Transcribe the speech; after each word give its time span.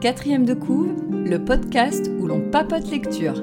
Quatrième 0.00 0.46
de 0.46 0.54
couve, 0.54 0.94
le 1.10 1.44
podcast 1.44 2.10
où 2.18 2.26
l'on 2.26 2.50
papote 2.50 2.88
lecture. 2.90 3.34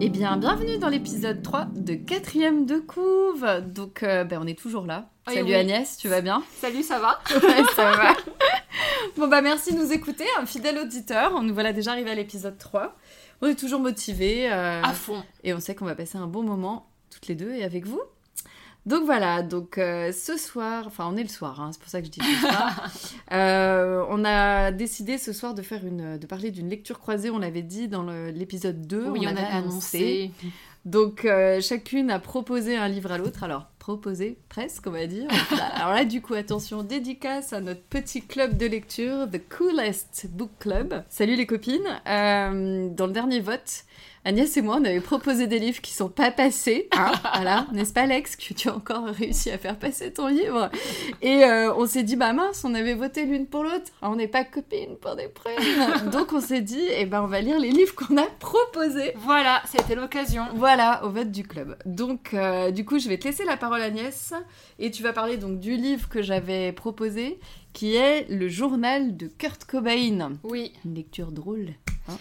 Eh 0.00 0.08
bien, 0.08 0.36
bienvenue 0.38 0.78
dans 0.78 0.88
l'épisode 0.88 1.42
3 1.42 1.68
de 1.76 1.94
Quatrième 1.94 2.66
de 2.66 2.78
couve. 2.78 3.46
Donc, 3.66 4.02
euh, 4.02 4.24
ben, 4.24 4.40
on 4.42 4.46
est 4.46 4.58
toujours 4.58 4.86
là. 4.86 5.10
Oui, 5.28 5.34
Salut 5.34 5.46
oui. 5.46 5.54
Agnès, 5.54 5.96
tu 5.96 6.08
vas 6.08 6.20
bien? 6.20 6.42
Salut, 6.60 6.82
ça 6.82 6.98
va? 6.98 7.20
Ouais, 7.34 7.62
ça 7.76 7.92
va. 7.92 8.16
Bon, 9.16 9.28
bah 9.28 9.42
merci 9.42 9.74
de 9.74 9.78
nous 9.78 9.92
écouter, 9.92 10.24
un 10.40 10.46
fidèle 10.46 10.78
auditeur. 10.78 11.42
Nous 11.42 11.54
voilà 11.54 11.72
déjà 11.72 11.92
arrivés 11.92 12.10
à 12.10 12.14
l'épisode 12.14 12.56
3. 12.58 12.96
On 13.42 13.48
est 13.48 13.58
toujours 13.58 13.80
motivés 13.80 14.50
euh, 14.50 14.80
À 14.82 14.92
fond. 14.92 15.22
et 15.44 15.52
on 15.52 15.60
sait 15.60 15.74
qu'on 15.74 15.84
va 15.84 15.94
passer 15.94 16.16
un 16.16 16.28
bon 16.28 16.42
moment 16.42 16.88
toutes 17.10 17.26
les 17.26 17.34
deux 17.34 17.52
et 17.52 17.64
avec 17.64 17.86
vous. 17.86 18.00
Donc 18.84 19.04
voilà, 19.04 19.42
donc 19.42 19.78
euh, 19.78 20.10
ce 20.10 20.36
soir, 20.36 20.84
enfin 20.86 21.08
on 21.08 21.16
est 21.16 21.22
le 21.22 21.28
soir, 21.28 21.60
hein, 21.60 21.70
c'est 21.72 21.80
pour 21.80 21.88
ça 21.88 22.00
que 22.00 22.06
je 22.06 22.10
dis 22.10 22.20
ce 22.20 22.40
soir. 22.40 22.90
Euh, 23.32 24.04
on 24.10 24.26
a 24.26 24.72
décidé 24.72 25.16
ce 25.16 25.32
soir 25.32 25.54
de 25.54 25.62
faire 25.62 25.86
une, 25.86 26.18
de 26.18 26.26
parler 26.26 26.50
d'une 26.50 26.68
lecture 26.68 26.98
croisée. 26.98 27.30
On 27.30 27.38
l'avait 27.38 27.62
dit 27.62 27.88
dans 27.88 28.02
l'épisode 28.02 28.86
2. 28.86 29.08
Oui, 29.08 29.20
on, 29.22 29.28
avait 29.28 29.40
a 29.40 29.56
annoncé. 29.56 30.30
Donc 30.84 31.24
euh, 31.24 31.60
chacune 31.62 32.10
a 32.10 32.18
proposé 32.18 32.76
un 32.76 32.88
livre 32.88 33.10
à 33.10 33.16
l'autre. 33.16 33.42
Alors 33.42 33.68
proposé 33.82 34.38
presque, 34.48 34.86
on 34.86 34.92
va 34.92 35.08
dire. 35.08 35.26
Alors 35.74 35.92
là, 35.92 36.04
du 36.04 36.22
coup, 36.22 36.34
attention, 36.34 36.84
dédicace 36.84 37.52
à 37.52 37.60
notre 37.60 37.82
petit 37.82 38.22
club 38.22 38.56
de 38.56 38.66
lecture, 38.66 39.28
The 39.28 39.40
Coolest 39.48 40.28
Book 40.30 40.50
Club. 40.60 41.02
Salut 41.08 41.34
les 41.34 41.46
copines. 41.46 42.00
Euh, 42.06 42.88
dans 42.90 43.08
le 43.08 43.12
dernier 43.12 43.40
vote, 43.40 43.84
Agnès 44.24 44.56
et 44.56 44.62
moi, 44.62 44.78
on 44.80 44.84
avait 44.84 45.00
proposé 45.00 45.48
des 45.48 45.58
livres 45.58 45.80
qui 45.80 45.92
sont 45.92 46.08
pas 46.08 46.30
passés. 46.30 46.88
Hein, 46.92 47.10
voilà, 47.34 47.66
n'est-ce 47.72 47.92
pas 47.92 48.02
Alex, 48.02 48.36
que 48.36 48.54
tu 48.54 48.68
as 48.68 48.76
encore 48.76 49.06
réussi 49.06 49.50
à 49.50 49.58
faire 49.58 49.76
passer 49.76 50.12
ton 50.12 50.28
livre? 50.28 50.70
Et 51.22 51.42
euh, 51.42 51.74
on 51.74 51.86
s'est 51.86 52.04
dit, 52.04 52.14
bah 52.14 52.32
mince, 52.32 52.64
on 52.64 52.72
avait 52.74 52.94
voté 52.94 53.24
l'une 53.24 53.46
pour 53.46 53.64
l'autre. 53.64 53.90
On 54.00 54.14
n'est 54.14 54.28
pas 54.28 54.44
copines 54.44 54.96
pour 55.00 55.16
des 55.16 55.26
prix. 55.26 55.56
Donc 56.12 56.32
on 56.32 56.40
s'est 56.40 56.60
dit, 56.60 56.84
eh 56.96 57.04
ben 57.04 57.22
on 57.22 57.26
va 57.26 57.40
lire 57.40 57.58
les 57.58 57.72
livres 57.72 57.96
qu'on 57.96 58.16
a 58.16 58.26
proposés. 58.38 59.12
Voilà, 59.16 59.60
c'était 59.66 59.96
l'occasion. 59.96 60.44
Voilà, 60.54 61.04
au 61.04 61.10
vote 61.10 61.32
du 61.32 61.42
club. 61.42 61.76
Donc, 61.84 62.32
euh, 62.32 62.70
du 62.70 62.84
coup, 62.84 63.00
je 63.00 63.08
vais 63.08 63.18
te 63.18 63.26
laisser 63.26 63.44
la 63.44 63.56
parole, 63.56 63.71
Agnès, 63.80 64.34
et 64.78 64.90
tu 64.90 65.02
vas 65.02 65.12
parler 65.12 65.36
donc 65.36 65.58
du 65.60 65.76
livre 65.76 66.08
que 66.08 66.22
j'avais 66.22 66.72
proposé, 66.72 67.38
qui 67.72 67.94
est 67.96 68.26
le 68.28 68.48
journal 68.48 69.16
de 69.16 69.26
Kurt 69.28 69.64
Cobain. 69.64 70.32
Oui, 70.42 70.72
Une 70.84 70.94
lecture 70.94 71.32
drôle. 71.32 71.70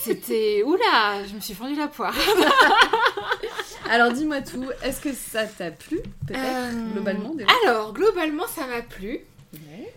c'était. 0.00 0.62
Oula, 0.64 1.24
je 1.28 1.34
me 1.34 1.40
suis 1.40 1.54
fendu 1.54 1.76
la 1.76 1.88
poire. 1.88 2.14
Alors, 3.90 4.12
dis-moi 4.12 4.40
tout. 4.42 4.64
Est-ce 4.82 5.00
que 5.00 5.12
ça 5.12 5.44
t'a 5.44 5.70
plu, 5.70 5.98
peut-être, 6.26 6.40
Euh, 6.74 6.92
globalement 6.92 7.34
déjà? 7.34 7.48
Alors, 7.64 7.92
globalement, 7.92 8.46
ça 8.46 8.66
m'a 8.66 8.82
plu. 8.82 9.20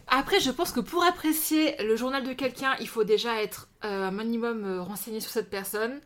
Après, 0.08 0.40
je 0.40 0.52
pense 0.52 0.72
que 0.72 0.80
pour 0.80 1.04
apprécier 1.04 1.76
le 1.84 1.96
journal 1.96 2.24
de 2.24 2.34
quelqu'un, 2.34 2.76
il 2.80 2.88
faut 2.88 3.04
déjà 3.04 3.42
être 3.42 3.68
euh, 3.86 4.08
un 4.08 4.12
minimum 4.12 4.64
euh, 4.66 4.82
renseigné 4.82 5.20
sur 5.20 5.32
cette 5.32 5.50
personne. 5.50 6.00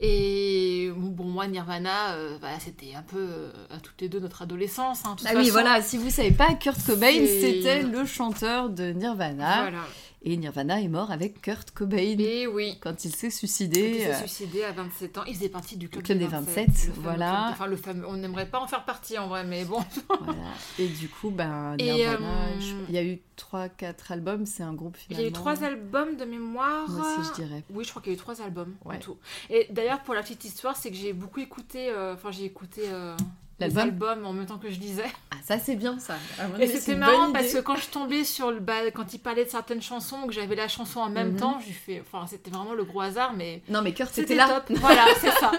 Et 0.00 0.90
bon, 0.94 1.24
moi, 1.24 1.48
Nirvana, 1.48 2.12
euh, 2.12 2.36
voilà, 2.38 2.60
c'était 2.60 2.94
un 2.94 3.02
peu 3.02 3.18
euh, 3.18 3.50
à 3.70 3.80
toutes 3.80 4.00
les 4.00 4.08
deux 4.08 4.20
notre 4.20 4.42
adolescence. 4.42 5.04
hein, 5.04 5.16
toute 5.16 5.26
Ah 5.28 5.32
oui, 5.34 5.50
voilà, 5.50 5.82
si 5.82 5.98
vous 5.98 6.10
savez 6.10 6.30
pas, 6.30 6.54
Kurt 6.54 6.80
Cobain, 6.86 7.12
c'était 7.12 7.82
le 7.82 8.04
chanteur 8.04 8.70
de 8.70 8.92
Nirvana. 8.92 9.62
Voilà. 9.62 9.78
Et 10.22 10.36
Nirvana 10.36 10.80
est 10.80 10.88
mort 10.88 11.12
avec 11.12 11.40
Kurt 11.40 11.70
Cobain 11.70 11.96
Et 11.98 12.46
oui. 12.48 12.76
quand 12.80 13.04
il 13.04 13.14
s'est 13.14 13.28
Il 13.28 13.32
suicidé. 13.32 14.00
s'est 14.00 14.10
euh, 14.14 14.18
suicidé 14.18 14.64
à 14.64 14.72
27 14.72 15.18
ans. 15.18 15.22
Il 15.28 15.34
faisait 15.36 15.48
partie 15.48 15.76
du 15.76 15.88
club, 15.88 16.02
Club 16.02 16.18
des 16.18 16.24
des 16.24 16.30
27. 16.30 16.66
27, 16.68 16.86
le 16.88 16.92
fameux 16.92 17.02
voilà. 17.04 17.26
club- 17.26 17.52
enfin, 17.52 17.66
le 17.66 17.76
fameux. 17.76 18.06
On 18.08 18.16
n'aimerait 18.16 18.50
pas 18.50 18.58
en 18.58 18.66
faire 18.66 18.84
partie 18.84 19.16
en 19.16 19.28
vrai, 19.28 19.44
mais 19.44 19.64
bon. 19.64 19.78
Voilà. 20.20 20.42
Et 20.78 20.88
du 20.88 21.08
coup, 21.08 21.30
ben, 21.30 21.76
Nirvana, 21.76 22.26
euh, 22.26 22.60
je- 22.60 22.74
il 22.88 22.94
y 22.94 22.98
a 22.98 23.04
eu 23.04 23.20
3-4 23.36 24.10
albums, 24.10 24.44
c'est 24.44 24.64
un 24.64 24.74
groupe 24.74 24.96
Il 25.08 25.20
y 25.20 25.24
a 25.24 25.28
eu 25.28 25.32
trois 25.32 25.62
albums 25.62 26.16
de 26.16 26.24
mémoire. 26.24 26.88
Moi 26.90 27.06
aussi, 27.20 27.28
je 27.30 27.34
dirais. 27.44 27.62
Oui, 27.70 27.84
je 27.84 27.90
crois 27.90 28.02
qu'il 28.02 28.12
y 28.12 28.14
a 28.14 28.18
eu 28.18 28.20
trois 28.20 28.42
albums 28.42 28.74
Ouais. 28.84 28.96
en 28.96 28.98
tout. 28.98 29.16
Et 29.50 29.68
d'ailleurs, 29.70 30.02
pour 30.02 30.14
la 30.14 30.22
petite 30.22 30.44
histoire, 30.44 30.76
c'est 30.76 30.90
que 30.90 30.96
j'ai 30.96 31.12
beaucoup 31.12 31.38
écouté. 31.40 31.90
euh, 31.90 32.14
Enfin, 32.14 32.32
j'ai 32.32 32.44
écouté. 32.44 32.82
euh, 32.86 33.16
L'album 33.60 34.24
en 34.24 34.32
même 34.32 34.46
temps 34.46 34.58
que 34.58 34.70
je 34.70 34.78
lisais. 34.78 35.04
Ah, 35.32 35.36
ça 35.44 35.58
c'est 35.58 35.74
bien 35.74 35.98
ça. 35.98 36.14
Mon 36.52 36.58
Et 36.58 36.68
c'était 36.68 36.94
marrant 36.94 37.32
parce 37.32 37.52
que 37.52 37.58
quand 37.58 37.74
je 37.76 37.88
tombais 37.88 38.22
sur 38.24 38.50
le. 38.52 38.60
Bah, 38.60 38.90
quand 38.94 39.12
il 39.14 39.18
parlait 39.18 39.44
de 39.44 39.50
certaines 39.50 39.82
chansons, 39.82 40.26
que 40.28 40.32
j'avais 40.32 40.54
la 40.54 40.68
chanson 40.68 41.00
en 41.00 41.08
même 41.08 41.32
Mhm. 41.32 41.40
temps, 41.40 41.58
j'ai 41.66 41.72
fait. 41.72 42.00
Enfin, 42.06 42.26
c'était 42.28 42.50
vraiment 42.50 42.74
le 42.74 42.84
gros 42.84 43.00
hasard, 43.00 43.32
mais. 43.34 43.62
Non, 43.68 43.82
mais 43.82 43.92
Kurt 43.94 44.10
C'était 44.14 44.34
c'était 44.34 44.34
là. 44.36 44.60
top. 44.66 44.76
Voilà, 44.78 45.06
c'est 45.20 45.30
ça. 45.32 45.50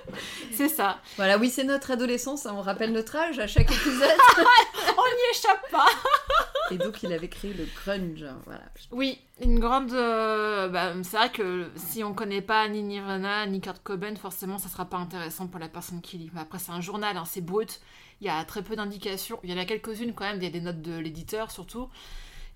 c'est 0.52 0.68
ça. 0.68 0.98
Voilà, 1.16 1.36
oui, 1.38 1.50
c'est 1.50 1.64
notre 1.64 1.90
adolescence, 1.90 2.46
hein, 2.46 2.54
on 2.56 2.62
rappelle 2.62 2.92
notre 2.92 3.16
âge 3.16 3.38
à 3.38 3.46
chaque 3.46 3.70
épisode. 3.70 4.08
On 4.96 5.02
n'y 5.02 5.30
échappe 5.38 5.70
pas. 5.70 5.86
Et 6.72 6.78
donc, 6.78 7.02
il 7.02 7.12
avait 7.12 7.28
créé 7.28 7.52
le 7.52 7.64
grunge. 7.64 8.24
Voilà. 8.44 8.62
Oui, 8.90 9.18
une 9.40 9.58
grande. 9.58 9.92
euh, 9.92 10.68
bah, 10.68 10.92
c'est 11.02 11.16
vrai 11.16 11.30
que 11.30 11.70
si 11.76 12.02
on 12.02 12.14
connaît 12.14 12.42
pas 12.42 12.68
ni 12.68 12.82
Nirvana 12.82 13.46
ni 13.46 13.60
Kurt 13.60 13.82
Cobain, 13.82 14.16
forcément, 14.16 14.58
ça 14.58 14.68
sera 14.68 14.84
pas 14.84 14.96
intéressant 14.96 15.46
pour 15.46 15.60
la 15.60 15.68
personne 15.68 16.00
qui 16.00 16.18
lit. 16.18 16.30
Mais 16.34 16.40
après, 16.40 16.58
c'est 16.58 16.72
un 16.72 16.80
journal, 16.80 17.16
hein, 17.16 17.24
c'est 17.26 17.40
brut. 17.40 17.80
Il 18.20 18.26
y 18.26 18.30
a 18.30 18.44
très 18.44 18.62
peu 18.62 18.76
d'indications. 18.76 19.38
Il 19.42 19.50
y 19.50 19.54
en 19.54 19.58
a 19.58 19.64
quelques-unes 19.64 20.14
quand 20.14 20.24
même. 20.24 20.36
Il 20.36 20.44
y 20.44 20.46
a 20.46 20.50
des 20.50 20.60
notes 20.60 20.82
de 20.82 20.96
l'éditeur 20.98 21.50
surtout. 21.50 21.88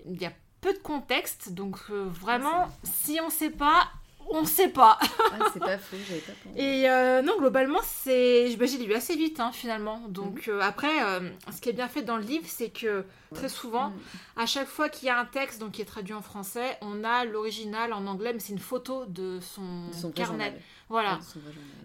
Il 0.07 0.21
y 0.21 0.27
a 0.27 0.33
peu 0.61 0.73
de 0.73 0.79
contexte, 0.79 1.53
donc 1.53 1.79
euh, 1.91 2.07
vraiment, 2.09 2.69
si 2.83 3.21
on 3.23 3.31
sait 3.31 3.51
pas, 3.51 3.89
on 4.31 4.45
sait 4.45 4.69
pas. 4.69 4.99
Ah, 5.01 5.47
c'est 5.53 5.61
pas 5.61 5.79
faux, 5.79 5.97
j'avais 6.09 6.21
pas 6.21 6.33
pensé. 6.45 6.61
Et 6.63 6.89
euh, 6.91 7.23
non, 7.23 7.39
globalement, 7.39 7.81
c'est, 7.85 8.55
bah, 8.57 8.67
j'ai 8.67 8.79
lu 8.79 8.95
assez 8.95 9.17
vite 9.17 9.41
hein, 9.41 9.53
finalement. 9.53 10.01
Donc 10.09 10.47
Mhm. 10.47 10.55
euh, 10.55 10.61
après, 10.61 11.03
euh, 11.05 11.29
ce 11.55 11.61
qui 11.61 11.69
est 11.69 11.73
bien 11.73 11.89
fait 11.89 12.03
dans 12.03 12.17
le 12.17 12.23
livre, 12.25 12.45
c'est 12.49 12.71
que 12.71 13.05
très 13.35 13.49
souvent, 13.49 13.91
Mm. 13.91 13.95
à 14.37 14.47
chaque 14.47 14.69
fois 14.69 14.89
qu'il 14.89 15.07
y 15.09 15.11
a 15.11 15.19
un 15.19 15.25
texte 15.27 15.61
donc 15.61 15.73
qui 15.73 15.83
est 15.83 15.87
traduit 15.87 16.15
en 16.15 16.23
français, 16.23 16.79
on 16.81 17.05
a 17.05 17.25
l'original 17.25 17.93
en 17.93 18.07
anglais, 18.07 18.33
mais 18.33 18.41
c'est 18.41 18.53
une 18.53 18.59
photo 18.59 19.05
de 19.07 19.39
son, 19.41 19.89
De 19.89 19.95
son 19.95 20.11
carnet. 20.13 20.55
Voilà. 20.89 21.19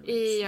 Ouais, 0.08 0.13
Et 0.13 0.46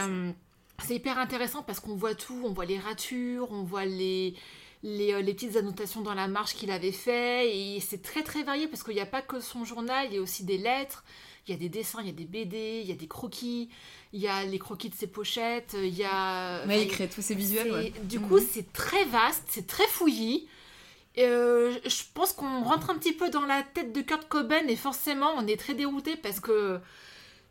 c'est 0.84 0.96
hyper 0.96 1.18
intéressant 1.18 1.62
parce 1.64 1.80
qu'on 1.80 1.96
voit 1.96 2.16
tout, 2.16 2.42
on 2.46 2.52
voit 2.54 2.66
les 2.66 2.80
ratures, 2.80 3.52
on 3.52 3.64
voit 3.64 3.86
les, 3.86 4.34
les, 4.82 5.14
euh, 5.14 5.22
les 5.22 5.34
petites 5.34 5.56
annotations 5.56 6.02
dans 6.02 6.14
la 6.14 6.28
marche 6.28 6.56
qu'il 6.56 6.72
avait 6.72 6.92
fait. 6.92 7.56
Et 7.56 7.80
c'est 7.80 8.02
très 8.02 8.24
très 8.24 8.44
varié 8.44 8.68
parce 8.68 8.84
qu'il 8.84 8.96
n'y 8.96 9.00
a 9.02 9.06
pas 9.06 9.22
que 9.22 9.40
son 9.40 9.64
journal, 9.66 10.08
il 10.10 10.16
y 10.16 10.18
a 10.18 10.22
aussi 10.22 10.44
des 10.44 10.58
lettres, 10.58 11.04
il 11.48 11.52
y 11.52 11.54
a 11.54 11.58
des 11.58 11.70
dessins, 11.70 12.00
il 12.02 12.08
y 12.08 12.10
a 12.10 12.14
des 12.14 12.26
BD, 12.26 12.80
il 12.84 12.88
y 12.90 12.92
a 12.92 12.96
des 12.96 13.08
croquis, 13.08 13.70
il 14.14 14.22
y 14.22 14.28
a 14.28 14.46
les 14.46 14.60
croquis 14.60 14.90
de 14.90 14.96
ses 14.96 15.08
pochettes, 15.08 15.76
il 15.78 15.94
y 15.94 16.06
a... 16.06 16.66
Ouais, 16.66 16.84
il 16.84 16.88
crée 16.88 17.10
tous 17.10 17.22
ces 17.22 17.36
visuels. 17.36 17.66
c'est- 17.68 17.72
ouais. 17.74 17.94
Du 18.04 18.20
Mhm. 18.20 18.28
coup, 18.28 18.40
c'est 18.40 18.72
très 18.72 19.04
vaste, 19.06 19.44
c'est 19.50 19.68
très 19.68 19.88
fouillis. 19.88 20.48
Euh, 21.20 21.78
je 21.86 22.02
pense 22.14 22.34
qu'on 22.34 22.64
rentre 22.64 22.90
un 22.90 22.96
petit 22.98 23.14
peu 23.14 23.30
dans 23.30 23.46
la 23.46 23.62
tête 23.62 23.94
de 23.94 24.02
Kurt 24.02 24.28
Cobain 24.28 24.66
et 24.68 24.76
forcément 24.76 25.30
on 25.38 25.46
est 25.46 25.58
très 25.58 25.76
dérouté 25.76 26.16
parce 26.16 26.40
que 26.40 26.80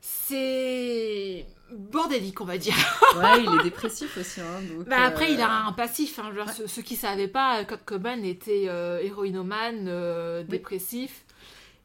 c'est 0.01 1.47
bordélique, 1.71 2.41
on 2.41 2.45
va 2.45 2.59
dire. 2.59 2.75
Ouais, 3.17 3.45
il 3.45 3.61
est 3.61 3.63
dépressif 3.65 4.17
aussi. 4.17 4.41
Hein, 4.41 4.63
donc, 4.71 4.89
Bah, 4.89 5.03
après, 5.05 5.27
euh, 5.31 5.35
il 5.35 5.41
a 5.41 5.67
un 5.67 5.73
passif. 5.73 6.19
hein, 6.19 6.33
genre, 6.35 6.47
ouais. 6.47 6.53
ceux, 6.55 6.67
ceux 6.67 6.81
qui 6.83 6.97
savaient 6.97 7.29
pas, 7.29 7.63
Kurt 7.65 7.85
Cobain 7.85 8.23
était 8.23 8.65
euh, 8.69 9.01
héroïnomane, 9.03 9.85
euh, 9.89 10.43
dépressif. 10.45 11.25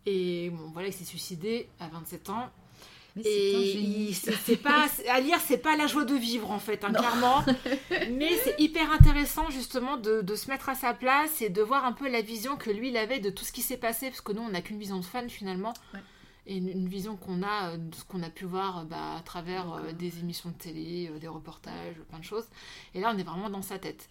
Et 0.08 0.50
bon, 0.52 0.70
voilà, 0.72 0.88
il 0.88 0.94
s'est 0.94 1.04
suicidé 1.04 1.68
à 1.82 1.90
27 1.90 2.30
ans. 2.30 2.50
mais 3.18 3.24
Et 3.26 4.14
c'est 4.14 4.56
pas 4.56 4.88
à 5.10 5.20
lire, 5.20 5.38
c'est 5.46 5.58
pas 5.58 5.76
la 5.76 5.86
joie 5.86 6.06
de 6.06 6.16
vivre 6.16 6.50
en 6.50 6.60
fait, 6.60 6.86
hein, 6.86 6.94
clairement. 6.94 7.44
Mais 8.12 8.38
c'est 8.44 8.56
hyper 8.58 8.90
intéressant 8.92 9.50
justement 9.50 9.98
de, 9.98 10.22
de 10.22 10.36
se 10.36 10.50
mettre 10.50 10.70
à 10.70 10.76
sa 10.76 10.94
place 10.94 11.42
et 11.42 11.50
de 11.50 11.62
voir 11.62 11.84
un 11.84 11.92
peu 11.92 12.10
la 12.10 12.22
vision 12.22 12.56
que 12.56 12.70
lui 12.70 12.88
il 12.90 12.98
avait 12.98 13.20
de 13.20 13.30
tout 13.30 13.44
ce 13.44 13.52
qui 13.52 13.62
s'est 13.62 13.76
passé, 13.78 14.08
parce 14.08 14.22
que 14.22 14.32
nous 14.32 14.42
on 14.42 14.50
n'a 14.50 14.62
qu'une 14.62 14.80
vision 14.80 14.98
de 15.00 15.06
fan 15.06 15.30
finalement. 15.30 15.74
Ouais. 15.94 16.00
Et 16.50 16.56
une, 16.56 16.88
vision 16.88 17.18
qu'on 17.18 17.44
a 17.44 17.72
euh, 17.74 17.78
de 17.78 17.94
ce 17.94 18.06
qu'on 18.06 18.24
a 18.24 18.30
pu 18.30 18.46
voir 18.46 18.80
euh, 18.80 18.84
bah, 18.86 19.18
à 19.18 19.22
travers 19.22 19.74
euh, 19.74 19.92
des 19.92 20.20
émissions 20.20 20.52
de 20.52 20.56
télé, 20.56 21.10
euh, 21.12 21.20
des 21.20 21.28
reportages, 21.28 21.96
plein 22.08 22.20
de 22.20 22.24
choses. 22.24 22.46
Et 22.94 23.02
là 23.02 23.12
on 23.14 23.18
est 23.18 23.24
vraiment 23.24 23.50
dans 23.50 23.62
sa 23.62 23.78
tête. 23.78 24.08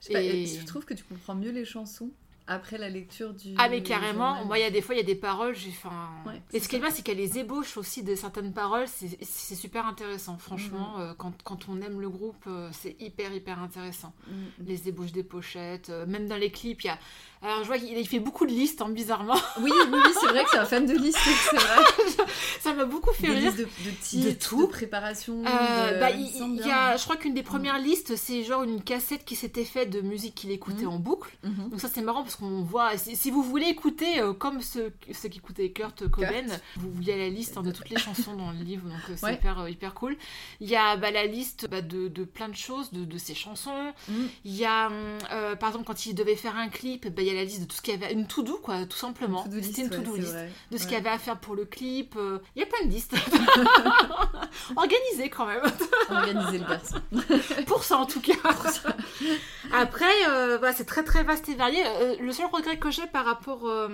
Je 0.00 0.06
sais 0.06 0.12
pas, 0.12 0.22
Et- 0.22 0.46
Je 0.46 0.64
trouve 0.64 0.84
que 0.84 0.94
tu 0.94 1.02
comprends 1.02 1.34
mieux 1.34 1.50
les 1.50 1.64
chansons 1.64 2.10
après 2.50 2.78
la 2.78 2.88
lecture 2.88 3.32
du. 3.32 3.54
Ah 3.58 3.68
mais 3.68 3.82
carrément, 3.82 4.28
journal. 4.30 4.46
moi 4.46 4.58
il 4.58 4.62
y 4.62 4.64
a 4.64 4.70
des 4.70 4.82
fois 4.82 4.94
il 4.94 4.98
y 4.98 5.00
a 5.00 5.04
des 5.06 5.14
paroles, 5.14 5.54
j'ai 5.54 5.70
enfin... 5.70 6.10
Ouais, 6.26 6.42
Et 6.52 6.58
ce 6.60 6.68
qui 6.68 6.76
est 6.76 6.80
bien 6.80 6.90
c'est 6.90 7.02
qu'elle 7.02 7.16
les 7.18 7.38
ébauche 7.38 7.76
aussi 7.76 8.02
de 8.02 8.14
certaines 8.16 8.52
paroles, 8.52 8.86
c'est 8.88 9.54
super 9.54 9.86
intéressant, 9.86 10.36
franchement, 10.36 10.94
Mhm. 10.96 11.02
euh, 11.02 11.14
quand, 11.16 11.32
quand 11.44 11.68
on 11.68 11.80
aime 11.80 12.00
le 12.00 12.08
groupe, 12.10 12.44
euh, 12.48 12.68
c'est 12.72 12.96
hyper 13.00 13.32
hyper 13.32 13.62
intéressant. 13.62 14.12
Mm, 14.26 14.32
mm. 14.34 14.66
Les 14.66 14.88
ébauches 14.88 15.12
des 15.12 15.22
pochettes, 15.24 15.90
euh, 15.90 16.06
même 16.06 16.26
dans 16.26 16.36
les 16.36 16.50
clips, 16.50 16.82
il 16.82 16.86
y 16.88 16.90
a... 16.90 16.98
Alors, 17.42 17.62
je 17.62 17.68
vois 17.68 17.78
qu'il 17.78 17.96
il 17.96 18.06
fait 18.06 18.18
beaucoup 18.20 18.44
de 18.44 18.50
listes, 18.52 18.82
hein, 18.82 18.90
bizarrement. 18.90 19.34
Oui, 19.60 19.70
oui, 19.72 19.88
oui, 19.92 20.12
c'est 20.20 20.26
vrai 20.26 20.44
que 20.44 20.50
c'est 20.50 20.58
un 20.58 20.64
fan 20.66 20.84
de 20.84 20.92
listes, 20.92 21.16
c'est 21.18 21.56
vrai. 21.56 22.26
Ça 22.60 22.74
m'a 22.74 22.84
beaucoup 22.84 23.12
fait 23.14 23.28
Des 23.28 23.32
rire. 23.34 23.50
listes 23.50 23.58
de, 23.58 23.64
de 23.64 23.90
titres, 24.02 24.24
De 24.26 24.30
de, 24.30 24.34
tout. 24.38 24.68
préparation. 24.68 25.42
Euh, 25.46 25.94
de- 25.94 26.00
bah, 26.00 26.10
il 26.10 26.66
y 26.66 26.70
a, 26.70 26.96
je 26.98 27.02
crois 27.04 27.16
qu'une 27.16 27.32
des 27.32 27.42
premières 27.42 27.78
listes, 27.78 28.14
c'est 28.16 28.44
genre 28.44 28.62
une 28.62 28.82
cassette 28.82 29.24
qui 29.24 29.36
s'était 29.36 29.64
faite 29.64 29.88
de 29.90 30.02
musique 30.02 30.34
qu'il 30.34 30.50
écoutait 30.50 30.82
Mhm. 30.84 30.88
en 30.92 30.98
boucle. 30.98 31.30
Mhm. 31.42 31.70
Donc 31.70 31.80
ça 31.80 31.88
c'est 31.92 32.02
marrant 32.02 32.22
parce 32.22 32.36
qu'on 32.36 32.62
voit, 32.62 32.96
si, 32.98 33.30
vous 33.30 33.42
voulez 33.42 33.66
écouter 33.68 34.20
euh, 34.20 34.34
comme 34.34 34.60
ceux, 34.60 34.92
ceux 35.12 35.28
qui 35.30 35.38
écoutaient 35.38 35.70
Kurt 35.70 36.08
Cobain, 36.08 36.44
vous 36.76 36.90
il 37.00 37.08
y 37.08 37.12
a 37.12 37.16
la 37.16 37.28
liste 37.30 37.56
hein, 37.56 37.62
de 37.62 37.70
toutes 37.72 37.88
les 37.88 37.98
chansons 37.98 38.34
dans 38.36 38.50
le 38.52 38.58
livre, 38.62 38.82
donc 38.86 38.98
euh, 39.08 39.14
c'est 39.16 39.24
Ouais. 39.26 39.34
hyper, 39.34 39.66
hyper 39.68 39.94
cool. 39.94 40.16
Il 40.60 40.68
y 40.68 40.76
a 40.76 40.96
bah, 40.96 41.10
la 41.10 41.24
liste 41.26 41.68
bah, 41.70 41.80
de, 41.80 42.08
plein 42.24 42.48
de 42.50 42.56
choses, 42.56 42.90
de, 42.92 43.18
ses 43.18 43.34
chansons. 43.34 43.92
Mhm. 44.08 44.28
Il 44.44 44.54
y 44.56 44.66
a, 44.66 44.88
hum, 44.88 45.56
par 45.58 45.70
exemple, 45.70 45.86
quand 45.86 46.04
il 46.06 46.14
devait 46.14 46.36
faire 46.36 46.56
un 46.56 46.68
clip, 46.68 47.08
bah, 47.08 47.22
il 47.22 47.29
la 47.34 47.44
liste 47.44 47.60
de 47.62 47.64
tout 47.66 47.76
ce 47.76 47.82
qu'il 47.82 47.98
y 47.98 48.02
avait, 48.02 48.12
une 48.12 48.26
to-do 48.26 48.58
quoi, 48.62 48.84
tout 48.86 48.96
simplement. 48.96 49.44
C'était 49.62 49.82
une 49.82 49.90
to-do 49.90 50.16
list 50.16 50.34
de 50.70 50.76
ce 50.76 50.82
qu'il 50.84 50.92
y 50.92 50.96
avait 50.96 51.08
à 51.10 51.18
faire 51.18 51.38
pour 51.38 51.54
le 51.54 51.64
clip. 51.64 52.14
euh, 52.16 52.38
Il 52.56 52.60
y 52.60 52.62
a 52.62 52.66
plein 52.66 52.84
de 52.86 52.90
listes. 52.90 53.14
Organisé 54.76 55.28
quand 55.30 55.46
même. 55.46 55.62
Organiser 56.08 56.58
le 56.58 56.64
garçon. 56.64 57.00
Pour 57.66 57.84
ça 57.84 57.98
en 57.98 58.06
tout 58.06 58.20
cas. 58.20 58.32
Après, 59.72 60.06
euh, 60.28 60.58
c'est 60.74 60.84
très 60.86 61.04
très 61.04 61.22
vaste 61.22 61.48
et 61.48 61.54
varié. 61.54 61.82
Euh, 61.86 62.16
le 62.20 62.32
seul 62.32 62.46
regret 62.46 62.78
que 62.78 62.90
j'ai 62.90 63.06
par 63.06 63.24
rapport, 63.24 63.66
euh, 63.68 63.88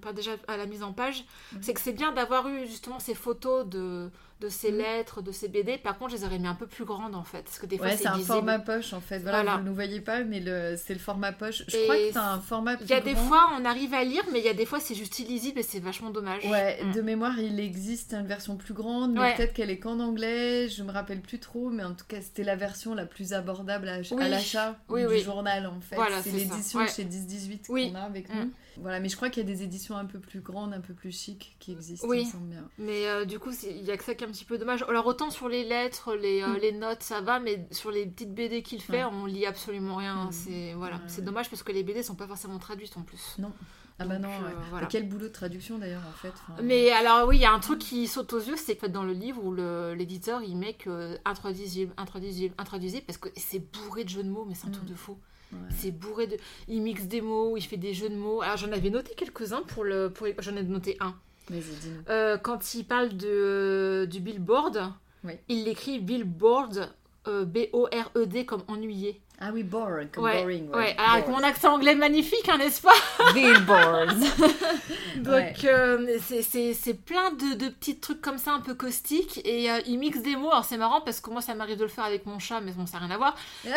pas 0.00 0.12
déjà 0.12 0.32
à 0.48 0.56
la 0.56 0.66
mise 0.66 0.82
en 0.82 0.92
page, 0.92 1.24
Mhm. 1.52 1.58
c'est 1.62 1.74
que 1.74 1.80
c'est 1.80 1.92
bien 1.92 2.12
d'avoir 2.12 2.48
eu 2.48 2.66
justement 2.66 2.98
ces 2.98 3.14
photos 3.14 3.66
de, 3.66 4.10
de 4.42 4.48
ces 4.48 4.72
Mhm. 4.72 4.78
lettres, 4.78 5.22
de 5.22 5.30
ces 5.32 5.48
BD. 5.48 5.78
Par 5.78 5.96
contre, 5.98 6.10
je 6.12 6.16
les 6.16 6.24
aurais 6.24 6.38
mis 6.38 6.46
un 6.48 6.54
peu 6.54 6.66
plus 6.66 6.84
grandes 6.84 7.14
en 7.14 7.22
fait. 7.22 7.42
Parce 7.42 7.58
que 7.58 7.66
des 7.66 7.78
fois, 7.78 7.86
Ouais, 7.86 7.92
c'est 7.96 8.02
c'est 8.02 8.08
un 8.08 8.12
visible. 8.16 8.26
format 8.34 8.58
poche 8.58 8.92
en 8.92 9.00
fait. 9.00 9.18
Voilà, 9.20 9.42
Voilà. 9.42 9.56
vous 9.58 9.62
ne 9.64 9.68
le 9.68 9.74
voyez 9.74 10.00
pas, 10.00 10.24
mais 10.24 10.40
le... 10.40 10.74
c'est 10.76 10.94
le 10.94 10.98
format 11.00 11.32
poche. 11.32 11.62
Je 11.68 11.76
Et 11.76 11.82
crois 11.84 11.96
que 11.96 12.12
t'as 12.12 12.32
un 12.32 12.40
format 12.40 12.76
plus 12.76 12.84
Il 12.86 12.90
y 12.90 12.94
a 12.94 13.00
des 13.00 13.14
fois, 13.14 13.50
on 13.58 13.64
arrive 13.64 13.94
à 13.94 14.02
lire, 14.04 14.24
mais 14.32 14.40
il 14.40 14.44
y 14.44 14.48
a 14.48 14.54
des 14.54 14.66
fois, 14.66 14.80
c'est 14.80 14.94
juste 14.94 15.18
illisible 15.20 15.60
et 15.60 15.62
c'est 15.62 15.78
vachement 15.80 16.10
dommage. 16.10 16.44
Ouais, 16.44 16.82
Mm. 16.84 16.92
de 16.92 17.00
mémoire, 17.02 17.38
il 17.38 17.60
existe 17.60 18.12
une 18.14 18.26
version 18.26 18.56
plus 18.56 18.74
grande, 18.74 19.12
mais 19.14 19.20
Ouais. 19.20 19.34
peut-être 19.36 19.52
qu'elle 19.54 19.70
est 19.70 19.78
qu'en 19.78 20.00
anglais, 20.00 20.68
je 20.68 20.82
me 20.82 20.90
rappelle 20.92 21.20
plus 21.20 21.38
trop, 21.38 21.70
mais 21.70 21.84
en 21.84 21.94
tout 21.94 22.04
cas, 22.08 22.20
c'était 22.20 22.44
la 22.44 22.56
version 22.56 22.94
la 22.94 23.06
plus 23.06 23.32
abordable 23.32 23.88
à, 23.88 23.98
Oui. 24.10 24.22
à 24.22 24.28
l'achat 24.28 24.76
Oui, 24.88 25.02
du 25.02 25.06
oui. 25.08 25.20
journal 25.22 25.66
en 25.66 25.80
fait. 25.80 25.96
Voilà, 25.96 26.20
c'est 26.22 26.30
c'est 26.30 26.36
l'édition 26.36 26.80
Ouais. 26.80 26.88
chez 26.88 27.04
10-18 27.04 27.66
Oui. 27.68 27.90
qu'on 27.92 27.98
a 27.98 28.02
avec 28.02 28.28
Mm. 28.28 28.38
nous. 28.40 28.50
Voilà, 28.78 29.00
mais 29.00 29.08
je 29.08 29.16
crois 29.16 29.28
qu'il 29.30 29.42
y 29.42 29.46
a 29.46 29.54
des 29.54 29.62
éditions 29.62 29.96
un 29.96 30.04
peu 30.06 30.18
plus 30.18 30.40
grandes, 30.40 30.72
un 30.72 30.80
peu 30.80 30.94
plus 30.94 31.12
chic 31.12 31.56
qui 31.60 31.72
existent, 31.72 32.06
Oui. 32.08 32.20
il 32.22 32.26
me 32.26 32.32
semble 32.32 32.48
bien. 32.48 32.68
Mais 32.78 33.06
euh, 33.08 33.24
du 33.24 33.38
coup, 33.38 33.50
il 33.64 33.82
y 33.84 33.90
a 33.90 33.96
que 33.96 34.04
ça 34.04 34.14
qui 34.14 34.24
est 34.24 34.26
un 34.26 34.30
petit 34.30 34.44
peu 34.44 34.56
dommage. 34.58 34.82
Alors, 34.88 35.06
autant 35.06 35.30
sur 35.30 35.48
les 35.48 35.64
lettres, 35.64 36.14
les, 36.14 36.42
euh, 36.42 36.48
Mm. 36.48 36.58
les 36.62 36.72
notes, 36.72 37.02
ça 37.02 37.20
va, 37.20 37.38
mais 37.40 37.66
sur 37.70 37.90
les 37.90 38.06
petites 38.06 38.34
BD 38.34 38.62
qu'il 38.62 38.80
fait, 38.82 39.04
Ouais. 39.04 39.10
on 39.12 39.26
lit 39.26 39.44
absolument 39.46 39.96
rien. 39.96 40.24
Mm. 40.26 40.32
C'est 40.32 40.72
voilà, 40.74 40.96
Ouais. 40.96 41.02
c'est 41.06 41.24
dommage 41.24 41.50
parce 41.50 41.62
que 41.62 41.72
les 41.72 41.82
BD 41.82 42.02
sont 42.02 42.14
pas 42.14 42.26
forcément 42.26 42.58
traduites 42.58 42.96
en 42.96 43.02
plus. 43.02 43.36
Ah 43.98 44.06
bah 44.06 44.18
non, 44.18 44.28
euh, 44.30 44.46
ouais. 44.48 44.54
voilà. 44.70 44.86
Et 44.86 44.90
Quel 44.90 45.06
boulot 45.08 45.28
de 45.28 45.32
traduction 45.32 45.78
d'ailleurs 45.78 46.02
en 46.08 46.12
fait. 46.16 46.32
enfin, 46.48 46.62
Mais 46.62 46.90
alors 46.90 47.28
oui, 47.28 47.36
il 47.36 47.42
y 47.42 47.44
a 47.44 47.52
un 47.52 47.60
truc 47.60 47.78
qui 47.78 48.08
saute 48.08 48.32
aux 48.32 48.40
yeux, 48.40 48.56
c'est 48.56 48.74
que 48.74 48.86
dans 48.86 49.04
le 49.04 49.12
livre 49.12 49.44
où 49.44 49.52
l'éditeur 49.94 50.42
il 50.42 50.56
met 50.56 50.72
que 50.74 51.18
intraduisible, 51.26 51.92
intraduisible, 51.98 52.54
intraduisible, 52.58 53.04
parce 53.06 53.18
que 53.18 53.28
c'est 53.36 53.60
bourré 53.60 54.02
de 54.04 54.08
jeux 54.08 54.24
de 54.24 54.30
mots, 54.30 54.44
mais 54.48 54.54
c'est 54.54 54.66
un 54.66 54.70
Mm. 54.70 54.72
truc 54.72 54.86
de 54.86 54.94
fou. 54.94 55.18
Ouais. 55.52 55.58
C'est 55.76 55.90
bourré 55.90 56.26
de, 56.26 56.36
il 56.68 56.82
mixe 56.82 57.04
des 57.04 57.20
mots, 57.20 57.56
il 57.56 57.62
fait 57.62 57.76
des 57.76 57.94
jeux 57.94 58.08
de 58.08 58.16
mots. 58.16 58.42
Alors 58.42 58.56
j'en 58.56 58.72
avais 58.72 58.90
noté 58.90 59.14
quelques 59.16 59.52
uns 59.52 59.62
pour 59.62 59.84
le, 59.84 60.10
pour 60.10 60.26
j'en 60.38 60.56
ai 60.56 60.62
noté 60.62 60.96
un. 61.00 61.14
Euh, 62.08 62.38
quand 62.38 62.74
il 62.74 62.84
parle 62.84 63.16
de 63.16 64.06
du 64.10 64.20
billboard, 64.20 64.92
Oui. 65.24 65.34
il 65.48 65.64
l'écrit 65.64 65.98
billboard. 65.98 66.88
euh, 67.28 67.44
B-O-R-E-D 67.44 68.46
comme 68.46 68.64
ennuyé. 68.66 69.20
Ah 69.44 69.50
oui, 69.54 69.62
boring, 69.62 70.08
comme 70.10 70.24
Ouais, 70.24 70.40
boring. 70.42 70.68
ouais. 70.70 70.76
Ouais, 70.76 70.94
Alors 70.98 71.12
avec 71.14 71.28
mon 71.28 71.38
accent 71.38 71.74
anglais 71.74 71.94
magnifique, 71.94 72.48
hein, 72.48 72.58
n'est-ce 72.58 72.82
pas? 72.82 72.92
Billboards. 73.34 74.16
Donc 75.18 75.26
Ouais. 75.34 75.54
euh, 75.66 76.18
c'est- 76.20 76.94
plein 77.04 77.30
de, 77.32 77.54
de 77.54 77.68
petits 77.68 77.98
trucs 78.00 78.20
comme 78.20 78.38
ça 78.38 78.52
un 78.54 78.60
peu 78.60 78.74
caustiques 78.74 79.40
et 79.44 79.70
euh, 79.70 79.78
il 79.86 79.98
mixe 80.00 80.20
des 80.22 80.34
mots. 80.34 80.50
Alors 80.50 80.64
c'est 80.64 80.76
marrant 80.78 81.00
parce 81.00 81.20
que 81.20 81.30
moi 81.30 81.40
ça 81.42 81.54
m'arrive 81.54 81.76
de 81.78 81.82
le 81.84 81.88
faire 81.88 82.04
avec 82.04 82.26
mon 82.26 82.40
chat 82.40 82.60
mais 82.60 82.72
bon 82.72 82.86
ça 82.86 82.98
n'a 82.98 83.06
rien 83.06 83.14
à 83.14 83.18
voir. 83.18 83.36
Mais- 83.64 83.70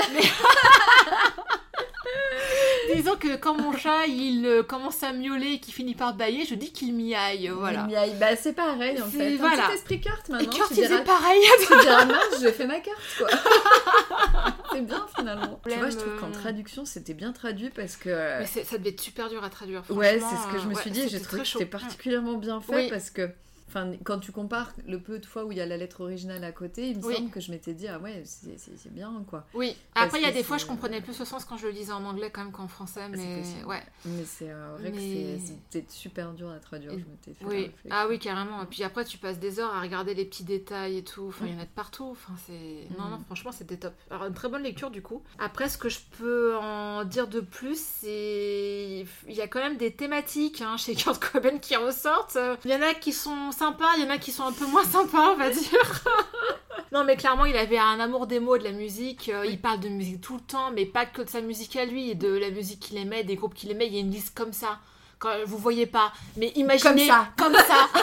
Disons 2.96 3.16
que 3.16 3.36
quand 3.36 3.56
mon 3.60 3.76
chat 3.76 4.06
il 4.08 4.46
euh, 4.46 4.64
commence 4.64 5.02
à 5.04 5.12
miauler 5.14 5.54
et 5.54 5.60
qu'il 5.60 5.74
finit 5.74 5.96
par 5.96 6.14
bailler, 6.14 6.46
je 6.46 6.56
dis 6.56 6.72
qu'il 6.72 6.94
miaille. 6.96 7.50
Voilà. 7.50 7.88
Il 7.90 7.96
a- 7.96 8.08
Bah, 8.20 8.36
c'est 8.36 8.54
pareil 8.54 9.02
en 9.02 9.06
fait. 9.08 9.36
voilà. 9.38 9.64
Un 9.66 9.68
petit 9.70 9.76
esprit 9.76 10.02
carte 10.02 10.30
Et 10.30 10.34
maintenant. 10.34 10.50
Kurt 10.52 10.70
tu 10.74 10.82
il 10.82 10.88
diras- 10.88 11.02
pareil. 11.02 11.42
tu 11.68 11.80
diras 11.82 12.06
mince, 12.06 12.40
j'ai 12.42 12.52
fait 12.52 12.68
ma 12.68 12.80
carte 12.80 13.00
quoi. 13.18 13.28
c'est 14.72 14.82
bien 14.82 15.06
finalement. 15.16 15.60
Tu 15.68 15.76
vois, 15.76 15.90
je 15.90 15.98
trouve 15.98 16.20
qu'en 16.20 16.28
euh, 16.30 16.32
traduction 16.34 16.86
c'était 16.86 17.14
bien 17.14 17.32
traduit 17.32 17.70
parce 17.70 17.96
que. 17.98 18.40
Mais 18.40 18.46
ça 18.46 18.78
devait 18.78 18.90
être 18.90 19.02
super 19.02 19.30
dur 19.30 19.44
à 19.44 19.50
traduire. 19.50 19.84
Ouais, 19.90 20.20
c'est 20.20 20.36
ce 20.48 20.54
que 20.54 20.60
je 20.62 20.68
me 20.68 20.76
euh, 20.76 20.80
suis 20.80 20.92
dit 20.92 21.02
et 21.02 21.10
j'ai 21.10 21.22
trouvé 21.22 21.42
que 21.42 21.48
c'était 21.48 21.66
particulièrement 21.66 22.34
bien 22.34 22.62
fait 22.62 22.76
Oui. 22.76 22.90
parce 22.90 23.10
que. 23.10 23.30
Enfin, 23.68 23.92
quand 24.04 24.20
tu 24.20 24.32
compares 24.32 24.72
le 24.88 25.00
peu 25.00 25.18
de 25.20 25.26
fois 25.26 25.44
où 25.44 25.52
il 25.52 25.58
y 25.58 25.62
a 25.62 25.66
la 25.66 25.76
lettre 25.76 26.02
originale 26.02 26.44
à 26.44 26.52
côté, 26.52 26.90
il 26.90 26.98
me 27.00 27.04
Oui. 27.04 27.16
semble 27.16 27.30
que 27.32 27.40
je 27.40 27.52
m'étais 27.52 27.74
dit, 27.74 27.88
ah 27.88 27.98
ouais, 28.00 28.24
c'est 28.26 28.94
bien 28.94 29.12
quoi. 29.28 29.46
Oui, 29.56 29.76
Parce 29.94 30.06
après 30.06 30.20
il 30.20 30.24
y 30.24 30.28
a 30.28 30.32
des 30.32 30.44
fois 30.44 30.58
je 30.58 30.66
comprenais 30.68 31.02
plus 31.02 31.18
le 31.18 31.26
sens 31.26 31.46
quand 31.46 31.58
je 31.58 31.66
le 31.68 31.74
lisais 31.74 31.92
en 31.92 32.06
anglais 32.06 32.30
quand 32.32 32.44
même 32.44 32.52
qu'en 32.54 32.68
français, 32.68 33.02
C'est 33.14 33.18
mais 33.18 33.64
ouais. 33.66 33.82
Mais 34.06 34.24
c'est 34.24 34.50
euh, 34.52 34.76
vrai 34.80 34.92
Mais- 34.92 35.38
que 35.40 35.54
c'était 35.70 35.86
super 35.92 36.32
dur 36.34 36.50
à 36.52 36.60
traduire. 36.60 36.94
Et- 36.94 37.00
Je 37.00 37.06
m'étais 37.06 37.34
fait 37.34 37.46
Oui, 37.46 37.72
ah 37.90 38.06
oui, 38.08 38.20
carrément. 38.20 38.62
Et 38.62 38.66
puis 38.68 38.84
après, 38.84 39.04
tu 39.04 39.18
passes 39.18 39.40
des 39.40 39.60
heures 39.60 39.74
à 39.74 39.82
regarder 39.82 40.14
les 40.14 40.26
petits 40.26 40.44
détails 40.44 40.98
et 41.00 41.04
tout. 41.04 41.26
Enfin, 41.30 41.46
il 41.48 41.54
y 41.54 41.58
en 41.58 41.60
a 41.62 41.66
de 41.66 41.70
partout. 41.70 42.06
Enfin, 42.12 42.34
c'est... 42.46 42.88
Non, 42.98 43.06
Mm. 43.06 43.12
non, 43.12 43.20
franchement, 43.26 43.52
c'était 43.52 43.78
top. 43.78 43.94
Alors, 44.12 44.26
une 44.28 44.34
très 44.34 44.48
bonne 44.48 44.64
lecture, 44.64 44.92
du 44.92 45.02
coup. 45.02 45.22
Après, 45.40 45.70
ce 45.70 45.78
que 45.80 45.90
je 45.90 46.00
peux 46.20 46.56
en 46.58 47.04
dire 47.04 47.28
de 47.28 47.40
plus, 47.42 47.80
c'est... 47.80 49.06
Il 49.28 49.34
y 49.36 49.42
a 49.42 49.48
quand 49.48 49.60
même 49.60 49.78
des 49.78 49.92
thématiques 49.92 50.62
hein, 50.62 50.78
chez 50.78 50.96
Kurt 50.96 51.20
Cobain 51.24 51.58
qui 51.58 51.76
ressortent. 51.76 52.38
Il 52.64 52.72
y 52.72 52.76
en 52.76 52.82
a 52.82 52.94
qui 52.94 53.12
sont 53.12 53.52
sympas, 53.56 53.96
il 53.98 54.04
y 54.04 54.06
en 54.06 54.10
a 54.10 54.18
qui 54.18 54.32
sont 54.32 54.44
un 54.44 54.52
peu 54.52 54.66
moins 54.66 54.84
sympas, 54.84 55.32
on 55.32 55.36
va 55.38 55.50
dire. 55.50 56.04
non, 56.92 57.04
mais 57.04 57.16
clairement, 57.16 57.46
il 57.46 57.56
avait 57.58 57.78
un 57.78 58.00
amour 58.00 58.28
des 58.28 58.40
mots, 58.40 58.58
de 58.58 58.64
la 58.64 58.72
musique. 58.72 59.30
Euh, 59.30 59.46
Il 59.46 59.60
parle 59.60 59.80
de 59.80 59.90
musique 59.90 60.22
tout 60.22 60.36
le 60.36 60.42
temps, 60.42 60.72
mais 60.72 60.86
pas 60.86 61.06
que 61.06 61.22
de 61.22 61.30
sa 61.30 61.42
musique 61.42 61.76
à 61.76 61.86
lui, 61.86 62.16
de 62.16 62.30
la 62.30 62.50
musique 62.50 62.80
qu'il 62.80 62.98
aimait, 62.98 63.24
des 63.24 63.36
groupes 63.36 63.54
qu'il 63.54 63.72
aimait. 63.72 63.88
Il 63.88 63.94
y 63.94 63.98
a 63.98 64.02
une 64.02 64.12
liste 64.12 64.36
comme 64.38 64.54
ça. 64.54 64.80
Quand 65.18 65.32
vous 65.46 65.58
voyez 65.58 65.86
pas, 65.86 66.12
mais 66.36 66.52
imaginez 66.56 67.08
ça. 67.08 67.30
comme 67.38 67.56
ça. 67.56 67.90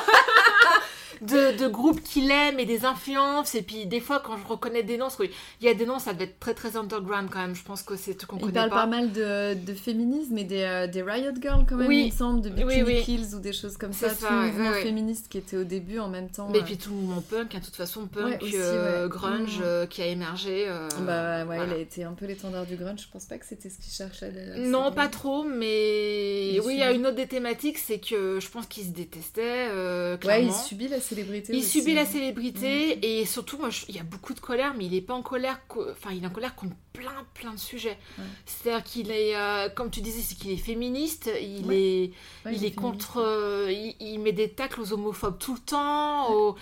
de, 1.22 1.56
de 1.56 1.68
groupes 1.68 2.02
qu'il 2.02 2.30
aime 2.30 2.58
et 2.58 2.66
des 2.66 2.84
influences. 2.84 3.54
Et 3.54 3.62
puis 3.62 3.86
des 3.86 4.00
fois, 4.00 4.20
quand 4.24 4.36
je 4.36 4.46
reconnais 4.46 4.82
des 4.82 4.96
noms, 4.96 5.06
parce 5.06 5.16
qu'il 5.16 5.30
y 5.60 5.68
a 5.68 5.74
des 5.74 5.86
noms, 5.86 5.98
ça 5.98 6.12
devait 6.12 6.24
être 6.24 6.38
très 6.40 6.54
très 6.54 6.76
underground 6.76 7.28
quand 7.30 7.40
même. 7.40 7.54
Je 7.54 7.62
pense 7.64 7.82
que 7.82 7.96
c'est 7.96 8.14
tout 8.14 8.26
qu'on 8.26 8.36
Il 8.36 8.40
connaît 8.42 8.52
parle 8.54 8.70
pas. 8.70 8.76
pas 8.82 8.86
mal 8.86 9.12
de, 9.12 9.54
de 9.54 9.74
féminisme 9.74 10.36
et 10.38 10.44
des, 10.44 10.62
euh, 10.62 10.86
des 10.86 11.02
Riot 11.02 11.32
Girls 11.40 11.64
quand 11.68 11.76
même, 11.76 11.86
Oui. 11.88 12.04
il 12.06 12.12
me 12.12 12.16
semble, 12.16 12.40
de 12.42 12.48
Bikini 12.50 12.82
Oui, 12.82 12.94
oui. 12.96 13.02
Kills 13.02 13.34
ou 13.34 13.40
des 13.40 13.52
choses 13.52 13.76
comme 13.76 13.92
ça. 13.92 14.10
ça, 14.10 14.26
tout 14.28 14.32
le 14.34 14.46
mouvement 14.48 14.72
féministe 14.74 15.26
qui 15.28 15.38
était 15.38 15.56
au 15.56 15.64
début 15.64 15.98
en 15.98 16.08
même 16.08 16.28
temps. 16.28 16.48
Mais 16.50 16.58
euh, 16.58 16.62
puis 16.62 16.76
tout 16.76 16.90
le 16.90 16.96
mouvement 16.96 17.22
punk, 17.22 17.54
hein, 17.54 17.58
de 17.60 17.64
toute 17.64 17.76
façon, 17.76 18.06
punk, 18.06 18.42
aussi, 18.42 18.54
euh, 18.56 19.08
grunge, 19.08 19.60
Mm. 19.60 19.86
qui 19.88 20.02
a 20.02 20.06
émergé. 20.06 20.66
Bah 21.06 21.38
ouais, 21.38 21.44
voilà. 21.44 21.64
il 21.66 21.72
a 21.72 21.76
été 21.78 22.04
un 22.04 22.12
peu 22.12 22.26
l'étendard 22.26 22.66
du 22.66 22.76
grunge. 22.76 23.00
Je 23.02 23.08
pense 23.12 23.24
pas 23.26 23.38
que 23.38 23.46
c'était 23.46 23.70
ce 23.70 23.78
qu'il 23.78 23.92
cherchait. 23.92 24.32
Non, 24.58 24.90
pas 24.92 25.08
trop, 25.08 25.44
mais 25.44 26.54
Il 26.54 26.60
oui, 26.62 26.74
il 26.74 26.78
y 26.80 26.82
a 26.82 26.92
une 26.92 27.06
autre 27.06 27.16
des 27.16 27.26
thématiques, 27.26 27.78
c'est 27.78 27.98
que 27.98 28.38
je 28.40 28.48
pense 28.48 28.66
qu'il 28.66 28.84
se 28.84 28.90
détestait, 28.90 29.68
euh, 29.70 30.12
Ouais, 30.14 30.18
clairement. 30.18 30.48
il 30.48 30.68
subit 30.68 30.88
la 30.88 31.00
célébrité. 31.14 31.52
Il 31.54 31.58
aussi. 31.60 31.80
subit 31.80 31.94
la 31.94 32.06
célébrité 32.06 32.96
Mm. 32.96 32.98
et 33.02 33.26
surtout, 33.26 33.58
moi, 33.58 33.70
je- 33.70 33.84
il 33.88 33.96
y 33.96 33.98
a 33.98 34.02
beaucoup 34.02 34.34
de 34.34 34.40
colère, 34.40 34.74
mais 34.76 34.86
il 34.86 34.94
est 34.94 35.00
pas 35.00 35.14
en 35.14 35.22
colère, 35.22 35.60
co- 35.68 35.86
enfin, 35.90 36.10
il 36.14 36.22
est 36.22 36.26
en 36.26 36.30
colère 36.30 36.54
contre 36.54 36.74
plein, 36.92 37.24
plein 37.34 37.52
de 37.52 37.58
sujets. 37.58 37.98
Ouais. 38.18 38.24
C'est-à-dire 38.46 38.84
qu'il 38.84 39.10
est, 39.10 39.36
euh, 39.36 39.68
comme 39.68 39.90
tu 39.90 40.00
disais, 40.00 40.20
c'est 40.20 40.34
qu'il 40.36 40.50
est 40.50 40.56
féministe, 40.56 41.30
il 41.40 41.66
Ouais. 41.66 41.76
est, 41.76 42.12
Ouais, 42.46 42.54
il 42.56 42.64
est 42.64 42.72
contre, 42.74 43.18
euh, 43.18 43.68
il, 43.70 43.94
il 44.00 44.18
met 44.20 44.32
des 44.32 44.50
tacles 44.50 44.80
aux 44.80 44.92
homophobes 44.92 45.38
tout 45.38 45.54
le 45.54 45.60
temps, 45.60 46.32
aux, 46.32 46.56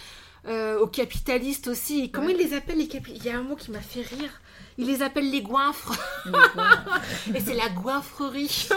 euh, 0.47 0.79
aux 0.79 0.87
capitalistes 0.87 1.69
aussi. 1.69 2.11
Comment 2.11 2.29
il 2.31 2.37
les 2.37 2.55
appelle 2.55 2.79
les 2.79 2.89
capitalistes 2.89 3.25
Il 3.25 3.31
y 3.31 3.35
a 3.35 3.39
un 3.39 3.43
mot 3.43 3.57
qui 3.57 3.71
m'a 3.71 3.81
fait 3.81 4.03
rire. 4.03 4.41
Il 4.79 4.87
les 4.87 5.03
appelle 5.03 5.31
les 5.31 5.43
goinfres, 5.43 5.93
est 6.27 6.31
bon. 6.31 6.39
et 7.37 7.41
c'est 7.41 7.55
la 7.55 7.69
goinfrerie. 7.69 8.69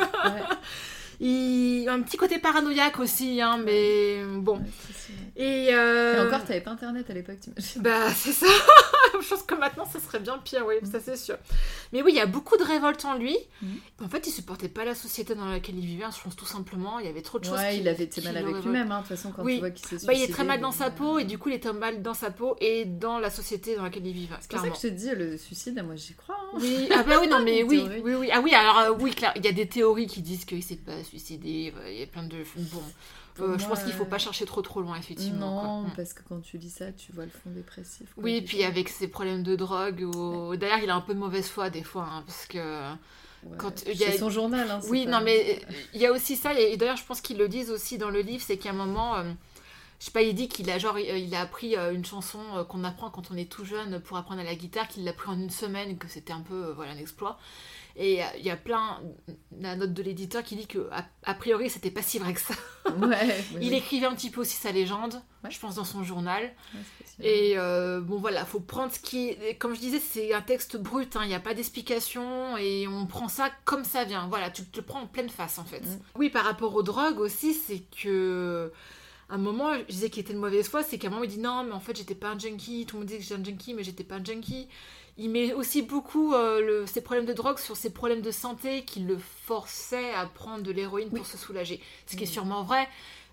Il 1.25 1.88
a 1.88 1.94
un 1.94 2.01
petit 2.01 2.18
côté 2.18 2.38
paranoïaque 2.38 3.00
aussi, 3.00 3.42
hein, 3.42 3.58
mais 3.63 4.18
bon. 4.25 4.58
ouais. 4.58 4.63
Et, 5.38 5.74
euh, 5.74 6.18
Et 6.18 6.27
encore, 6.27 6.46
t'avais 6.46 6.60
pas 6.62 6.72
internet 6.72 7.10
à 7.10 7.13
l'époque, 7.13 7.39
t'imagines 7.39 7.82
Bah, 7.82 8.10
c'est 8.13 8.34
ça. 8.34 8.46
Je 9.24 9.30
pense 9.30 9.44
que 9.44 9.56
maintenant, 9.56 9.86
ça 9.86 10.00
serait 10.00 10.20
bien 10.20 10.38
pire, 10.38 10.65
oui, 10.68 10.75
ça 10.92 11.00
c'est 11.00 11.15
sûr. 11.18 11.38
Mais 11.94 12.01
oui, 12.01 12.12
il 12.12 12.18
y 12.18 12.20
a 12.20 12.25
beaucoup 12.25 12.58
de 12.58 12.63
révolte 12.63 13.06
en 13.06 13.15
lui. 13.15 13.38
Mhm. 13.62 13.77
En 14.03 14.10
fait, 14.10 14.27
il 14.27 14.32
supportait 14.32 14.68
pas 14.68 14.84
la 14.86 14.96
société 14.96 15.34
dans 15.36 15.46
laquelle 15.46 15.77
il 15.77 15.86
vivait, 15.86 16.06
je 16.15 16.22
pense 16.22 16.36
tout 16.36 16.46
simplement. 16.46 17.00
Il 17.00 17.06
y 17.06 17.10
avait 17.10 17.22
trop 17.22 17.39
de 17.39 17.46
choses. 17.46 17.53
Ouais, 17.60 17.74
qui- 17.75 17.80
il 17.82 17.88
avait 17.88 18.03
été 18.03 18.22
mal 18.22 18.36
avec 18.38 18.56
lui-même, 18.63 18.92
hein, 18.92 18.98
de 19.01 19.08
toute 19.08 19.15
façon, 19.15 19.32
quand 19.32 19.44
Oui. 19.44 19.56
tu 19.56 19.60
vois 19.62 19.70
qu'il 19.72 19.82
s'est 19.86 19.88
suicidé. 20.00 20.08
Bah, 20.08 20.13
il 20.20 20.24
est 20.24 20.32
très 20.34 20.44
mal 20.44 20.60
dans 20.60 20.72
sa 20.72 20.88
euh, 20.88 20.92
peau 20.92 21.20
et 21.20 21.24
du 21.24 21.38
coup, 21.38 21.50
il 21.50 21.56
était 21.56 21.72
mal 21.74 22.01
dans 22.01 22.13
sa 22.13 22.30
peau 22.32 22.56
et 22.60 22.86
dans 22.86 23.20
la 23.20 23.30
société 23.30 23.75
dans 23.75 23.84
laquelle 23.84 24.06
il 24.06 24.13
vivait. 24.13 24.36
C'est 24.42 24.51
pour 24.51 24.60
ça 24.60 24.70
que 24.70 24.75
je 24.75 24.82
te 24.82 24.88
dis, 24.88 25.10
le 25.15 25.38
suicide, 25.38 25.82
moi 25.86 25.96
j'y 25.96 26.13
crois. 26.15 26.36
hein. 26.38 26.58
Oui, 26.60 26.89
ah 26.94 27.03
bah 27.03 27.15
oui, 27.22 27.27
non, 27.27 27.42
mais 27.44 27.60
Une 27.62 27.68
oui, 27.70 27.77
théorie. 27.84 28.01
oui, 28.03 28.13
oui. 28.15 28.30
Ah 28.34 28.42
oui, 28.42 28.53
alors 28.53 28.80
euh, 28.80 28.92
oui, 29.00 29.12
clair, 29.15 29.32
il 29.36 29.46
y 29.46 29.48
a 29.48 29.51
des 29.51 29.68
théories 29.68 30.08
qui 30.08 30.22
disent 30.22 30.46
qu'il 30.46 30.63
s'est 30.63 30.75
pas 30.75 31.03
suicidé. 31.03 31.74
euh, 31.77 31.92
Il 31.92 32.00
y 32.00 32.03
a 32.03 32.08
plein 32.08 32.24
de. 32.24 32.38
Bon. 32.58 32.82
Euh, 33.39 33.57
je 33.57 33.65
pense 33.67 33.83
qu'il 33.83 33.93
faut 33.93 34.03
euh, 34.03 34.07
pas 34.07 34.19
chercher 34.19 34.45
trop 34.45 34.61
trop 34.61 34.81
loin, 34.81 34.95
effectivement. 34.97 35.63
Non, 35.63 35.81
Mm. 35.87 35.91
parce 35.95 36.13
que 36.13 36.21
quand 36.27 36.39
tu 36.41 36.57
lis 36.57 36.69
ça, 36.69 36.91
tu 36.91 37.11
vois 37.11 37.25
le 37.25 37.31
fond 37.31 37.49
dépressif. 37.49 38.13
quoi, 38.13 38.23
Oui, 38.23 38.41
puis 38.41 38.63
avec 38.63 38.89
ses 38.89 39.07
problèmes 39.07 39.43
de 39.43 39.55
drogue. 39.55 40.01
Ou... 40.15 40.55
D'ailleurs, 40.55 40.79
il 40.83 40.89
a 40.89 40.95
un 40.95 41.01
peu 41.01 41.13
de 41.13 41.19
mauvaise 41.19 41.47
foi 41.47 41.69
des 41.69 41.83
fois, 41.83 42.07
hein, 42.11 42.23
parce 42.27 42.45
que 42.45 42.59
Ouais, 43.45 43.57
Quand, 43.57 43.83
il 43.87 43.97
y 43.99 44.05
a- 44.05 44.17
son 44.17 44.29
journal. 44.29 44.71
Hein, 44.71 44.79
Oui, 44.89 45.03
pas- 45.03 45.11
non, 45.11 45.21
mais 45.21 45.61
il 45.93 45.99
y 45.99 46.05
a 46.05 46.13
aussi 46.13 46.37
ça, 46.37 46.57
et 46.57 46.77
d'ailleurs, 46.77 46.95
je 46.95 47.03
pense 47.05 47.19
qu'ils 47.19 47.37
le 47.37 47.49
disent 47.49 47.71
aussi 47.71 47.97
dans 47.97 48.09
le 48.09 48.21
livre, 48.21 48.41
c'est 48.45 48.55
qu'à 48.55 48.69
un 48.69 48.73
moment, 48.73 49.17
euh, 49.17 49.23
je 50.03 50.07
sais 50.07 50.12
pas, 50.12 50.22
il 50.22 50.36
dit 50.36 50.50
qu'il 50.50 50.69
a 50.69 50.77
genre, 50.77 51.00
il 51.00 51.17
il 51.17 51.33
a 51.33 51.39
appris 51.39 51.77
euh, 51.77 51.93
une 51.93 52.03
chanson 52.03 52.41
euh, 52.57 52.65
qu'on 52.65 52.83
apprend 52.83 53.10
quand 53.10 53.31
on 53.31 53.38
est 53.38 53.50
tout 53.50 53.63
jeune 53.63 54.01
pour 54.01 54.17
apprendre 54.17 54.41
à 54.41 54.43
la 54.43 54.53
guitare, 54.53 54.89
qu'il 54.89 55.05
l'a 55.05 55.12
appris 55.12 55.29
en 55.29 55.39
une 55.39 55.50
semaine, 55.50 55.98
que 55.98 56.10
c'était 56.10 56.33
un 56.33 56.41
peu, 56.41 56.65
euh, 56.65 56.74
voilà, 56.74 56.91
un 56.91 56.98
exploit. 56.98 57.39
Et 57.95 58.22
euh, 58.22 58.27
il 58.38 58.43
y 58.43 58.50
a 58.50 58.57
plein, 58.57 59.00
la 59.62 59.77
note 59.77 59.93
de 59.93 60.03
l'éditeur 60.03 60.43
qui 60.43 60.57
dit 60.57 60.67
que, 60.67 60.89
a, 60.91 61.05
a 61.24 61.33
priori, 61.36 61.69
c'était 61.69 61.89
pas 61.89 62.01
si 62.01 62.19
vrai 62.19 62.33
que 62.33 62.41
ça. 62.41 62.53
Ouais, 62.98 63.45
Il 63.62 63.74
écrivait 63.74 64.05
un 64.05 64.13
petit 64.13 64.29
peu 64.29 64.41
aussi 64.41 64.57
sa 64.57 64.74
légende, 64.74 65.22
Ouais. 65.41 65.51
je 65.51 65.57
pense, 65.57 65.75
dans 65.75 65.86
son 65.86 66.03
journal. 66.03 66.51
Ouais. 66.74 67.25
Et 67.25 67.53
euh, 67.57 68.01
bon 68.01 68.17
voilà, 68.17 68.43
faut 68.43 68.60
prendre 68.60 68.91
ce 68.91 69.00
qui 69.00 69.29
est... 69.29 69.55
Comme 69.57 69.74
je 69.74 69.79
disais, 69.79 70.01
c'est 70.01 70.33
un 70.33 70.41
texte 70.41 70.75
brut, 70.75 71.15
hein, 71.15 71.22
il 71.24 71.29
n'y 71.29 71.33
a 71.33 71.39
pas 71.39 71.53
d'explication 71.53 72.57
et 72.57 72.89
on 72.89 73.05
prend 73.05 73.29
ça 73.29 73.51
comme 73.63 73.86
ça 73.86 74.03
vient. 74.03 74.27
Voilà, 74.27 74.51
tu 74.51 74.65
te 74.65 74.75
le 74.81 74.86
prends 74.86 75.03
en 75.03 75.07
pleine 75.07 75.29
face 75.29 75.60
en 75.60 75.63
fait. 75.63 75.79
Mm. 75.79 76.00
Oui, 76.15 76.29
par 76.29 76.43
rapport 76.43 76.75
aux 76.75 76.83
drogues 76.83 77.22
aussi, 77.22 77.53
c'est 77.53 77.83
que... 78.01 78.69
Un 79.33 79.39
moment, 79.39 79.73
je 79.87 79.91
disais 79.91 80.09
qu'il 80.11 80.21
était 80.21 80.33
de 80.33 80.37
mauvaise 80.37 80.67
foi, 80.67 80.83
c'est 80.83 80.99
qu'à 80.99 81.07
un 81.07 81.11
moment 81.11 81.23
il 81.23 81.29
dit 81.29 81.39
non, 81.39 81.63
mais 81.63 81.71
en 81.71 81.79
fait 81.79 81.97
j'étais 81.97 82.13
pas 82.13 82.29
un 82.29 82.37
junkie, 82.37 82.85
tout 82.85 82.97
le 82.97 82.99
monde 82.99 83.07
dit 83.09 83.17
que 83.17 83.23
j'étais 83.23 83.33
un 83.35 83.43
junkie, 83.43 83.73
mais 83.73 83.83
j'étais 83.83 84.03
pas 84.03 84.17
un 84.17 84.23
junkie. 84.23 84.67
Il 85.17 85.29
met 85.31 85.53
aussi 85.53 85.81
beaucoup 85.81 86.33
euh, 86.35 86.61
le- 86.61 86.85
ses 86.85 87.01
problèmes 87.01 87.25
de 87.25 87.33
drogue 87.33 87.57
sur 87.57 87.75
ses 87.75 87.89
problèmes 87.91 88.21
de 88.21 88.29
santé 88.31 88.83
qui 88.85 88.99
le 88.99 89.17
forçaient 89.17 90.13
à 90.13 90.27
prendre 90.27 90.61
de 90.63 90.71
l'héroïne 90.71 91.09
pour 91.09 91.25
se 91.25 91.37
soulager. 91.37 91.81
Ce 92.05 92.15
qui 92.15 92.23
est 92.23 92.27
sûrement 92.27 92.61
vrai, 92.63 92.87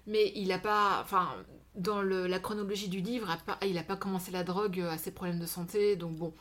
mais 0.06 0.32
il 0.36 0.48
n'a 0.48 0.58
pas. 0.58 1.00
Enfin, 1.02 1.28
dans 1.74 2.00
le- 2.00 2.26
la 2.26 2.38
chronologie 2.38 2.88
du 2.88 3.00
livre, 3.00 3.28
il 3.62 3.74
n'a 3.74 3.82
pas 3.82 3.96
commencé 3.96 4.30
la 4.30 4.42
drogue 4.42 4.80
à 4.80 4.96
ses 4.98 5.10
problèmes 5.10 5.38
de 5.38 5.46
santé, 5.46 5.96
donc 5.96 6.16
bon. 6.16 6.32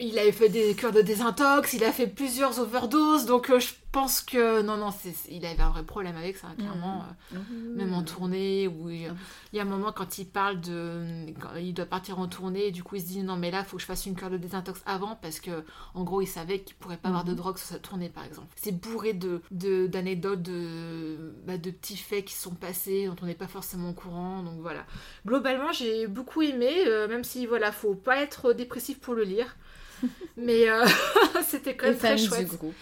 Il 0.00 0.16
avait 0.18 0.32
fait 0.32 0.48
des 0.48 0.74
cures 0.74 0.92
de 0.92 1.00
désintox, 1.02 1.72
il 1.72 1.82
a 1.84 1.90
fait 1.92 2.06
plusieurs 2.06 2.60
overdoses, 2.60 3.26
donc 3.26 3.50
euh, 3.50 3.58
je 3.58 3.70
pense 3.92 4.20
que 4.20 4.62
non, 4.62 4.76
non, 4.76 4.90
c'est, 4.90 5.14
il 5.30 5.44
avait 5.46 5.62
un 5.62 5.70
vrai 5.70 5.82
problème 5.82 6.16
avec 6.16 6.36
ça, 6.36 6.48
clairement. 6.58 6.98
euh, 7.00 7.12
Ah 7.34 7.38
oui, 7.50 7.56
oui, 7.62 7.68
même 7.76 7.94
en 7.94 8.02
tournée, 8.02 8.68
où 8.68 8.90
il, 8.90 9.06
Ah. 9.06 9.14
il 9.52 9.56
y 9.56 9.60
a 9.60 9.62
un 9.62 9.66
moment 9.66 9.92
quand 9.92 10.18
il 10.18 10.26
parle 10.26 10.60
de. 10.60 11.26
Quand 11.40 11.54
il 11.56 11.72
doit 11.74 11.86
partir 11.86 12.18
en 12.18 12.28
tournée, 12.28 12.66
et 12.66 12.70
du 12.70 12.82
coup 12.82 12.96
il 12.96 13.00
se 13.02 13.06
dit 13.06 13.22
non, 13.22 13.36
mais 13.36 13.50
là, 13.50 13.64
faut 13.64 13.76
que 13.76 13.82
je 13.82 13.86
fasse 13.86 14.06
une 14.06 14.14
cure 14.14 14.30
de 14.30 14.36
désintox 14.36 14.80
avant, 14.86 15.16
parce 15.16 15.40
que 15.40 15.64
en 15.94 16.04
gros, 16.04 16.20
il 16.20 16.26
savait 16.26 16.60
qu'il 16.60 16.76
pourrait 16.76 16.96
pas 16.98 17.08
avoir 17.08 17.24
de 17.24 17.30
Mhm. 17.30 17.36
drogue 17.36 17.56
sur 17.58 17.68
sa 17.68 17.78
tournée, 17.78 18.08
par 18.08 18.24
exemple. 18.24 18.48
C'est 18.56 18.72
bourré 18.78 19.12
de, 19.14 19.40
de- 19.50 19.86
d'anecdotes, 19.86 20.42
de, 20.42 21.34
bah, 21.46 21.56
de 21.58 21.70
petits 21.70 21.96
faits 21.96 22.24
qui 22.26 22.34
sont 22.34 22.54
passés, 22.54 23.06
dont 23.06 23.16
on 23.22 23.26
n'est 23.26 23.34
pas 23.34 23.48
forcément 23.48 23.90
au 23.90 23.94
courant, 23.94 24.42
donc 24.42 24.60
voilà. 24.60 24.84
Globalement, 25.26 25.72
j'ai 25.72 26.06
beaucoup 26.06 26.42
aimé, 26.42 26.70
euh, 26.86 27.08
même 27.08 27.24
si, 27.24 27.46
voilà, 27.46 27.72
faut 27.72 27.94
pas 27.94 28.18
être 28.22 28.52
dépressif 28.52 29.00
pour 29.00 29.14
le 29.14 29.24
lire. 29.24 29.56
Mais 30.36 30.68
euh, 30.68 30.84
c'était 31.46 31.76
quand 31.76 31.86
même 31.86 31.98
très 31.98 32.16
chouette. 32.18 32.50
du 32.50 32.56
groupe. 32.56 32.74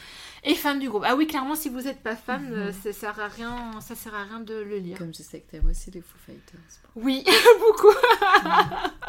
Et 0.48 0.54
fan 0.54 0.78
du 0.78 0.88
groupe. 0.88 1.02
Ah 1.04 1.16
oui, 1.16 1.26
clairement, 1.26 1.56
si 1.56 1.68
vous 1.68 1.82
n'êtes 1.82 2.00
pas 2.02 2.14
fan, 2.14 2.44
Mhm. 2.44 2.52
euh, 2.54 2.72
ça 2.72 2.92
sert 2.92 3.18
à 3.20 3.26
rien, 3.26 3.80
ça 3.80 3.96
sert 3.96 4.14
à 4.14 4.22
rien 4.22 4.38
de 4.40 4.54
le 4.54 4.78
lire. 4.78 4.96
Comme 4.96 5.12
je 5.12 5.22
sais 5.22 5.40
que 5.40 5.50
t'aimes 5.50 5.68
aussi 5.68 5.90
les 5.90 6.00
Foo 6.00 6.16
Fighters. 6.24 6.60
Oui, 6.94 7.24
beaucoup. 7.58 7.92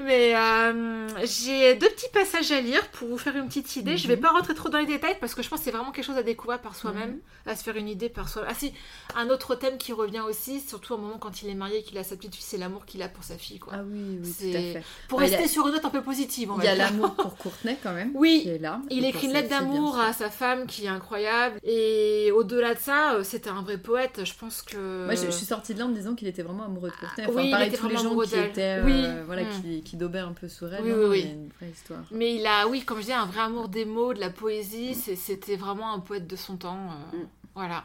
Mais 0.00 0.34
euh, 0.36 1.08
j'ai 1.24 1.74
deux 1.74 1.88
petits 1.88 2.08
passages 2.12 2.52
à 2.52 2.60
lire 2.60 2.86
pour 2.90 3.08
vous 3.08 3.18
faire 3.18 3.36
une 3.36 3.48
petite 3.48 3.74
idée. 3.76 3.96
Je 3.96 4.06
vais 4.08 4.16
Mhm. 4.16 4.22
pas 4.22 4.30
rentrer 4.30 4.54
trop 4.54 4.68
dans 4.68 4.78
les 4.78 4.86
détails 4.86 5.16
parce 5.20 5.34
que 5.34 5.42
je 5.42 5.48
pense 5.48 5.60
que 5.60 5.64
c'est 5.64 5.70
vraiment 5.70 5.90
quelque 5.90 6.04
chose 6.04 6.16
à 6.18 6.22
découvrir 6.22 6.60
par 6.60 6.76
soi-même, 6.76 7.12
Mhm. 7.12 7.20
à 7.50 7.56
se 7.56 7.62
faire 7.64 7.76
une 7.76 7.88
idée 7.88 8.08
par 8.08 8.28
soi-même. 8.28 8.50
Ah 8.52 8.58
si, 8.58 8.72
un 9.16 9.28
autre 9.30 9.54
thème 9.54 9.78
qui 9.78 9.92
revient 9.92 10.20
aussi, 10.20 10.60
surtout 10.60 10.94
au 10.94 10.98
moment 10.98 11.18
quand 11.18 11.42
il 11.42 11.48
est 11.48 11.54
marié 11.54 11.78
et 11.78 11.82
qu'il 11.82 11.98
a 11.98 12.04
sa 12.04 12.16
petite 12.16 12.34
fille, 12.34 12.44
c'est 12.46 12.58
l'amour 12.58 12.84
qu'il 12.86 13.02
a 13.02 13.08
pour 13.08 13.24
sa 13.24 13.36
fille. 13.36 13.58
Quoi. 13.58 13.72
Ah 13.76 13.82
oui, 13.84 14.18
oui, 14.22 14.32
tout 14.38 14.56
à 14.56 14.60
fait. 14.60 14.82
pour 15.08 15.22
y 15.22 15.26
rester 15.28 15.44
a- 15.44 15.48
sur 15.48 15.66
une 15.66 15.74
note 15.74 15.84
un 15.84 15.90
peu 15.90 16.02
positive, 16.02 16.50
on 16.52 16.58
Il 16.58 16.64
y 16.64 16.68
a 16.68 16.74
l'amour 16.74 17.14
pour 17.16 17.36
Courtenay 17.36 17.78
quand 17.82 17.92
même. 17.94 18.10
Oui, 18.14 18.40
qui 18.42 18.48
est 18.50 18.58
là. 18.58 18.80
Il 18.90 19.04
écrit 19.04 19.26
une 19.26 19.32
lettre 19.32 19.48
d'amour 19.48 19.98
à 19.98 20.12
sa 20.12 20.25
femme 20.30 20.66
qui 20.66 20.84
est 20.86 20.88
incroyable. 20.88 21.58
Et 21.64 22.30
au-delà 22.32 22.74
de 22.74 22.78
ça, 22.78 23.14
euh, 23.14 23.22
c'était 23.24 23.50
un 23.50 23.62
vrai 23.62 23.78
poète. 23.78 24.20
Je 24.24 24.34
pense 24.34 24.62
que. 24.62 25.04
Moi, 25.06 25.14
je, 25.14 25.26
je 25.26 25.30
suis 25.30 25.46
sortie 25.46 25.74
de 25.74 25.78
là 25.78 25.86
en 25.86 25.88
me 25.88 25.94
disant 25.94 26.14
qu'il 26.14 26.28
était 26.28 26.42
vraiment 26.42 26.64
amoureux 26.64 26.90
de 26.90 26.94
Courtenay. 26.96 27.26
Enfin, 27.28 27.36
oui, 27.36 27.46
il 27.46 27.50
pareil, 27.50 27.68
était 27.68 27.76
tous 27.76 27.88
les 27.88 27.94
vraiment 27.94 28.02
gens 28.04 28.10
amoureux 28.10 28.26
qui 28.26 28.38
étaient, 28.38 28.78
euh, 28.80 28.84
Oui. 28.84 29.04
voilà, 29.26 29.42
Mm. 29.44 29.62
qui, 29.62 29.82
qui 29.82 29.96
daubaient 29.96 30.18
un 30.18 30.32
peu 30.32 30.48
sur 30.48 30.72
elle. 30.72 30.82
Oui, 30.84 30.90
Non, 30.90 30.96
oui, 30.98 31.06
oui. 31.08 31.20
Il 31.20 31.26
y 31.26 31.28
a 31.28 31.32
une 31.32 31.48
vraie 31.58 31.70
histoire. 31.70 32.02
Mais 32.10 32.34
il 32.36 32.46
a, 32.46 32.66
oui, 32.68 32.82
comme 32.84 33.00
je 33.00 33.06
dis, 33.06 33.12
un 33.12 33.26
vrai 33.26 33.40
amour 33.42 33.68
des 33.68 33.84
mots, 33.84 34.14
de 34.14 34.20
la 34.20 34.30
poésie. 34.30 34.94
C'était 34.94 35.56
vraiment 35.56 35.92
un 35.92 36.00
poète 36.00 36.26
de 36.26 36.36
son 36.36 36.56
temps. 36.56 36.78
euh, 37.12 37.16
Mm. 37.16 37.28
Voilà. 37.58 37.84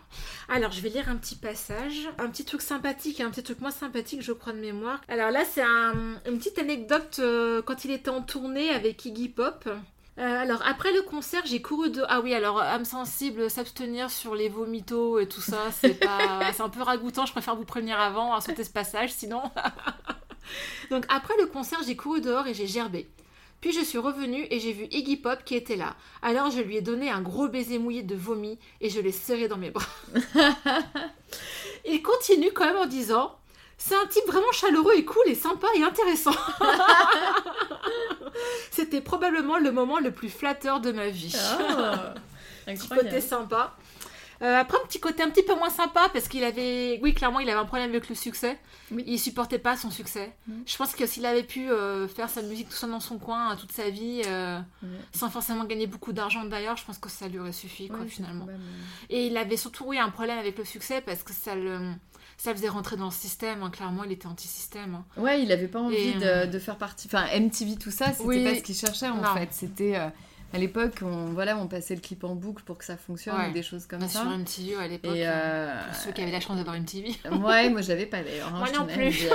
Alors, 0.50 0.74
je 0.74 0.82
vais 0.82 0.90
lire 0.90 1.08
un 1.08 1.16
petit 1.16 1.36
passage. 1.36 2.10
Un 2.18 2.28
petit 2.28 2.44
truc 2.44 2.62
sympathique 2.62 3.22
et 3.22 3.24
un 3.24 3.30
petit 3.30 3.42
truc 3.42 3.62
moins 3.62 3.72
sympathique, 3.72 4.22
je 4.22 4.34
crois, 4.34 4.52
de 4.52 4.58
mémoire. 4.60 5.00
Alors 5.08 5.32
là, 5.32 5.46
c'est 5.50 5.62
un- 5.62 5.94
une 6.30 6.40
petite 6.40 6.60
anecdote 6.60 7.18
euh, 7.20 7.62
quand 7.62 7.86
il 7.86 7.92
était 7.92 8.10
en 8.10 8.22
tournée 8.22 8.70
avec 8.72 9.06
Iggy 9.06 9.30
Pop. 9.30 9.70
Euh, 10.18 10.42
alors, 10.42 10.62
après 10.66 10.92
le 10.92 11.02
concert, 11.04 11.42
j'ai 11.46 11.62
couru 11.62 11.90
de... 11.90 12.04
Ah 12.08 12.20
oui, 12.22 12.34
alors, 12.34 12.62
âme 12.62 12.86
sensible, 12.86 13.50
s'abstenir 13.50 14.12
sur 14.12 14.36
les 14.36 14.50
vomitos 14.50 15.20
et 15.20 15.28
tout 15.28 15.42
ça, 15.42 15.72
c'est 15.72 15.94
pas... 15.94 16.42
c'est 16.54 16.62
un 16.62 16.70
peu 16.70 16.82
ragoûtant, 16.82 17.26
je 17.26 17.32
préfère 17.32 17.56
vous 17.56 17.66
prévenir 17.66 18.00
avant, 18.00 18.34
à 18.34 18.42
sauter 18.42 18.64
ce 18.64 18.72
passage, 18.72 19.12
sinon... 19.12 19.42
Donc, 20.90 21.06
après 21.08 21.36
le 21.40 21.46
concert, 21.46 21.80
j'ai 21.86 21.96
couru 21.96 22.20
dehors 22.20 22.46
et 22.48 22.54
j'ai 22.54 22.68
gerbé. 22.68 23.10
Puis 23.62 23.72
je 23.72 23.82
suis 23.82 24.00
revenue 24.00 24.48
et 24.50 24.60
j'ai 24.60 24.74
vu 24.74 24.88
Iggy 24.90 25.18
Pop 25.18 25.44
qui 25.46 25.56
était 25.56 25.76
là. 25.76 25.96
Alors 26.24 26.50
je 26.50 26.62
lui 26.62 26.78
ai 26.78 26.82
donné 26.82 27.12
un 27.12 27.22
gros 27.22 27.48
baiser 27.48 27.78
mouillé 27.78 28.02
de 28.02 28.16
vomi 28.16 28.58
et 28.82 28.90
je 28.90 29.00
l'ai 29.00 29.12
serré 29.12 29.48
dans 29.48 29.58
mes 29.58 29.70
bras. 29.70 29.86
Il 31.86 32.02
continue 32.02 32.52
quand 32.52 32.66
même 32.66 32.78
en 32.78 32.88
disant 32.88 33.38
C'est 33.78 33.94
un 33.94 34.08
type 34.08 34.26
vraiment 34.26 34.52
chaleureux 34.52 34.96
et 34.98 35.06
cool 35.06 35.22
et 35.28 35.36
sympa 35.36 35.68
et 35.76 35.84
intéressant. 35.84 36.34
C'était 38.72 39.02
probablement 39.02 39.58
le 39.58 39.72
moment 39.72 40.00
le 40.00 40.12
plus 40.12 40.30
flatteur 40.30 40.80
de 40.80 40.92
ma 40.92 41.10
vie. 41.10 41.36
Ah, 41.38 42.14
petit 42.66 42.88
côté 42.88 43.22
sympa. 43.22 43.76
Euh, 44.42 44.58
après, 44.58 44.78
un 44.82 44.88
petit 44.88 45.00
côté 45.00 45.22
un 45.22 45.30
petit 45.30 45.44
peu 45.44 45.54
moins 45.54 45.70
sympa 45.70 46.10
parce 46.12 46.28
qu'il 46.28 46.44
avait, 46.44 47.00
oui, 47.04 47.14
clairement, 47.14 47.40
il 47.40 47.50
avait 47.50 47.60
un 47.60 47.66
problème 47.66 47.92
avec 47.92 48.10
le 48.10 48.16
succès. 48.16 48.58
Oui. 48.92 49.04
Il 49.06 49.20
supportait 49.20 49.60
pas 49.60 49.78
son 49.78 49.92
succès. 49.92 50.34
Mhm. 50.48 50.64
Je 50.66 50.78
pense 50.78 50.96
que 50.96 51.06
s'il 51.06 51.26
avait 51.28 51.44
pu 51.44 51.70
euh, 51.70 52.08
faire 52.08 52.28
sa 52.28 52.42
musique 52.42 52.70
tout 52.70 52.76
seul 52.76 52.90
dans 52.90 53.00
son 53.00 53.20
coin 53.20 53.54
euh, 53.54 53.56
toute 53.56 53.72
sa 53.72 53.90
vie, 53.92 54.24
euh, 54.26 54.60
sans 55.14 55.30
forcément 55.30 55.64
gagner 55.66 55.86
beaucoup 55.86 56.12
d'argent 56.12 56.44
d'ailleurs, 56.44 56.76
je 56.76 56.86
pense 56.86 56.98
que 56.98 57.10
ça 57.10 57.28
lui 57.28 57.38
aurait 57.38 57.52
suffi, 57.52 57.88
quoi, 57.88 58.06
finalement. 58.08 58.48
Et 59.10 59.28
il 59.28 59.38
avait 59.38 59.58
surtout, 59.58 59.86
oui, 59.86 60.00
un 60.00 60.10
problème 60.10 60.40
avec 60.40 60.58
le 60.58 60.66
succès 60.66 61.02
parce 61.02 61.22
que 61.22 61.34
ça 61.34 61.54
le, 61.54 61.92
ça 62.44 62.56
faisait 62.56 62.70
rentrer 62.70 62.98
dans 62.98 63.06
le 63.06 63.12
système. 63.12 63.62
hein. 63.62 63.70
Clairement, 63.70 64.04
il 64.04 64.12
était 64.12 64.26
anti-système. 64.26 64.96
hein. 64.96 65.06
Ouais, 65.16 65.44
il 65.44 65.52
avait 65.52 65.68
pas 65.68 65.80
envie 65.80 65.96
Et, 65.96 66.14
de, 66.16 66.24
euh, 66.26 66.46
de 66.48 66.58
faire 66.58 66.78
partie. 66.78 67.08
Enfin, 67.08 67.26
MTV, 67.40 67.76
tout 67.76 67.92
ça, 67.92 68.14
c'était 68.14 68.24
Oui. 68.26 68.44
pas 68.44 68.56
ce 68.56 68.62
qu'il 68.64 68.74
cherchait 68.76 69.10
en 69.10 69.18
Non. 69.22 69.36
fait. 69.36 69.50
C'était. 69.52 69.96
À 70.54 70.58
l'époque, 70.58 70.96
on, 71.02 71.28
voilà, 71.34 71.58
on 71.58 71.68
passait 71.68 71.96
le 71.96 72.02
clip 72.02 72.24
en 72.24 72.36
boucle 72.36 72.64
pour 72.64 72.78
que 72.78 72.86
ça 72.86 72.98
fonctionne, 72.98 73.36
Ouais. 73.36 73.50
ou 73.50 73.54
des 73.54 73.64
choses 73.64 73.86
comme 73.86 74.00
Bah, 74.00 74.08
ça. 74.08 74.22
sur 74.22 74.30
MTV 74.30 74.76
à 74.76 74.88
l'époque. 74.88 75.16
Et 75.16 75.28
euh, 75.28 75.32
euh, 75.32 75.86
Pour 75.88 75.96
ceux 75.96 76.12
qui 76.12 76.22
avaient 76.22 76.32
la 76.32 76.40
chance 76.40 76.58
d'avoir 76.58 76.76
une 76.76 76.86
TV. 76.86 77.10
ouais, 77.32 77.70
moi 77.70 77.82
j'avais 77.82 78.06
pas 78.06 78.22
d'ailleurs. 78.24 78.50
hein, 78.54 78.58
Moi 78.60 78.68
je 78.74 78.80
non 78.80 78.86
plus. 78.88 79.28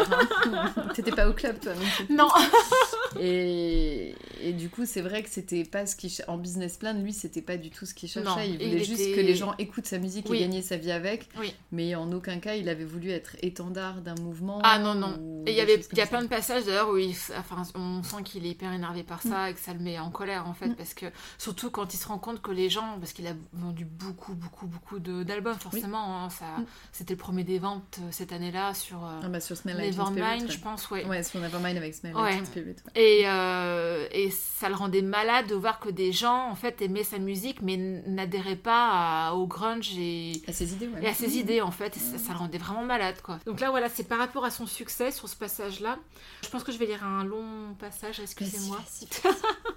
hein. 0.55 0.75
T'étais 0.95 1.13
pas 1.13 1.29
au 1.29 1.33
club 1.33 1.59
toi 1.61 1.73
non. 2.11 2.29
Et, 3.21 4.15
et 4.43 4.53
du 4.53 4.69
coup, 4.69 4.85
c'est 4.85 5.01
vrai 5.01 5.23
que 5.23 5.31
c'était 5.31 5.65
pas 5.65 5.87
ce 5.87 5.97
qu'il 5.97 6.11
ch- 6.11 6.29
en 6.29 6.37
business 6.37 6.77
plan, 6.77 6.93
lui, 6.93 7.13
c'était 7.13 7.41
pas 7.41 7.57
du 7.57 7.71
tout 7.71 7.87
ce 7.87 7.95
qu'il 7.95 8.09
cherchait. 8.11 8.29
Non, 8.29 8.37
il 8.45 8.61
il 8.61 8.69
voulait 8.69 8.85
juste 8.85 9.01
était- 9.01 9.13
que 9.17 9.21
les 9.21 9.35
gens 9.35 9.55
écoutent 9.59 9.87
sa 9.87 9.99
musique 9.99 10.27
Oui. 10.29 10.37
et 10.39 10.41
gagner 10.41 10.61
sa 10.61 10.77
vie 10.77 10.91
avec. 10.93 11.29
Oui. 11.39 11.55
Mais 11.73 11.95
en 11.95 12.13
aucun 12.13 12.39
cas, 12.41 12.55
il 12.57 12.69
avait 12.69 12.85
voulu 12.85 13.11
être 13.11 13.37
étendard 13.43 14.03
d'un 14.03 14.15
mouvement. 14.17 14.61
Ah 14.65 14.79
non, 14.79 14.95
non. 14.95 15.43
Et 15.47 15.53
il 15.53 15.57
y 15.57 15.61
avait, 15.61 15.81
il 15.93 15.99
y 15.99 16.01
a 16.03 16.07
plein 16.07 16.23
de 16.23 16.29
passages 16.29 16.65
d'ailleurs 16.67 16.91
où 16.91 16.97
il, 16.99 17.15
enfin, 17.39 17.63
on 17.75 18.03
sent 18.03 18.23
qu'il 18.25 18.45
est 18.45 18.51
hyper 18.51 18.73
énervé 18.73 19.03
par 19.03 19.21
Mm. 19.25 19.31
ça 19.31 19.51
et 19.51 19.55
que 19.55 19.61
ça 19.61 19.73
le 19.73 19.81
met 19.81 19.99
en 19.99 20.11
colère 20.11 20.47
en 20.47 20.53
fait, 20.55 20.69
parce 20.77 20.93
que 20.93 21.06
surtout 21.39 21.71
quand 21.71 21.93
il 21.95 21.97
se 21.97 22.07
rend 22.09 22.19
compte 22.19 22.41
que 22.43 22.51
les 22.51 22.69
gens, 22.71 22.99
parce 22.99 23.13
qu'il 23.13 23.27
a 23.27 23.33
vendu 23.53 23.85
beaucoup, 23.85 24.35
beaucoup, 24.35 24.67
beaucoup 24.67 24.99
d'albums 24.99 25.59
forcément, 25.59 26.25
hein, 26.25 26.31
ça, 26.31 26.45
Mm. 26.59 26.65
c'était 26.93 27.15
le 27.15 27.19
premier 27.19 27.45
des 27.45 27.59
ventes 27.59 27.99
euh, 28.01 28.09
cette 28.11 28.33
année-là 28.33 28.73
sur 28.75 29.05
euh, 29.05 29.21
Ah 29.23 29.29
bah 29.29 29.41
sur 29.41 29.57
Nevermind, 29.65 30.51
je 30.51 30.59
pense, 30.59 30.91
ouais. 30.91 31.05
ouais. 31.05 31.23
Sur 31.23 31.41
Nevermind 31.41 31.77
avec 31.77 31.95
Smell 31.95 32.15
Ouais. 32.17 32.23
Like 32.23 32.37
Teen 32.37 32.47
Spirit. 32.47 32.77
ouais. 32.95 33.03
Et, 33.03 33.23
euh, 33.29 34.07
et 34.13 34.31
ça 34.31 34.69
le 34.69 34.75
rendait 34.75 35.03
malade 35.03 35.47
de 35.49 35.55
voir 35.55 35.81
que 35.81 35.89
des 35.89 36.13
gens 36.13 36.49
en 36.51 36.55
fait 36.55 36.81
aimaient 36.83 37.05
sa 37.05 37.19
musique 37.19 37.61
mais 37.63 37.77
n'adhéraient 37.77 38.57
pas 38.57 39.29
à- 39.29 39.33
au 39.35 39.47
grunge 39.47 39.93
et, 39.99 40.43
À 40.47 40.53
ses 40.53 40.73
idées, 40.73 40.89
ouais. 40.89 41.03
et 41.05 41.09
à 41.09 41.15
ses 41.15 41.37
idées 41.39 41.61
en 41.61 41.71
fait. 41.71 41.97
Et 41.97 42.01
ça, 42.01 42.19
ça 42.19 42.33
le 42.33 42.39
rendait 42.39 42.59
vraiment 42.59 42.83
malade 42.85 43.21
quoi. 43.23 43.39
Donc 43.47 43.61
là 43.61 43.71
voilà, 43.71 43.89
c'est 43.89 44.05
par 44.05 44.19
rapport 44.19 44.45
à 44.45 44.51
son 44.51 44.67
succès 44.67 45.11
sur 45.11 45.29
ce 45.29 45.37
passage-là. 45.37 45.99
Je 46.43 46.49
pense 46.49 46.65
que 46.65 46.73
je 46.73 46.79
vais 46.79 46.87
lire 46.87 47.05
un 47.05 47.25
long 47.25 47.75
passage, 47.79 48.21
excusez-moi. 48.21 48.79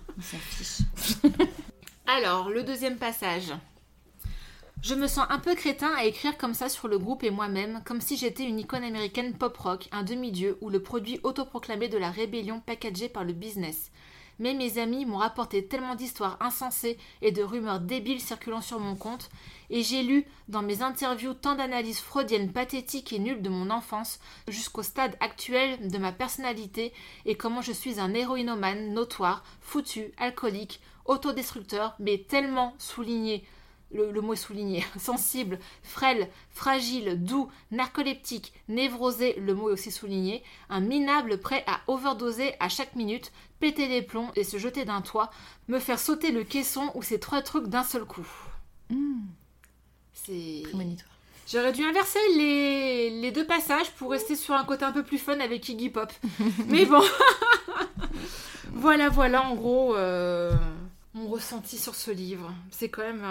Alors, 2.07 2.49
le 2.49 2.63
deuxième 2.63 2.97
passage. 2.97 3.53
Je 4.81 4.95
me 4.95 5.07
sens 5.07 5.25
un 5.29 5.39
peu 5.39 5.55
crétin 5.55 5.93
à 5.93 6.05
écrire 6.05 6.37
comme 6.37 6.53
ça 6.53 6.69
sur 6.69 6.87
le 6.87 6.97
groupe 6.97 7.23
et 7.23 7.31
moi-même, 7.31 7.81
comme 7.85 7.99
si 7.99 8.15
j'étais 8.15 8.43
une 8.43 8.59
icône 8.59 8.83
américaine 8.83 9.33
pop-rock, 9.33 9.89
un 9.91 10.03
demi-dieu 10.03 10.57
ou 10.61 10.69
le 10.69 10.81
produit 10.81 11.19
autoproclamé 11.23 11.89
de 11.89 11.97
la 11.97 12.11
rébellion 12.11 12.61
packagé 12.61 13.09
par 13.09 13.25
le 13.25 13.33
business. 13.33 13.91
Mais 14.39 14.53
mes 14.53 14.77
amis 14.77 15.05
m'ont 15.05 15.17
rapporté 15.17 15.65
tellement 15.65 15.95
d'histoires 15.95 16.37
insensées 16.39 16.97
et 17.21 17.31
de 17.31 17.43
rumeurs 17.43 17.79
débiles 17.79 18.21
circulant 18.21 18.61
sur 18.61 18.79
mon 18.79 18.95
compte, 18.95 19.29
et 19.69 19.83
j'ai 19.83 20.01
lu 20.03 20.25
dans 20.47 20.61
mes 20.61 20.81
interviews 20.81 21.33
tant 21.33 21.55
d'analyses 21.55 21.99
freudiennes 21.99 22.51
pathétiques 22.51 23.13
et 23.13 23.19
nulles 23.19 23.41
de 23.41 23.49
mon 23.49 23.69
enfance 23.69 24.19
jusqu'au 24.47 24.83
stade 24.83 25.15
actuel 25.19 25.89
de 25.89 25.97
ma 25.97 26.11
personnalité 26.11 26.93
et 27.25 27.35
comment 27.35 27.61
je 27.61 27.71
suis 27.71 27.99
un 27.99 28.13
héroïnomane 28.13 28.93
notoire, 28.93 29.43
foutu, 29.61 30.11
alcoolique, 30.17 30.81
autodestructeur, 31.05 31.95
mais 31.99 32.25
tellement 32.27 32.73
souligné 32.77 33.43
le, 33.91 34.21
mot 34.21 34.33
est 34.33 34.37
souligné, 34.37 34.85
sensible, 34.99 35.59
frêle, 35.83 36.29
fragile, 36.49 37.23
doux, 37.23 37.49
narcoleptique, 37.71 38.53
névrosé, 38.67 39.35
le 39.39 39.53
mot 39.53 39.69
est 39.69 39.73
aussi 39.73 39.91
souligné, 39.91 40.43
un 40.69 40.79
minable 40.79 41.39
prêt 41.39 41.63
à 41.67 41.81
overdoser 41.87 42.53
à 42.59 42.69
chaque 42.69 42.95
minute, 42.95 43.31
péter 43.59 43.87
les 43.87 44.01
plombs 44.01 44.31
et 44.35 44.43
se 44.43 44.57
jeter 44.57 44.85
d'un 44.85 45.01
toit, 45.01 45.31
me 45.67 45.79
faire 45.79 45.99
sauter 45.99 46.31
le 46.31 46.43
caisson 46.43 46.91
ou 46.95 47.03
ces 47.03 47.19
trois 47.19 47.41
trucs 47.41 47.67
d'un 47.67 47.83
seul 47.83 48.05
coup. 48.05 48.27
Hmm. 48.89 49.21
C'est. 50.13 50.63
Prémonitoire. 50.63 51.09
J'aurais 51.51 51.71
dû 51.71 51.83
inverser 51.83 52.19
les, 52.35 53.09
les, 53.09 53.31
deux 53.31 53.45
passages 53.45 53.89
pour 53.93 54.11
rester 54.11 54.35
sur 54.35 54.53
un 54.53 54.63
côté 54.65 54.85
un 54.85 54.91
peu 54.91 55.01
plus 55.01 55.17
fun 55.17 55.39
avec 55.39 55.67
Iggy 55.67 55.89
Pop. 55.89 56.11
Mais 56.67 56.85
bon. 56.85 57.01
voilà, 58.71 59.09
voilà, 59.09 59.43
en 59.43 59.55
gros. 59.55 59.95
Euh 59.95 60.51
mon 61.13 61.27
ressenti 61.27 61.77
sur 61.77 61.95
ce 61.95 62.11
livre. 62.11 62.53
C'est 62.71 62.89
quand 62.89 63.01
même 63.01 63.23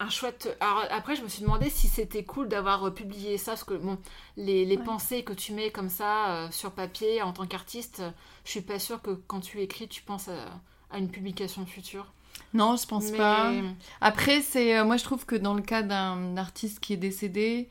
un, 0.00 0.10
chouette. 0.10 0.56
Alors 0.60 0.84
après, 0.90 1.16
je 1.16 1.22
me 1.22 1.28
suis 1.28 1.42
demandé 1.42 1.70
si 1.70 1.86
c'était 1.86 2.24
cool 2.24 2.48
d'avoir 2.48 2.92
publié 2.92 3.38
ça, 3.38 3.52
parce 3.52 3.64
que 3.64 3.74
bon, 3.74 3.98
les, 4.36 4.78
pensées 4.78 5.22
que 5.22 5.32
tu 5.32 5.52
mets 5.52 5.70
comme 5.70 5.88
ça 5.88 6.30
euh, 6.30 6.50
sur 6.50 6.72
papier 6.72 7.22
en 7.22 7.32
tant 7.32 7.46
qu'artiste, 7.46 8.02
je 8.44 8.50
suis 8.50 8.60
pas 8.60 8.78
sûre 8.78 9.00
que 9.00 9.12
quand 9.12 9.40
tu 9.40 9.60
écris, 9.60 9.88
tu 9.88 10.02
penses 10.02 10.28
à, 10.28 10.98
une 10.98 11.10
publication 11.10 11.66
future. 11.66 12.12
Non, 12.52 12.76
je 12.76 12.86
pense 12.86 13.10
pas. 13.10 13.52
Après, 14.00 14.40
c'est 14.40 14.78
euh, 14.78 14.84
moi 14.84 14.96
je 14.96 15.04
trouve 15.04 15.26
que 15.26 15.34
dans 15.34 15.54
le 15.54 15.62
cas 15.62 15.82
d'un 15.82 16.36
artiste 16.36 16.80
qui 16.80 16.92
est 16.92 16.98
décédé, 16.98 17.68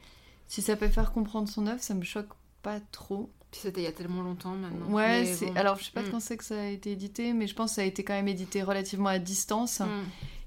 si 0.47 0.61
ça 0.61 0.75
peut 0.75 0.89
faire 0.89 1.11
comprendre 1.11 1.47
son 1.47 1.67
œuvre, 1.67 1.81
ça 1.81 1.93
me 1.93 2.03
choque 2.03 2.29
pas 2.61 2.79
trop. 2.91 3.29
Puis 3.53 3.61
c'était 3.61 3.81
il 3.81 3.83
y 3.83 3.87
a 3.87 3.91
tellement 3.91 4.23
longtemps 4.23 4.55
maintenant. 4.55 4.87
Ouais, 4.87 5.31
alors 5.55 5.77
je 5.77 5.83
sais 5.83 5.91
pas 5.91 6.01
mm. 6.01 6.09
quand 6.09 6.19
c'est 6.19 6.37
que 6.37 6.43
ça 6.43 6.59
a 6.59 6.65
été 6.65 6.91
édité, 6.91 7.33
mais 7.33 7.45
je 7.45 7.53
pense 7.53 7.69
que 7.69 7.75
ça 7.75 7.81
a 7.81 7.85
été 7.85 8.03
quand 8.03 8.15
même 8.15 8.27
édité 8.27 8.63
relativement 8.63 9.09
à 9.09 9.19
distance. 9.19 9.79
Mm. 9.79 9.85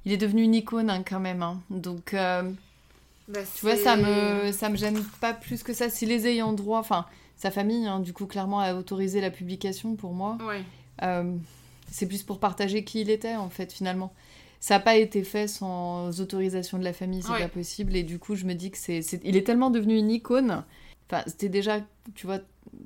Il 0.07 0.13
est 0.13 0.17
devenu 0.17 0.43
une 0.43 0.57
icône 0.57 0.91
hein, 0.91 1.05
quand 1.09 1.21
même. 1.21 1.41
Hein. 1.41 1.63
Donc, 1.71 2.15
euh, 2.15 2.51
bah, 3.29 3.39
tu 3.55 3.65
vois, 3.65 3.77
ça 3.77 3.97
me, 3.97 4.51
ça 4.51 4.71
me 4.71 4.77
gêne 4.77 5.01
pas 5.21 5.33
plus 5.33 5.63
que 5.63 5.73
ça. 5.73 5.89
Si 5.89 6.05
les 6.05 6.27
ayants 6.27 6.53
droit, 6.53 6.81
enfin, 6.81 7.07
sa 7.37 7.53
famille, 7.53 7.87
hein, 7.87 8.01
du 8.01 8.13
coup, 8.13 8.27
clairement, 8.27 8.59
a 8.59 8.75
autorisé 8.75 9.21
la 9.21 9.31
publication 9.31 9.95
pour 9.95 10.13
moi. 10.13 10.37
Ouais. 10.45 10.65
Euh, 11.05 11.37
c'est 11.89 12.09
plus 12.09 12.25
pour 12.25 12.41
partager 12.41 12.83
qui 12.83 13.03
il 13.03 13.11
était, 13.11 13.37
en 13.37 13.51
fait, 13.51 13.73
finalement. 13.73 14.13
Ça 14.59 14.75
n'a 14.75 14.81
pas 14.81 14.97
été 14.97 15.23
fait 15.23 15.47
sans 15.47 16.21
autorisation 16.21 16.77
de 16.77 16.83
la 16.83 16.93
famille, 16.93 17.23
c'est 17.23 17.39
pas 17.39 17.49
possible. 17.49 17.95
Et 17.95 18.03
du 18.03 18.19
coup, 18.19 18.35
je 18.35 18.47
me 18.47 18.55
dis 18.55 18.73
que 18.73 18.79
c'est. 18.79 18.99
Il 19.23 19.37
est 19.37 19.47
tellement 19.47 19.71
devenu 19.71 19.97
une 19.97 20.11
icône. 20.11 20.65
Enfin, 21.09 21.23
c'était 21.29 21.49
déjà, 21.49 21.79
tu 22.17 22.27
vois, 22.27 22.41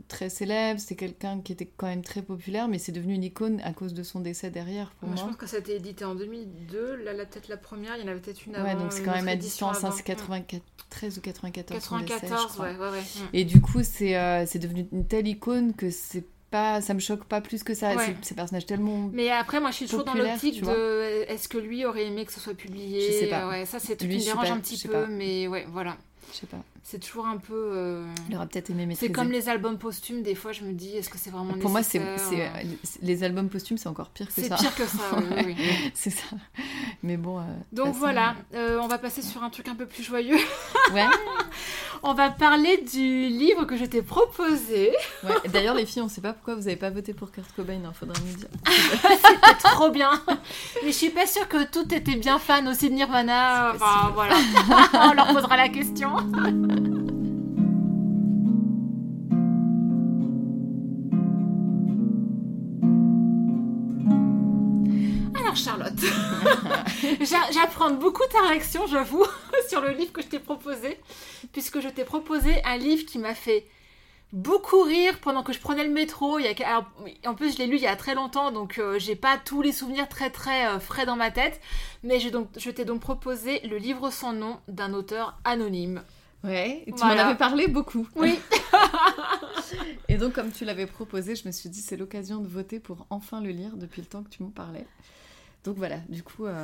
très 0.09 0.29
célèbre, 0.29 0.81
c'était 0.81 0.97
quelqu'un 0.97 1.41
qui 1.41 1.53
était 1.53 1.71
quand 1.77 1.87
même 1.87 2.03
très 2.03 2.23
populaire, 2.23 2.69
mais 2.69 2.79
c'est 2.79 2.93
devenu 2.93 3.15
une 3.15 3.25
icône 3.25 3.61
à 3.63 3.73
cause 3.73 3.95
de 3.95 4.03
son 4.03 4.21
décès 4.21 4.51
derrière 4.51 4.91
pour 4.99 5.09
moi. 5.09 5.17
Je 5.17 5.23
pense 5.23 5.37
que 5.37 5.47
ça 5.47 5.57
a 5.57 5.61
été 5.61 5.77
édité 5.77 6.05
en 6.05 6.15
2002, 6.15 6.97
là, 6.97 7.13
la 7.13 7.27
peut-être 7.27 7.49
la 7.49 7.57
première, 7.57 7.97
il 7.97 8.03
y 8.03 8.05
en 8.05 8.09
avait 8.09 8.21
peut-être 8.21 8.45
une 8.47 8.57
avant. 8.57 8.67
Ouais, 8.67 8.75
donc 8.75 8.93
c'est 8.93 9.03
quand 9.03 9.15
même 9.15 9.29
à 9.29 9.37
distance, 9.37 9.85
hein, 9.85 9.91
c'est 9.91 10.03
93 10.03 11.19
ou 11.19 11.21
94 11.21 11.81
94, 11.81 12.59
ouais, 12.59 12.77
ouais, 12.77 12.91
ouais. 12.91 13.03
Et 13.33 13.45
du 13.45 13.61
coup, 13.61 13.83
c'est 13.83 14.17
euh, 14.17 14.45
c'est 14.47 14.59
devenu 14.59 14.87
une 14.93 15.07
telle 15.07 15.29
icône 15.29 15.75
que 15.75 15.91
c'est 15.91 16.25
pas, 16.51 16.81
ça 16.81 16.95
me 16.95 16.99
choque 16.99 17.25
pas 17.25 17.41
plus 17.41 17.63
que 17.63 17.75
ça. 17.75 17.95
Ouais. 17.95 18.17
Ces 18.23 18.35
personnages 18.35 18.67
tellement. 18.67 19.09
Mais 19.13 19.31
après, 19.31 19.61
moi, 19.61 19.71
je 19.71 19.77
suis 19.77 19.87
toujours 19.87 20.05
dans 20.05 20.15
l'optique 20.15 20.63
de 20.63 21.25
est-ce 21.29 21.49
que 21.49 21.59
lui 21.59 21.85
aurait 21.85 22.07
aimé 22.07 22.25
que 22.25 22.33
ce 22.33 22.41
soit 22.41 22.55
publié? 22.55 23.01
Je 23.01 23.19
sais 23.21 23.27
pas. 23.27 23.49
Ouais, 23.49 23.65
ça, 23.67 23.79
c'est 23.79 23.97
tout 23.97 24.07
qui 24.07 24.17
me 24.17 24.25
dérange 24.25 24.51
un 24.51 24.61
petit 24.61 24.87
peu, 24.87 25.07
mais 25.07 25.49
ouais, 25.49 25.67
voilà. 25.71 25.97
Je 26.33 26.39
sais 26.39 26.47
pas. 26.47 26.59
C'est 26.83 26.99
toujours 26.99 27.27
un 27.27 27.37
peu. 27.37 27.73
Euh, 27.75 28.07
Il 28.29 28.37
aurait 28.37 28.47
peut-être 28.47 28.71
aimé 28.71 28.87
maîtriser. 28.87 29.09
C'est 29.09 29.13
comme 29.13 29.31
les 29.31 29.49
albums 29.49 29.79
posthumes, 29.79 30.23
des 30.23 30.35
fois 30.35 30.53
je 30.53 30.63
me 30.63 30.73
dis, 30.73 30.97
est-ce 30.97 31.11
que 31.11 31.19
c'est 31.19 31.31
vraiment 31.31 31.53
Pour 31.55 31.71
moi, 31.71 31.83
c'est, 31.83 32.01
les 33.03 33.23
albums 33.23 33.49
posthumes, 33.49 33.79
c'est 33.79 33.89
encore 33.89 34.11
pire 34.11 34.27
que 34.27 34.33
ça. 34.33 34.57
C'est 34.57 34.63
pire 34.63 34.75
que 34.75 34.87
ça, 34.87 35.17
oui. 35.17 35.45
oui. 35.47 35.57
c'est 35.95 36.11
ça. 36.11 36.25
Mais 37.03 37.17
bon. 37.17 37.39
Euh, 37.39 37.43
Donc 37.73 37.95
voilà, 37.95 38.35
euh, 38.55 38.79
on 38.81 38.89
va 38.89 38.99
passer 38.99 39.23
sur 39.23 39.43
un 39.43 39.51
truc 39.51 39.69
un 39.69 39.75
peu 39.75 39.87
plus 39.87 40.03
joyeux. 40.03 40.39
Ouais. 40.93 41.07
on 42.03 42.15
va 42.15 42.31
parler 42.31 42.79
du 42.79 43.29
livre 43.29 43.65
que 43.65 43.77
je 43.77 43.85
t'ai 43.85 44.03
proposé. 44.03 44.93
Ouais. 45.25 45.49
D'ailleurs, 45.49 45.75
les 45.75 45.87
filles, 45.87 46.03
on 46.03 46.09
sait 46.09 46.21
pas 46.21 46.33
pourquoi 46.33 46.55
vous 46.55 46.67
avez 46.67 46.77
pas 46.77 46.91
voté 46.91 47.13
pour 47.13 47.31
Kurt 47.31 47.51
Cobain, 47.53 47.75
il 47.75 47.85
hein, 47.85 47.93
faudra 47.93 48.15
nous 48.25 48.37
dire. 48.37 48.49
C'était 49.11 49.57
trop 49.63 49.91
bien. 49.91 50.11
Mais 50.83 50.93
je 50.93 50.97
suis 50.97 51.11
pas 51.11 51.27
sûre 51.27 51.49
que 51.49 51.65
tout 51.71 51.93
était 51.95 52.17
bien 52.17 52.39
fan 52.39 52.67
aussi 52.69 52.89
de 52.89 52.95
Nirvana. 52.95 53.73
Enfin, 53.75 54.13
voilà. 54.15 54.37
on 54.95 55.13
leur 55.13 55.33
posera 55.33 55.57
la 55.57 55.69
question. 55.69 56.17
Charlotte, 65.61 65.93
j'apprends 67.53 67.91
beaucoup 67.91 68.23
ta 68.33 68.49
réaction, 68.49 68.87
j'avoue, 68.87 69.27
sur 69.69 69.81
le 69.83 69.91
livre 69.91 70.13
que 70.13 70.23
je 70.23 70.29
t'ai 70.29 70.39
proposé, 70.39 70.99
puisque 71.53 71.81
je 71.81 71.89
t'ai 71.89 72.05
proposé 72.05 72.65
un 72.65 72.79
livre 72.79 73.05
qui 73.05 73.19
m'a 73.19 73.35
fait 73.35 73.67
beaucoup 74.33 74.83
rire 74.83 75.19
pendant 75.21 75.43
que 75.43 75.53
je 75.53 75.59
prenais 75.59 75.85
le 75.85 75.91
métro. 75.91 76.39
Il 76.39 76.45
y 76.45 76.65
a... 76.65 76.87
en 77.27 77.35
plus, 77.35 77.55
je 77.55 77.59
l'ai 77.59 77.67
lu 77.67 77.77
il 77.77 77.83
y 77.83 77.87
a 77.87 77.97
très 77.97 78.15
longtemps, 78.15 78.53
donc 78.53 78.79
euh, 78.79 78.99
j'ai 78.99 79.17
pas 79.17 79.37
tous 79.37 79.61
les 79.61 79.73
souvenirs 79.73 80.09
très 80.09 80.31
très 80.31 80.67
euh, 80.67 80.79
frais 80.79 81.05
dans 81.05 81.17
ma 81.17 81.31
tête. 81.31 81.61
Mais 82.05 82.21
je, 82.21 82.31
donc, 82.31 82.49
je 82.57 82.71
t'ai 82.71 82.87
donc 82.87 83.01
proposé 83.01 83.61
le 83.67 83.77
livre 83.77 84.11
sans 84.11 84.33
nom 84.33 84.61
d'un 84.69 84.95
auteur 84.95 85.39
anonyme. 85.45 86.03
Ouais, 86.43 86.85
tu 86.87 87.05
m'en 87.05 87.11
avais 87.11 87.37
parlé 87.37 87.69
beaucoup. 87.69 88.09
Oui. 88.17 88.39
et 90.09 90.17
donc, 90.17 90.33
comme 90.33 90.51
tu 90.53 90.65
l'avais 90.65 90.87
proposé, 90.87 91.37
je 91.37 91.47
me 91.47 91.53
suis 91.53 91.69
dit 91.69 91.83
c'est 91.83 91.99
l'occasion 91.99 92.39
de 92.39 92.49
voter 92.49 92.81
pour 92.81 93.07
enfin 93.11 93.43
le 93.43 93.51
lire 93.51 93.77
depuis 93.77 94.01
le 94.01 94.07
temps 94.07 94.23
que 94.23 94.31
tu 94.31 94.43
m'en 94.43 94.49
parlais. 94.49 94.87
Donc 95.65 95.77
voilà, 95.77 95.99
du 96.09 96.23
coup. 96.23 96.47
Euh, 96.47 96.63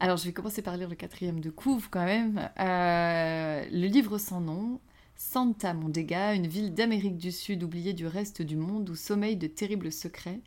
alors, 0.00 0.16
je 0.16 0.24
vais 0.24 0.32
commencer 0.32 0.62
par 0.62 0.76
lire 0.76 0.88
le 0.88 0.96
quatrième 0.96 1.40
de 1.40 1.50
couve 1.50 1.88
quand 1.90 2.04
même. 2.04 2.50
Euh, 2.58 3.64
le 3.70 3.86
livre 3.86 4.18
sans 4.18 4.40
nom. 4.40 4.80
Santa 5.14 5.72
Mondega, 5.74 6.34
une 6.34 6.48
ville 6.48 6.74
d'Amérique 6.74 7.16
du 7.16 7.30
Sud 7.30 7.62
oubliée 7.62 7.92
du 7.92 8.06
reste 8.06 8.42
du 8.42 8.56
monde 8.56 8.90
où 8.90 8.96
sommeillent 8.96 9.36
de 9.36 9.46
terribles 9.46 9.92
secrets. 9.92 10.40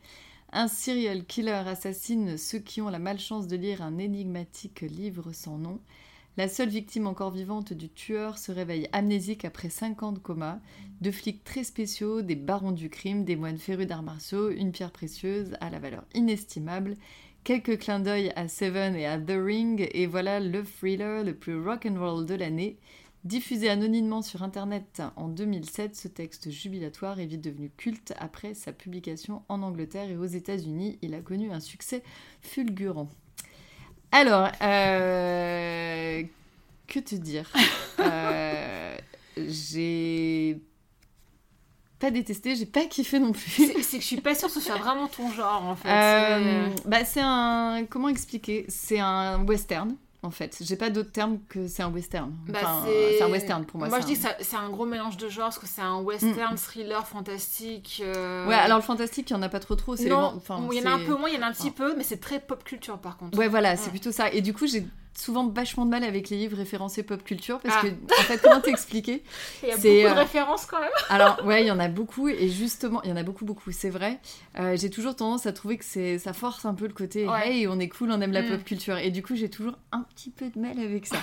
Un 0.51 0.67
serial 0.67 1.25
killer 1.25 1.51
assassine 1.51 2.37
ceux 2.37 2.59
qui 2.59 2.81
ont 2.81 2.89
la 2.89 2.99
malchance 2.99 3.47
de 3.47 3.55
lire 3.55 3.81
un 3.81 3.97
énigmatique 3.97 4.81
livre 4.81 5.31
sans 5.31 5.57
nom. 5.57 5.79
La 6.37 6.49
seule 6.49 6.67
victime 6.67 7.07
encore 7.07 7.31
vivante 7.31 7.71
du 7.71 7.87
tueur 7.87 8.37
se 8.37 8.51
réveille 8.51 8.89
amnésique 8.91 9.45
après 9.45 9.69
5 9.69 10.03
ans 10.03 10.11
de 10.11 10.19
coma. 10.19 10.59
Deux 10.99 11.13
flics 11.13 11.45
très 11.45 11.63
spéciaux, 11.63 12.21
des 12.21 12.35
barons 12.35 12.73
du 12.73 12.89
crime, 12.89 13.23
des 13.23 13.37
moines 13.37 13.57
férus 13.57 13.87
d'arts 13.87 14.03
martiaux, 14.03 14.49
une 14.49 14.73
pierre 14.73 14.91
précieuse 14.91 15.55
à 15.61 15.69
la 15.69 15.79
valeur 15.79 16.03
inestimable, 16.13 16.97
quelques 17.45 17.79
clins 17.79 18.01
d'œil 18.01 18.33
à 18.35 18.49
Seven 18.49 18.97
et 18.97 19.05
à 19.05 19.17
The 19.17 19.37
Ring, 19.37 19.87
et 19.93 20.07
voilà 20.07 20.41
le 20.41 20.61
thriller 20.65 21.23
le 21.23 21.35
plus 21.35 21.57
rock'n'roll 21.57 22.25
de 22.25 22.35
l'année. 22.35 22.79
Diffusé 23.23 23.69
anonymement 23.69 24.21
sur 24.21 24.43
Internet 24.43 25.01
en 25.15 25.29
2007, 25.29 25.95
ce 25.95 26.09
texte 26.09 26.51
jubilatoire 26.51 27.21
est 27.21 27.27
vite 27.27 27.45
devenu 27.45 27.71
culte 27.77 28.13
après 28.19 28.55
sa 28.55 28.73
publication 28.73 29.43
en 29.47 29.61
Angleterre 29.61 30.09
et 30.09 30.17
aux 30.17 30.25
États-Unis. 30.25 30.99
Il 31.01 31.13
a 31.13 31.21
connu 31.21 31.51
un 31.51 31.61
succès 31.61 32.03
fulgurant. 32.41 33.09
Alors, 34.15 34.49
euh, 34.61 36.23
que 36.87 36.99
te 36.99 37.15
dire 37.15 37.51
euh, 37.99 38.95
J'ai 39.35 40.57
pas 41.99 42.11
détesté, 42.11 42.55
j'ai 42.55 42.65
pas 42.65 42.85
kiffé 42.85 43.19
non 43.19 43.33
plus. 43.33 43.73
C'est 43.81 43.97
que 43.97 44.01
je 44.01 44.07
suis 44.07 44.21
pas 44.21 44.33
sûre 44.33 44.47
que 44.47 44.53
ce 44.53 44.61
soit 44.61 44.77
vraiment 44.77 45.09
ton 45.09 45.29
genre 45.33 45.65
en 45.65 45.75
fait. 45.75 45.89
Euh, 45.89 46.69
bah, 46.85 47.03
c'est 47.03 47.19
un. 47.21 47.83
Comment 47.89 48.07
expliquer? 48.07 48.65
C'est 48.69 49.01
un 49.01 49.43
western 49.43 49.97
en 50.25 50.31
fait. 50.31 50.57
J'ai 50.61 50.75
pas 50.75 50.89
d'autre 50.89 51.11
terme 51.11 51.39
que 51.47 51.67
c'est 51.67 51.83
un 51.83 51.89
western. 51.89 52.33
Bah, 52.47 52.83
c'est 52.85 53.21
un 53.21 53.29
western 53.29 53.65
pour 53.65 53.79
moi. 53.79 53.89
Moi 53.89 53.99
je 54.01 54.05
dis 54.05 54.19
que 54.19 54.27
c'est 54.41 54.55
un 54.55 54.69
gros 54.69 54.85
mélange 54.85 55.17
de 55.17 55.29
genres 55.29 55.45
parce 55.45 55.59
que 55.59 55.67
c'est 55.67 55.81
un 55.81 56.01
western, 56.01 56.53
mm. 56.53 56.57
thriller, 56.57 57.07
fantastique. 57.07 58.01
Euh, 58.03 58.47
ouais, 58.47 58.55
alors 58.55 58.77
le 58.77 58.83
fantastique, 58.83 59.29
il 59.29 59.33
y 59.33 59.35
en 59.35 59.41
a 59.41 59.49
pas 59.49 59.59
trop 59.59 59.75
trop. 59.75 59.95
Non, 59.95 60.41
il 60.71 60.79
y 60.79 60.81
en 60.81 60.91
a 60.91 60.95
un 60.95 61.05
peu 61.05 61.15
moins, 61.15 61.29
il 61.29 61.35
y 61.35 61.37
en 61.37 61.43
a 61.43 61.47
un 61.47 61.53
petit 61.53 61.71
peu, 61.71 61.95
mais 61.95 62.03
c'est 62.03 62.19
très 62.19 62.39
pop 62.39 62.63
culture 62.63 62.97
par 62.97 63.17
contre. 63.17 63.37
Ouais, 63.37 63.47
voilà, 63.47 63.77
c'est 63.77 63.91
plutôt 63.91 64.11
ça. 64.11 64.31
Et 64.31 64.41
du 64.41 64.53
coup, 64.53 64.67
j'ai 64.67 64.85
souvent 65.17 65.47
vachement 65.47 65.85
de 65.85 65.91
mal 65.91 66.03
avec 66.03 66.29
les 66.29 66.37
livres 66.37 66.57
référencés 66.57 67.03
pop 67.03 67.23
culture 67.23 67.59
parce 67.59 67.81
que 67.81 67.87
ah. 67.87 68.13
en 68.19 68.23
fait 68.23 68.41
comment 68.41 68.61
t'expliquer 68.61 69.23
il 69.63 69.69
y 69.69 69.71
a 69.71 69.75
beaucoup 69.75 69.87
de 69.87 70.05
euh, 70.05 70.13
références 70.13 70.65
quand 70.65 70.79
même 70.79 70.89
alors 71.09 71.39
ouais 71.45 71.63
il 71.63 71.67
y 71.67 71.71
en 71.71 71.79
a 71.79 71.87
beaucoup 71.87 72.27
et 72.27 72.49
justement 72.49 73.01
il 73.03 73.09
y 73.09 73.13
en 73.13 73.15
a 73.15 73.23
beaucoup 73.23 73.45
beaucoup 73.45 73.71
c'est 73.71 73.89
vrai 73.89 74.19
euh, 74.59 74.75
j'ai 74.77 74.89
toujours 74.89 75.15
tendance 75.15 75.45
à 75.45 75.53
trouver 75.53 75.77
que 75.77 75.85
c'est 75.85 76.19
ça 76.19 76.33
force 76.33 76.65
un 76.65 76.73
peu 76.73 76.87
le 76.87 76.93
côté 76.93 77.27
hey 77.43 77.67
on 77.67 77.79
est 77.79 77.89
cool 77.89 78.11
on 78.11 78.19
aime 78.19 78.33
la 78.33 78.41
mm. 78.41 78.49
pop 78.49 78.63
culture 78.63 78.97
et 78.97 79.11
du 79.11 79.23
coup 79.23 79.35
j'ai 79.35 79.49
toujours 79.49 79.77
un 79.91 80.03
petit 80.13 80.31
peu 80.31 80.49
de 80.49 80.59
mal 80.59 80.79
avec 80.79 81.05
ça 81.05 81.17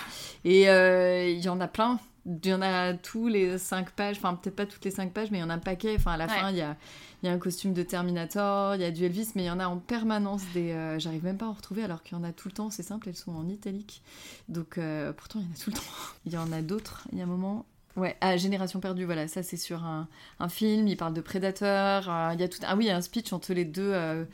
et 0.45 0.69
euh, 0.69 1.29
il 1.29 1.41
y 1.41 1.49
en 1.49 1.61
a 1.61 1.69
plein 1.69 1.99
Il 2.25 2.47
y 2.47 2.55
en 2.55 2.63
a 2.63 2.95
tous 2.95 3.29
les 3.29 3.59
cinq 3.59 3.91
pages, 3.91 4.17
enfin 4.17 4.35
peut-être 4.35 4.57
pas 4.57 4.67
toutes 4.67 4.85
les 4.85 4.91
cinq 4.91 5.13
pages, 5.13 5.31
mais 5.31 5.39
il 5.39 5.41
y 5.41 5.45
en 5.45 5.51
a 5.51 5.55
un 5.55 5.59
paquet. 5.59 5.97
Enfin 5.97 6.13
à 6.13 6.17
la 6.17 6.27
Ouais. 6.27 6.39
fin, 6.39 6.51
il 6.51 6.57
y 6.57 6.61
a, 6.61 6.77
il 7.23 7.27
y 7.27 7.29
a 7.29 7.33
un 7.33 7.39
costume 7.39 7.73
de 7.73 7.83
Terminator, 7.83 8.75
il 8.75 8.81
y 8.81 8.85
a 8.85 8.91
du 8.91 9.05
Elvis, 9.05 9.29
mais 9.35 9.45
il 9.45 9.47
y 9.47 9.51
en 9.51 9.61
a 9.61 9.67
en 9.67 9.79
permanence 9.79 10.43
des. 10.55 10.73
euh, 10.73 10.99
J'arrive 10.99 11.25
même 11.25 11.39
pas 11.39 11.47
à 11.47 11.49
en 11.49 11.53
retrouver 11.53 11.85
alors 11.85 12.03
qu'il 12.03 12.17
y 12.17 12.21
en 12.21 12.25
a 12.25 12.33
tout 12.33 12.49
le 12.49 12.55
temps. 12.55 12.71
C'est 12.71 12.83
simple, 12.83 13.09
elles 13.09 13.17
sont 13.17 13.33
en 13.33 13.49
italique. 13.49 14.03
Donc 14.49 14.79
euh, 14.79 15.13
pourtant 15.13 15.41
il 15.41 15.45
y 15.47 15.49
en 15.49 15.53
a 15.53 15.59
tout 15.63 15.71
le 15.71 15.77
temps. 15.77 15.83
Il 16.27 16.33
y 16.33 16.37
en 16.39 16.53
a 16.53 16.63
d'autres. 16.63 17.07
Il 17.13 17.19
y 17.19 17.21
a 17.21 17.25
un 17.25 17.29
moment. 17.29 17.65
Ouais, 17.95 18.17
ah, 18.23 18.39
Génération 18.39 18.81
perdue, 18.81 19.05
voilà, 19.05 19.29
ça 19.29 19.43
c'est 19.43 19.59
sur 19.59 19.85
un, 19.85 20.09
un 20.41 20.49
film, 20.49 20.89
il 20.89 20.97
parle 20.97 21.13
de 21.13 21.21
prédateurs, 21.21 22.09
euh, 22.09 22.31
il 22.33 22.41
y 22.41 22.43
a 22.43 22.49
tout... 22.49 22.59
Ah 22.67 22.75
oui, 22.75 22.85
il 22.85 22.89
y 22.89 22.91
a 22.91 22.97
un 22.97 23.03
speech 23.03 23.35
entre 23.35 23.53
les 23.53 23.67
deux, 23.67 23.91
euh, 23.93 24.25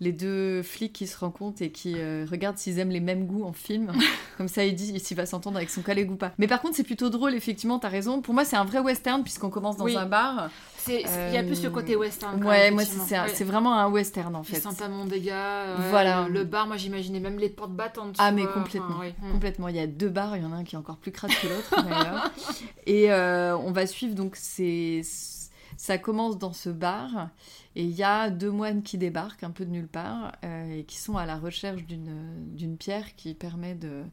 les 0.00 0.10
deux 0.10 0.62
flics 0.62 0.94
qui 0.94 1.06
se 1.06 1.18
rencontrent 1.18 1.60
et 1.60 1.70
qui 1.70 1.96
euh, 1.98 2.24
regardent 2.30 2.56
s'ils 2.56 2.78
aiment 2.78 2.88
les 2.88 3.00
mêmes 3.00 3.26
goûts 3.26 3.44
en 3.44 3.52
film. 3.52 3.92
Comme 4.38 4.48
ça, 4.48 4.64
il 4.64 4.74
dit 4.74 4.98
s'il 5.00 5.18
va 5.18 5.26
s'entendre 5.26 5.58
avec 5.58 5.68
son 5.68 5.82
collègue 5.82 6.10
ou 6.10 6.16
pas. 6.16 6.32
Mais 6.38 6.48
par 6.48 6.62
contre, 6.62 6.76
c'est 6.76 6.82
plutôt 6.82 7.10
drôle, 7.10 7.34
effectivement, 7.34 7.78
t'as 7.78 7.90
raison. 7.90 8.22
Pour 8.22 8.32
moi, 8.32 8.46
c'est 8.46 8.56
un 8.56 8.64
vrai 8.64 8.78
western 8.78 9.22
puisqu'on 9.22 9.50
commence 9.50 9.76
dans 9.76 9.84
Oui. 9.84 9.94
un 9.98 10.06
bar. 10.06 10.48
Il 10.92 11.34
y 11.34 11.36
a 11.36 11.42
plus 11.42 11.62
le 11.62 11.70
côté 11.70 11.96
western. 11.96 12.40
quand 12.40 12.48
Ouais, 12.48 12.64
même, 12.70 12.74
moi, 12.74 12.84
c'est 12.84 13.18
Ouais. 13.18 13.44
vraiment 13.44 13.74
un 13.78 13.88
western, 13.90 14.34
en 14.36 14.42
fait. 14.42 14.60
Santa 14.60 14.88
Mondega, 14.88 15.76
ouais, 15.78 15.90
Voilà. 15.90 16.28
le, 16.28 16.44
bar, 16.44 16.66
moi 16.66 16.76
j'imaginais 16.76 17.20
même 17.20 17.38
les 17.38 17.48
portes 17.48 17.72
battantes. 17.72 18.16
Ah 18.18 18.32
mais 18.32 18.42
vois, 18.42 18.52
complètement, 18.52 18.88
enfin, 18.90 19.00
ouais. 19.00 19.14
Mm. 19.22 19.32
complètement. 19.32 19.68
Il 19.68 19.76
y 19.76 19.80
a 19.80 19.86
deux 19.86 20.08
bars, 20.08 20.36
il 20.36 20.42
y 20.42 20.46
en 20.46 20.52
a 20.52 20.56
un 20.56 20.64
qui 20.64 20.74
est 20.74 20.78
encore 20.78 20.96
plus 20.98 21.12
crade 21.12 21.30
que 21.30 21.46
l'autre 21.46 21.70
d'ailleurs. 21.88 22.30
Et 22.86 23.10
euh, 23.12 23.56
on 23.56 23.72
va 23.72 23.86
suivre 23.86 24.14
donc 24.14 24.36
c'est 24.36 25.00
ça 25.76 25.98
commence 25.98 26.38
dans 26.38 26.52
ce 26.52 26.70
bar 26.70 27.28
et 27.74 27.82
il 27.82 27.90
y 27.90 28.04
a 28.04 28.30
deux 28.30 28.50
moines 28.50 28.82
qui 28.82 28.96
débarquent 28.96 29.42
un 29.42 29.50
peu 29.50 29.64
de 29.64 29.70
nulle 29.70 29.88
part 29.88 30.32
euh, 30.44 30.78
et 30.78 30.84
qui 30.84 30.98
sont 30.98 31.16
à 31.16 31.26
la 31.26 31.36
recherche 31.36 31.82
d'une 31.84 32.14
d'une 32.54 32.76
pierre 32.76 33.16
qui 33.16 33.34
permet 33.34 33.74
de 33.74 34.04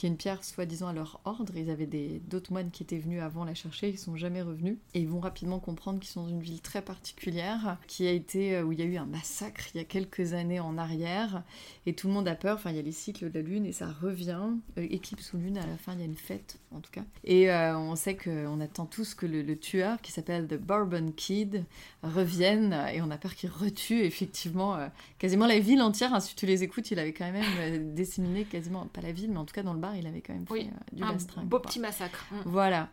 qui 0.00 0.06
est 0.06 0.08
une 0.08 0.16
pierre 0.16 0.42
soi-disant 0.42 0.88
à 0.88 0.94
leur 0.94 1.20
ordre. 1.26 1.52
Ils 1.56 1.68
avaient 1.68 1.86
d'autres 2.26 2.52
moines 2.52 2.70
qui 2.70 2.82
étaient 2.82 2.96
venus 2.96 3.20
avant 3.20 3.44
la 3.44 3.52
chercher, 3.52 3.90
ils 3.90 3.98
sont 3.98 4.16
jamais 4.16 4.40
revenus 4.40 4.78
et 4.94 5.00
ils 5.00 5.08
vont 5.08 5.20
rapidement 5.20 5.58
comprendre 5.58 6.00
qu'ils 6.00 6.08
sont 6.08 6.22
dans 6.22 6.30
une 6.30 6.40
ville 6.40 6.62
très 6.62 6.80
particulière 6.80 7.76
qui 7.86 8.06
a 8.06 8.10
été 8.10 8.56
euh, 8.56 8.62
où 8.62 8.72
il 8.72 8.78
y 8.78 8.82
a 8.82 8.86
eu 8.86 8.96
un 8.96 9.04
massacre 9.04 9.66
il 9.74 9.76
y 9.78 9.80
a 9.82 9.84
quelques 9.84 10.32
années 10.32 10.58
en 10.58 10.78
arrière 10.78 11.42
et 11.86 11.94
tout 11.94 12.08
le 12.08 12.14
monde 12.14 12.28
a 12.28 12.34
peur. 12.34 12.56
Enfin, 12.56 12.70
il 12.70 12.76
y 12.76 12.78
a 12.78 12.82
les 12.82 12.92
cycles 12.92 13.30
de 13.30 13.38
la 13.38 13.44
lune 13.44 13.66
et 13.66 13.72
ça 13.72 13.90
revient. 13.90 14.50
Euh, 14.78 14.86
éclipse 14.90 15.32
ou 15.32 15.38
lune, 15.38 15.58
à 15.58 15.66
la 15.66 15.76
fin, 15.76 15.92
il 15.94 16.00
y 16.00 16.02
a 16.02 16.06
une 16.06 16.16
fête, 16.16 16.58
en 16.72 16.80
tout 16.80 16.90
cas. 16.90 17.02
Et 17.24 17.50
euh, 17.50 17.76
on 17.76 17.96
sait 17.96 18.16
qu'on 18.16 18.60
attend 18.60 18.86
tous 18.86 19.14
que 19.14 19.26
le, 19.26 19.56
tueur, 19.58 20.00
qui 20.00 20.12
s'appelle 20.12 20.46
The 20.46 20.54
Bourbon 20.54 21.12
Kid, 21.16 21.64
revienne. 22.02 22.72
Et 22.92 23.02
on 23.02 23.10
a 23.10 23.18
peur 23.18 23.34
qu'il 23.34 23.50
retue, 23.50 24.00
effectivement, 24.00 24.76
euh, 24.76 24.88
quasiment 25.18 25.46
la 25.46 25.58
ville 25.58 25.82
entière. 25.82 26.14
hein. 26.14 26.20
si 26.20 26.34
tu 26.34 26.46
les 26.46 26.62
écoutes, 26.62 26.90
il 26.90 26.98
avait 26.98 27.12
quand 27.12 27.30
même 27.30 27.94
disséminé 27.94 28.44
quasiment, 28.44 28.86
pas 28.86 29.00
la 29.00 29.12
ville, 29.12 29.30
mais 29.30 29.38
en 29.38 29.44
tout 29.44 29.54
cas 29.54 29.62
dans 29.62 29.74
le 29.74 29.80
bar, 29.80 29.89
il 29.96 30.06
avait 30.06 30.20
quand 30.20 30.32
même 30.32 30.46
fait 30.46 30.52
Oui, 30.52 30.70
euh, 30.72 30.96
du 30.96 31.02
un 31.02 31.44
beau 31.44 31.58
quoi. 31.58 31.62
petit 31.62 31.80
massacre. 31.80 32.26
Mm. 32.30 32.36
Voilà. 32.46 32.88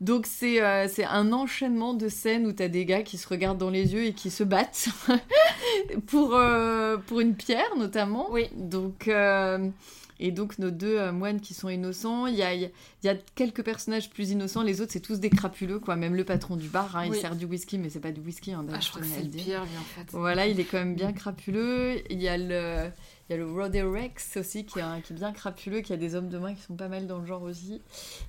Donc 0.00 0.26
c'est 0.26 0.62
euh, 0.62 0.88
c'est 0.88 1.04
un 1.04 1.32
enchaînement 1.32 1.94
de 1.94 2.08
scènes 2.08 2.46
où 2.46 2.52
t'as 2.52 2.68
des 2.68 2.84
gars 2.84 3.02
qui 3.02 3.18
se 3.18 3.28
regardent 3.28 3.58
dans 3.58 3.70
les 3.70 3.94
yeux 3.94 4.04
et 4.04 4.12
qui 4.12 4.30
se 4.30 4.44
battent 4.44 4.88
pour, 6.06 6.34
euh, 6.34 6.96
pour 6.96 7.20
une 7.20 7.34
pierre 7.34 7.76
notamment. 7.76 8.30
Oui. 8.30 8.48
Donc, 8.56 9.10
et 10.20 10.30
donc 10.30 10.58
nos 10.58 10.70
deux 10.70 11.10
moines 11.10 11.40
qui 11.40 11.52
sont 11.52 11.68
innocents. 11.68 12.26
Il 12.26 12.36
y 12.36 12.42
a, 12.42 12.54
y 12.54 12.68
a 13.08 13.14
quelques 13.34 13.64
personnages 13.64 14.08
plus 14.08 14.30
innocents. 14.30 14.62
Les 14.62 14.80
autres 14.80 14.92
c'est 14.92 15.00
tous 15.00 15.18
des 15.18 15.30
crapuleux 15.30 15.80
quoi. 15.80 15.96
Même 15.96 16.14
le 16.14 16.24
patron 16.24 16.56
du 16.56 16.68
bar, 16.68 16.96
hein, 16.96 17.06
il 17.06 17.14
sert 17.14 17.34
du 17.34 17.44
whisky 17.46 17.78
mais 17.78 17.90
c'est 17.90 18.00
pas 18.00 18.12
du 18.12 18.20
whisky. 18.20 18.52
Hein, 18.52 18.64
Ah, 18.72 18.78
je 18.80 18.88
crois 18.90 19.00
que 19.00 19.08
c'est 19.08 19.22
le 19.22 19.30
pire, 19.30 19.62
lui, 19.64 19.76
en 19.78 19.82
fait. 19.82 20.06
Voilà, 20.12 20.46
il 20.46 20.60
est 20.60 20.64
quand 20.64 20.78
même 20.78 20.94
bien 20.94 21.12
crapuleux. 21.12 21.96
Il 22.10 22.22
y 22.22 22.28
a 22.28 22.36
le, 22.38 22.90
il 23.28 23.32
y 23.32 23.34
a 23.34 23.38
le 23.38 23.50
Rodeo 23.50 23.92
Rex 23.92 24.36
aussi 24.36 24.64
qui 24.66 24.78
est, 24.78 24.82
un- 24.82 25.00
qui 25.00 25.12
est 25.12 25.16
bien 25.16 25.32
crapuleux, 25.32 25.80
qui 25.80 25.92
a 25.92 25.96
des 25.96 26.14
hommes 26.14 26.28
de 26.28 26.38
main 26.38 26.54
qui 26.54 26.62
sont 26.62 26.76
pas 26.76 26.88
mal 26.88 27.06
dans 27.06 27.18
le 27.18 27.26
genre 27.26 27.42
aussi. 27.42 27.80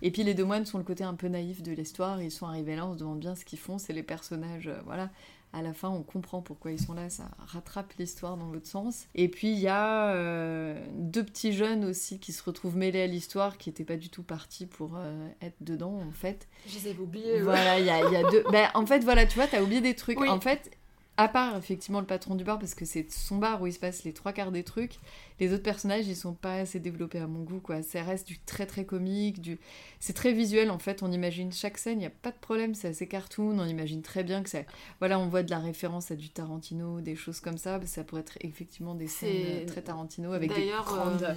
Et 0.02 0.12
puis 0.12 0.24
les 0.24 0.34
deux 0.34 0.46
moines 0.46 0.66
sont 0.66 0.78
le 0.78 0.84
côté 0.84 1.04
un 1.04 1.16
peu 1.16 1.28
naïf 1.28 1.62
de 1.64 1.72
l'histoire. 1.72 2.22
Ils 2.22 2.32
sont 2.32 2.46
arrivés 2.48 2.76
là, 2.76 2.86
on 2.86 2.94
se 2.94 3.00
demande 3.00 3.20
bien 3.20 3.36
ce 3.36 3.44
qu'ils 3.46 3.60
font. 3.60 3.78
C'est 3.78 3.94
les 3.94 4.04
personnages, 4.04 4.68
euh, 4.68 4.80
voilà. 4.86 5.10
À 5.56 5.62
la 5.62 5.72
fin, 5.74 5.90
on 5.90 6.02
comprend 6.02 6.42
pourquoi 6.42 6.72
ils 6.72 6.82
sont 6.82 6.94
là, 6.96 7.12
ça 7.12 7.30
rattrape 7.38 7.94
l'histoire 8.00 8.38
dans 8.38 8.48
l'autre 8.52 8.66
sens. 8.66 9.06
Et 9.14 9.28
puis 9.28 9.52
il 9.52 9.60
y 9.60 9.68
a 9.68 10.08
euh, 10.16 10.84
deux 10.96 11.24
petits 11.24 11.54
jeunes 11.54 11.86
aussi 11.86 12.18
qui 12.20 12.32
se 12.32 12.42
retrouvent 12.42 12.76
mêlés 12.76 13.02
à 13.04 13.06
l'histoire, 13.08 13.60
qui 13.60 13.70
n'étaient 13.70 13.84
pas 13.84 13.98
du 13.98 14.10
tout 14.10 14.24
partis 14.24 14.66
pour 14.66 14.94
euh, 14.96 15.28
être 15.44 15.58
dedans 15.62 16.00
en 16.08 16.12
fait. 16.12 16.48
Je 16.68 16.80
les 16.80 16.90
avais 16.90 17.00
oubliés. 17.00 17.42
Voilà, 17.42 17.78
il 17.80 17.86
y 17.86 17.90
a, 17.92 18.00
il 18.04 18.12
y 18.14 18.16
a 18.16 18.28
deux. 18.32 18.44
Ben, 18.52 18.68
en 18.74 18.86
fait, 18.88 19.04
voilà, 19.04 19.28
tu 19.28 19.36
vois, 19.36 19.46
t'as 19.46 19.62
oublié 19.62 19.80
des 19.82 19.94
trucs. 19.96 20.20
Oui. 20.20 20.28
En 20.28 20.40
fait, 20.40 20.72
à 21.16 21.28
part 21.28 21.56
effectivement 21.58 22.00
le 22.00 22.06
patron 22.08 22.36
du 22.36 22.44
bar, 22.44 22.58
parce 22.58 22.74
que 22.74 22.86
c'est 22.86 23.12
son 23.12 23.38
bar 23.38 23.62
où 23.62 23.68
il 23.68 23.74
se 23.74 23.80
passe 23.80 24.04
les 24.04 24.14
trois 24.14 24.34
quarts 24.34 24.52
des 24.52 24.64
trucs, 24.64 24.96
les 25.40 25.54
autres 25.54 25.62
personnages, 25.64 26.08
ils 26.08 26.16
sont 26.16 26.34
pas 26.34 26.56
assez 26.56 26.80
développés 26.80 27.20
à 27.20 27.28
mon 27.28 27.44
goût, 27.44 27.60
quoi. 27.60 27.84
Ça 27.84 28.02
reste 28.02 28.28
du 28.28 28.40
très 28.40 28.66
très 28.66 28.86
comique, 28.86 29.40
du. 29.42 29.60
C'est 30.00 30.14
très 30.14 30.34
visuel 30.34 30.72
en 30.72 30.80
fait, 30.80 31.04
on 31.04 31.12
imagine 31.12 31.52
chaque 31.52 31.78
scène, 31.78 31.98
il 31.98 32.02
n'y 32.02 32.06
a 32.08 32.12
pas 32.12 32.32
de 32.32 32.38
problème, 32.38 32.74
c'est 32.74 32.88
assez 32.88 33.08
cartoon, 33.08 33.60
on 33.60 33.66
imagine 33.66 34.02
très 34.02 34.24
bien 34.24 34.42
que 34.42 34.50
ça. 34.50 34.60
Voilà, 35.00 35.20
on 35.20 35.28
voit 35.28 35.44
de 35.44 35.52
la 35.52 35.60
référence 35.60 36.10
à 36.10 36.16
du 36.16 36.30
Tarantino, 36.30 37.00
des 37.02 37.16
choses 37.16 37.40
comme 37.40 37.58
ça, 37.58 37.80
ça 37.86 38.04
pourrait 38.04 38.22
être 38.22 38.38
effectivement 38.42 38.96
des 38.96 39.08
scènes 39.08 39.46
euh, 39.46 39.66
très 39.66 39.82
Tarantino 39.84 40.34
avec 40.34 40.50
des 40.50 40.56
D'ailleurs, 40.56 40.86
grandes. 40.86 41.24
euh, 41.24 41.34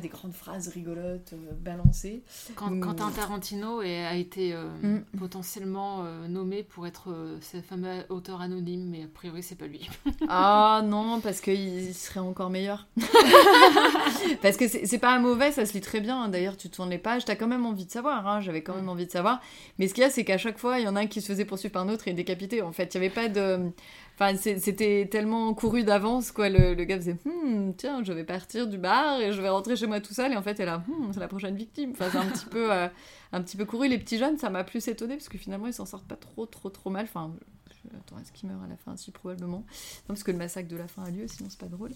des 0.00 0.08
grandes 0.08 0.32
phrases 0.34 0.68
rigolotes, 0.68 1.32
euh, 1.34 1.52
balancées. 1.58 2.22
Quand, 2.54 2.70
Mm. 2.70 2.80
Quentin 2.80 3.10
Tarantino 3.10 3.82
est- 3.82 4.04
a 4.04 4.14
été 4.16 4.52
euh, 4.54 4.64
Mm. 4.82 5.18
potentiellement 5.18 6.04
euh, 6.04 6.28
nommé 6.28 6.62
pour 6.62 6.86
être 6.86 7.08
ce 7.40 7.60
fameux 7.60 8.04
auteur 8.08 8.40
anonyme, 8.40 8.86
mais 8.90 9.04
a 9.04 9.08
priori 9.12 9.42
c'est 9.42 9.54
pas 9.56 9.66
lui. 9.66 9.88
Ah 10.28 10.82
non, 10.84 11.20
parce 11.20 11.40
qu'il 11.40 11.94
serait 11.94 12.20
encore 12.20 12.50
meilleur. 12.50 12.86
parce 14.42 14.56
que 14.56 14.66
c'est 14.68 14.98
pas 14.98 15.18
mauvais, 15.18 15.52
ça 15.52 15.66
se 15.66 15.72
lit 15.72 15.80
très 15.80 16.00
bien. 16.00 16.22
hein. 16.24 16.28
D'ailleurs, 16.28 16.56
tu 16.56 16.68
tournes 16.70 16.90
les 16.90 16.98
pages, 16.98 17.24
t'as 17.24 17.36
quand 17.36 17.46
même 17.46 17.66
envie 17.66 17.86
de 17.86 17.90
savoir. 17.90 18.26
hein. 18.26 18.40
J'avais 18.40 18.62
quand 18.62 18.74
même 18.74 18.88
envie 18.88 19.06
de 19.06 19.10
savoir. 19.10 19.40
Mais 19.78 19.88
ce 19.88 19.94
qu'il 19.94 20.02
y 20.02 20.06
a, 20.06 20.10
c'est 20.10 20.24
qu'à 20.24 20.38
chaque 20.38 20.58
fois, 20.58 20.78
il 20.78 20.84
y 20.84 20.88
en 20.88 20.96
a 20.96 21.00
un 21.00 21.06
qui 21.06 21.20
se 21.20 21.26
faisait 21.26 21.44
poursuivre 21.44 21.72
par 21.72 21.82
un 21.82 21.88
autre 21.88 22.08
et 22.08 22.12
décapité. 22.12 22.62
En 22.62 22.72
fait, 22.72 22.94
il 22.94 22.96
y 22.96 22.98
avait 22.98 23.10
pas 23.14 23.28
de. 23.28 23.70
Enfin, 24.18 24.34
c'était 24.36 25.06
tellement 25.10 25.52
couru 25.52 25.84
d'avance, 25.84 26.32
quoi. 26.32 26.48
Le, 26.48 26.72
gars 26.84 26.96
faisait 26.96 27.16
Hmm, 27.26 27.72
tiens, 27.76 28.02
je 28.02 28.12
vais 28.14 28.24
partir 28.24 28.66
du 28.66 28.78
bar 28.78 29.20
et 29.20 29.32
je 29.32 29.42
vais 29.42 29.50
rentrer 29.50 29.76
chez 29.76 29.86
moi 29.86 30.00
tout 30.00 30.14
seul. 30.14 30.32
Et 30.32 30.36
en 30.36 30.42
fait, 30.42 30.58
elle 30.58 30.66
là, 30.66 30.82
Hmm, 30.88 31.12
c'est 31.12 31.20
la 31.20 31.28
prochaine 31.28 31.54
victime. 31.54 31.90
Enfin, 31.92 32.06
c'est 32.10 32.18
un 32.18 32.26
petit 32.26 32.46
peu. 32.46 32.72
euh, 32.72 32.88
un 33.32 33.42
petit 33.42 33.56
peu 33.58 33.64
couru. 33.66 33.88
Les 33.88 33.98
petits 33.98 34.16
jeunes, 34.18 34.38
ça 34.38 34.48
m'a 34.48 34.64
plus 34.64 34.88
étonné 34.88 35.16
parce 35.16 35.28
que 35.28 35.36
finalement, 35.36 35.66
ils 35.66 35.74
s'en 35.74 35.84
sortent 35.84 36.08
pas 36.08 36.16
trop, 36.16 36.46
trop, 36.46 36.70
trop 36.70 36.88
mal. 36.88 37.04
Enfin, 37.04 37.34
je- 37.70 37.96
attends, 37.96 38.18
est-ce 38.18 38.32
qu'ils 38.32 38.48
meurent 38.48 38.62
à 38.62 38.68
la 38.68 38.76
fin? 38.76 38.96
Si, 38.96 39.10
probablement. 39.10 39.58
Non, 39.58 39.64
parce 40.08 40.22
que 40.22 40.30
le 40.30 40.38
massacre 40.38 40.68
de 40.68 40.76
la 40.76 40.88
fin 40.88 41.02
a 41.04 41.10
lieu, 41.10 41.26
sinon 41.28 41.50
c'est 41.50 41.60
pas 41.60 41.66
drôle. 41.66 41.90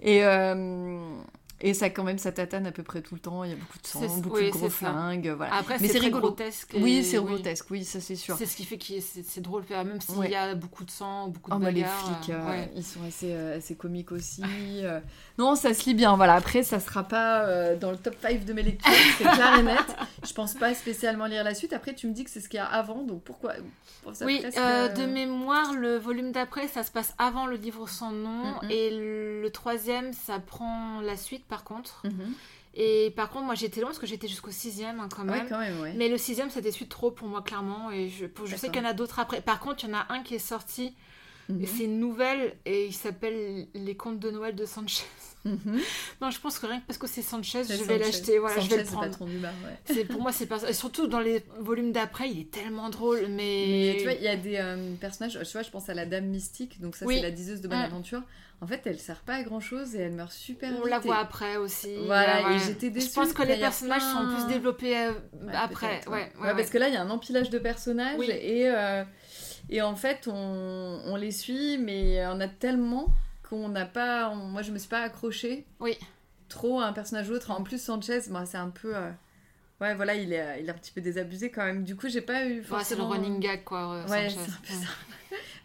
Et, 0.00 0.24
euh, 0.24 1.16
et 1.64 1.74
ça, 1.74 1.90
quand 1.90 2.04
même, 2.04 2.18
ça 2.18 2.30
tatane 2.30 2.66
à 2.66 2.72
peu 2.72 2.82
près 2.82 3.00
tout 3.02 3.14
le 3.14 3.20
temps. 3.20 3.42
Il 3.44 3.50
y 3.50 3.52
a 3.52 3.56
beaucoup 3.56 3.78
de 3.82 3.86
sang, 3.86 4.00
C'est- 4.00 4.20
beaucoup 4.20 4.36
oui, 4.36 4.46
de 4.46 4.50
gros 4.50 4.70
flingues. 4.70 5.32
Voilà. 5.36 5.54
Après, 5.54 5.78
Mais 5.80 5.88
c'est 5.88 5.98
rigolo. 5.98 6.28
grotesque. 6.28 6.74
et- 6.74 6.82
Oui, 6.82 7.02
c'est 7.02 7.16
grotesque, 7.18 7.66
oui, 7.70 7.84
ça 7.84 8.00
c'est 8.00 8.16
sûr. 8.16 8.36
C'est 8.36 8.46
ce 8.46 8.54
qui 8.56 8.64
fait 8.64 8.78
que 8.78 8.84
c'est 9.00 9.40
drôle, 9.40 9.64
même 9.70 10.00
s'il 10.00 10.16
Ouais. 10.18 10.30
y 10.30 10.34
a 10.36 10.54
beaucoup 10.54 10.84
de 10.84 10.90
sang, 10.90 11.28
beaucoup 11.28 11.50
de 11.50 11.56
Oh, 11.56 11.58
bah, 11.58 11.70
les 11.70 11.82
bagarres. 11.82 12.20
flics, 12.20 12.30
euh, 12.30 12.40
euh, 12.40 12.50
ouais. 12.50 12.70
ils 12.76 12.84
sont 12.84 13.00
assez, 13.06 13.32
euh, 13.32 13.56
assez 13.58 13.74
comiques 13.74 14.12
aussi. 14.12 14.42
Non, 15.38 15.56
ça 15.56 15.74
se 15.74 15.84
lit 15.86 15.94
bien. 15.94 16.16
Voilà. 16.16 16.34
Après, 16.34 16.62
ça 16.62 16.78
sera 16.80 17.02
pas 17.04 17.42
euh, 17.44 17.76
dans 17.76 17.90
le 17.90 17.96
top 17.96 18.14
5 18.22 18.44
de 18.44 18.52
mes 18.52 18.62
lectures, 18.62 18.92
c'est 19.18 19.24
clair 19.24 19.58
et 19.58 19.62
net. 19.62 19.96
Je 20.26 20.32
pense 20.32 20.54
pas 20.54 20.74
spécialement 20.74 21.26
lire 21.26 21.44
la 21.44 21.54
suite. 21.54 21.72
Après, 21.72 21.94
tu 21.94 22.06
me 22.06 22.12
dis 22.12 22.24
que 22.24 22.30
c'est 22.30 22.40
ce 22.40 22.48
qu'il 22.48 22.58
y 22.58 22.60
a 22.60 22.66
avant, 22.66 23.02
donc 23.02 23.22
pourquoi 23.24 23.54
ça 24.12 24.26
Oui, 24.26 24.38
presque, 24.40 24.58
euh, 24.58 24.88
de 24.88 25.06
mémoire, 25.06 25.72
le 25.72 25.96
volume 25.96 26.30
d'après, 26.32 26.68
ça 26.68 26.82
se 26.82 26.90
passe 26.90 27.14
avant 27.18 27.46
le 27.46 27.56
livre 27.56 27.88
sans 27.88 28.10
nom. 28.12 28.44
Mhm. 28.62 28.70
Et 28.70 28.90
le 28.90 29.48
troisième, 29.50 30.12
ça 30.12 30.38
prend 30.38 31.00
la 31.00 31.16
suite 31.16 31.44
par 31.54 31.62
contre. 31.62 32.02
mhm. 32.04 32.34
Et 32.76 33.12
par 33.14 33.30
contre, 33.30 33.44
moi 33.44 33.54
j'étais 33.54 33.80
loin 33.80 33.90
parce 33.90 34.00
que 34.00 34.06
j'étais 34.06 34.26
jusqu'au 34.26 34.50
sixième 34.50 34.98
hein, 34.98 35.08
quand 35.14 35.22
Ouais, 35.28 35.38
même. 35.38 35.48
quand 35.48 35.60
même, 35.60 35.80
ouais. 35.80 35.92
Mais 35.96 36.08
le 36.08 36.18
sixième, 36.18 36.50
c'était 36.50 36.72
suite 36.72 36.88
trop 36.88 37.12
pour 37.12 37.28
moi, 37.28 37.40
clairement. 37.40 37.92
Et 37.92 38.08
je, 38.08 38.26
sais 38.56 38.68
qu'il 38.68 38.82
y 38.82 38.84
en 38.84 38.88
a 38.88 38.92
d'autres 38.92 39.20
après. 39.20 39.40
Par 39.40 39.60
contre, 39.60 39.84
il 39.84 39.90
y 39.90 39.92
en 39.92 39.96
a 39.96 40.06
un 40.12 40.24
qui 40.24 40.34
est 40.34 40.40
sorti. 40.40 40.92
Mhm. 41.48 41.62
Et 41.62 41.66
c'est 41.66 41.84
une 41.84 41.98
nouvelle. 42.00 42.54
Et 42.64 42.86
il 42.86 42.92
s'appelle 42.94 43.66
Les 43.74 43.96
Contes 43.96 44.18
de 44.18 44.30
Noël 44.30 44.54
de 44.54 44.64
Sanchez. 44.64 45.04
Mhm. 45.44 45.78
Non, 46.22 46.30
je 46.30 46.40
pense 46.40 46.58
que 46.58 46.64
rien 46.66 46.80
que 46.80 46.86
parce 46.86 46.98
que 46.98 47.06
c'est 47.06 47.20
Sanchez, 47.20 47.64
C'est 47.64 47.76
je 47.76 47.84
vais 47.84 47.98
l'acheter. 47.98 48.38
Voilà, 48.38 48.56
je 48.56 48.60
Sanchez, 48.62 48.76
vais 48.76 48.82
le 48.82 48.88
c'est 48.88 48.94
prendre. 48.94 49.18
bar, 49.40 49.52
ouais. 49.64 49.76
C'est 49.94 50.04
pour 50.06 50.22
moi, 50.22 50.32
c'est 50.32 50.46
pas. 50.46 50.62
Et 50.68 50.72
surtout 50.72 51.06
dans 51.06 51.20
les 51.20 51.44
volumes 51.58 51.92
d'après, 51.92 52.30
il 52.30 52.40
est 52.40 52.50
tellement 52.50 52.88
drôle. 52.88 53.26
Mais, 53.28 53.66
Mais 53.68 53.94
tu 53.98 54.04
vois, 54.04 54.12
il 54.14 54.22
y 54.22 54.28
a 54.28 54.36
des 54.36 54.56
euh, 54.56 54.94
personnages, 55.00 55.38
tu 55.42 55.52
vois, 55.52 55.62
je 55.62 55.70
pense 55.70 55.88
à 55.90 55.94
la 55.94 56.06
dame 56.06 56.26
mystique, 56.26 56.80
donc 56.80 56.96
ça 56.96 57.04
Oui. 57.04 57.16
c'est 57.16 57.22
la 57.22 57.30
diseuse 57.30 57.60
de 57.60 57.66
Mm. 57.68 57.70
Bonaventure. 57.72 58.22
En 58.62 58.66
fait, 58.66 58.80
elle 58.86 58.98
sert 58.98 59.20
pas 59.20 59.34
à 59.34 59.42
grand 59.42 59.60
chose 59.60 59.94
et 59.94 59.98
elle 59.98 60.12
meurt 60.12 60.32
super 60.32 60.70
on 60.70 60.76
vite. 60.82 60.86
la 60.90 60.96
et- 60.96 61.00
voit 61.00 61.18
après 61.18 61.56
aussi. 61.58 61.94
Voilà, 62.06 62.48
Ouais, 62.48 62.56
et 62.56 62.58
j'étais 62.60 62.88
déçue. 62.88 63.08
Je 63.10 63.12
pense 63.14 63.32
que 63.34 63.42
les 63.42 63.58
personnages 63.58 64.00
sont 64.00 64.34
plus 64.34 64.46
développés 64.54 64.96
euh, 64.96 65.12
après. 65.52 66.00
Ouais, 66.08 66.30
parce 66.40 66.70
que 66.70 66.78
là, 66.78 66.88
il 66.88 66.94
y 66.94 66.96
a 66.96 67.02
un 67.02 67.10
empilage 67.10 67.50
de 67.50 67.58
personnages 67.58 68.16
Oui. 68.18 68.30
et, 68.30 68.70
euh, 68.70 69.04
et 69.70 69.82
en 69.82 69.96
fait, 69.96 70.28
on, 70.28 71.00
on 71.04 71.16
les 71.16 71.30
suit, 71.30 71.78
mais 71.78 72.24
on 72.26 72.40
a 72.40 72.48
tellement 72.48 73.06
qu'on 73.48 73.68
n'a 73.68 73.86
pas. 73.86 74.30
on- 74.30 74.36
moi, 74.36 74.62
je 74.62 74.70
me 74.72 74.78
suis 74.78 74.88
pas 74.88 75.00
accrochée 75.02 75.64
Oui. 75.80 75.96
trop 76.48 76.80
à 76.80 76.86
un 76.86 76.92
personnage 76.92 77.28
ou 77.28 77.32
l'autre. 77.32 77.50
En 77.50 77.62
plus, 77.62 77.80
Sanchez, 77.82 78.20
moi, 78.30 78.46
c'est 78.46 78.58
un 78.58 78.70
peu. 78.70 78.96
euh, 78.96 79.10
Ouais, 79.80 79.94
voilà, 79.96 80.14
il 80.14 80.32
est, 80.32 80.60
il 80.60 80.66
est 80.66 80.70
un 80.70 80.74
petit 80.74 80.92
peu 80.92 81.00
désabusé 81.00 81.50
quand 81.50 81.64
même. 81.64 81.82
Du 81.84 81.96
coup, 81.96 82.08
j'ai 82.08 82.20
pas 82.20 82.46
eu 82.46 82.60
Ouais, 82.70 82.84
c'est 82.84 82.94
le 82.96 83.02
running 83.02 83.40
gag, 83.40 83.64
quoi. 83.64 83.94
euh, 83.94 84.08
Ouais, 84.08 84.28
c'est 84.30 84.38
un 84.38 84.44
peu 84.44 84.72
ça. 84.72 84.88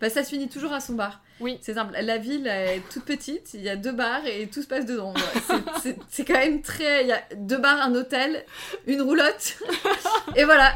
Bah, 0.01 0.09
ça 0.09 0.23
se 0.23 0.29
finit 0.29 0.47
toujours 0.47 0.71
à 0.73 0.79
son 0.79 0.93
bar. 0.93 1.21
Oui. 1.41 1.57
C'est 1.62 1.73
simple. 1.73 1.93
La 2.01 2.17
ville 2.17 2.47
est 2.47 2.81
toute 2.91 3.03
petite, 3.05 3.53
il 3.53 3.62
y 3.62 3.69
a 3.69 3.75
deux 3.75 3.91
bars 3.91 4.25
et 4.25 4.47
tout 4.47 4.62
se 4.62 4.67
passe 4.67 4.85
dedans. 4.85 5.13
C'est- 6.09 6.25
quand 6.25 6.33
même 6.33 6.62
très. 6.62 7.03
Il 7.03 7.07
y 7.07 7.12
a 7.12 7.21
deux 7.35 7.57
bars, 7.57 7.81
un 7.81 7.93
hôtel, 7.95 8.45
une 8.88 9.01
roulotte. 9.01 9.57
et 10.35 10.43
voilà. 10.45 10.75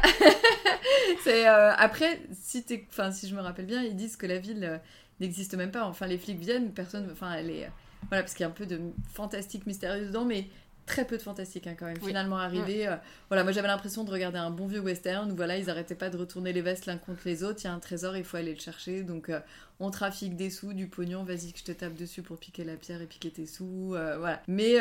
C'est, 1.22 1.48
euh, 1.48 1.72
Après, 1.76 2.20
si, 2.32 2.64
enfin, 2.90 3.10
si 3.12 3.28
je 3.28 3.34
me 3.34 3.40
rappelle 3.40 3.66
bien, 3.66 3.82
ils 3.82 3.96
disent 3.96 4.16
que 4.16 4.26
la 4.26 4.38
ville 4.38 4.64
euh, 4.64 4.78
n'existe 5.20 5.54
même 5.54 5.70
pas. 5.70 5.84
Enfin, 5.84 6.06
les 6.06 6.18
flics 6.18 6.38
viennent, 6.38 6.72
personne. 6.72 7.08
Enfin, 7.12 7.32
elle 7.34 7.50
est. 7.50 7.64
euh, 7.64 7.68
Voilà, 8.08 8.22
parce 8.22 8.34
qu'il 8.34 8.42
y 8.44 8.46
a 8.46 8.48
un 8.48 8.52
peu 8.52 8.66
de 8.66 8.80
fantastique 9.12 9.66
mystérieux 9.66 10.06
dedans, 10.06 10.24
mais 10.24 10.46
très 10.86 11.06
peu 11.06 11.16
de 11.16 11.22
fantastique 11.22 11.66
hein, 11.66 11.74
quand 11.78 11.86
même. 11.86 11.96
Oui. 12.00 12.08
Finalement, 12.08 12.38
arrivé. 12.38 12.86
euh, 12.88 12.96
voilà, 13.28 13.42
moi 13.42 13.52
j'avais 13.52 13.68
l'impression 13.68 14.04
de 14.04 14.10
regarder 14.10 14.38
un 14.38 14.50
bon 14.50 14.66
vieux 14.66 14.80
western 14.80 15.30
où 15.32 15.36
voilà, 15.36 15.56
ils 15.56 15.70
arrêtaient 15.70 15.94
pas 15.94 16.10
de 16.10 16.16
retourner 16.16 16.52
les 16.52 16.60
vestes 16.60 16.86
l'un 16.86 16.98
contre 16.98 17.22
les 17.24 17.42
autres. 17.42 17.60
Il 17.62 17.64
y 17.64 17.70
a 17.70 17.72
un 17.72 17.78
trésor, 17.78 18.16
il 18.16 18.24
faut 18.24 18.36
aller 18.36 18.52
le 18.54 18.60
chercher. 18.60 19.02
Donc 19.02 19.28
euh, 19.28 19.40
on 19.80 19.90
trafique 19.90 20.36
des 20.36 20.50
sous, 20.50 20.72
du 20.72 20.86
pognon, 20.86 21.24
vas-y 21.24 21.52
que 21.52 21.58
je 21.58 21.64
te 21.64 21.72
tape 21.72 21.94
dessus 21.94 22.22
pour 22.22 22.38
piquer 22.38 22.64
la 22.64 22.76
pierre 22.76 23.00
et 23.02 23.06
piquer 23.06 23.30
tes 23.30 23.46
sous. 23.46 23.94
euh, 23.94 24.18
voilà. 24.18 24.42
Mais, 24.46 24.74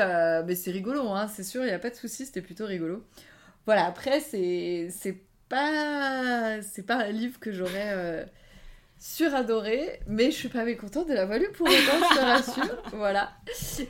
mais 0.45 0.55
c'est 0.55 0.71
rigolo, 0.71 1.09
hein, 1.09 1.27
c'est 1.27 1.43
sûr, 1.43 1.61
il 1.63 1.67
n'y 1.67 1.71
a 1.73 1.79
pas 1.79 1.89
de 1.89 1.95
souci, 1.95 2.25
c'était 2.25 2.41
plutôt 2.41 2.65
rigolo. 2.65 3.03
Voilà, 3.65 3.85
après, 3.85 4.19
c'est 4.19 4.89
c'est 4.91 5.17
pas, 5.47 6.61
c'est 6.61 6.85
pas 6.85 6.97
un 6.97 7.11
livre 7.11 7.39
que 7.39 7.51
j'aurais 7.51 8.25
euh, 9.03 9.25
suradoré, 9.27 9.99
mais 10.07 10.25
je 10.31 10.35
suis 10.37 10.49
pas 10.49 10.63
mécontente 10.63 11.07
de 11.09 11.13
l'avoir 11.13 11.37
lu 11.39 11.49
pour 11.51 11.67
autant, 11.67 11.75
je 11.77 12.15
te 12.15 12.21
rassure. 12.21 12.77
Voilà. 12.93 13.31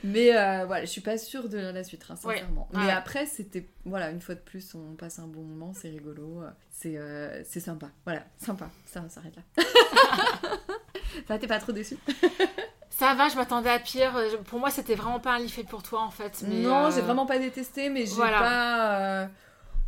Mais 0.03 0.35
euh, 0.35 0.65
voilà, 0.65 0.85
je 0.85 0.89
suis 0.89 1.01
pas 1.01 1.17
sûre 1.17 1.47
de 1.49 1.57
la 1.57 1.83
suite, 1.83 2.03
hein, 2.09 2.15
Ouais. 2.23 2.37
sincèrement. 2.37 2.67
Mais 2.73 2.85
Ouais. 2.85 2.91
après, 2.91 3.25
c'était, 3.25 3.67
voilà, 3.85 4.09
une 4.09 4.21
fois 4.21 4.35
de 4.35 4.39
plus, 4.39 4.73
on 4.75 4.95
passe 4.95 5.19
un 5.19 5.27
bon 5.27 5.41
moment, 5.43 5.73
c'est 5.73 5.89
rigolo, 5.89 6.41
euh, 6.41 6.49
c'est 6.71 6.97
euh, 6.97 7.43
sympa. 7.43 7.89
Voilà, 8.05 8.23
sympa, 8.37 8.69
ça 8.85 9.03
s'arrête 9.09 9.35
là. 9.35 9.63
ça, 11.27 11.37
t'es 11.37 11.47
pas 11.47 11.59
trop 11.59 11.71
déçu 11.71 11.97
Ça 12.89 13.15
va, 13.15 13.27
je 13.27 13.35
m'attendais 13.35 13.71
à 13.71 13.79
pire. 13.79 14.13
Pour 14.45 14.59
moi, 14.59 14.69
c'était 14.69 14.93
vraiment 14.93 15.19
pas 15.19 15.31
un 15.33 15.39
livre 15.39 15.51
fait 15.51 15.63
pour 15.63 15.81
toi 15.81 16.01
en 16.01 16.11
fait. 16.11 16.43
Mais, 16.47 16.61
Non, 16.61 16.85
euh, 16.85 16.91
j'ai 16.93 17.01
vraiment 17.01 17.25
pas 17.25 17.39
détesté, 17.39 17.89
mais 17.89 18.05
j'ai 18.05 18.13
voilà. 18.13 18.39
pas. 18.39 19.29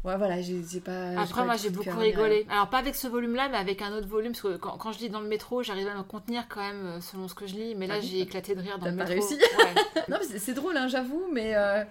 Ouais, 0.05 0.17
voilà, 0.17 0.39
j'ai 0.41 0.61
pas. 0.81 1.19
Après, 1.19 1.41
pas 1.41 1.45
moi, 1.45 1.55
j'ai 1.57 1.71
beaucoup 1.71 1.97
rigolé. 1.97 2.45
Alors, 2.49 2.69
pas 2.69 2.77
avec 2.77 2.93
ce 2.95 3.07
volume-là, 3.07 3.49
mais 3.49 3.57
avec 3.57 3.81
un 3.81 3.91
autre 3.91 4.07
volume. 4.07 4.33
Parce 4.33 4.41
que 4.43 4.57
quand, 4.57 4.77
quand 4.77 4.91
je 4.91 4.99
lis 4.99 5.09
dans 5.09 5.19
le 5.19 5.27
métro, 5.27 5.63
j'arrive 5.63 5.87
à 5.87 5.95
me 5.95 6.03
contenir 6.03 6.43
quand 6.47 6.61
même 6.61 6.85
euh, 6.85 7.01
selon 7.01 7.27
ce 7.27 7.33
que 7.33 7.47
je 7.47 7.55
lis. 7.55 7.73
Mais 7.75 7.87
là, 7.87 7.95
Ah 7.97 8.01
oui 8.01 8.07
j'ai 8.11 8.19
éclaté 8.21 8.53
de 8.53 8.61
rire 8.61 8.77
dans 8.77 8.85
T'as 8.85 8.91
le 8.91 8.97
pas 8.97 9.05
métro. 9.05 9.27
réussi. 9.27 9.41
Ouais. 9.57 10.03
Non, 10.09 10.17
mais 10.21 10.37
c'est- 10.37 10.53
drôle, 10.53 10.77
hein, 10.77 10.87
j'avoue, 10.87 11.23
mais. 11.33 11.55
euh, 11.55 11.83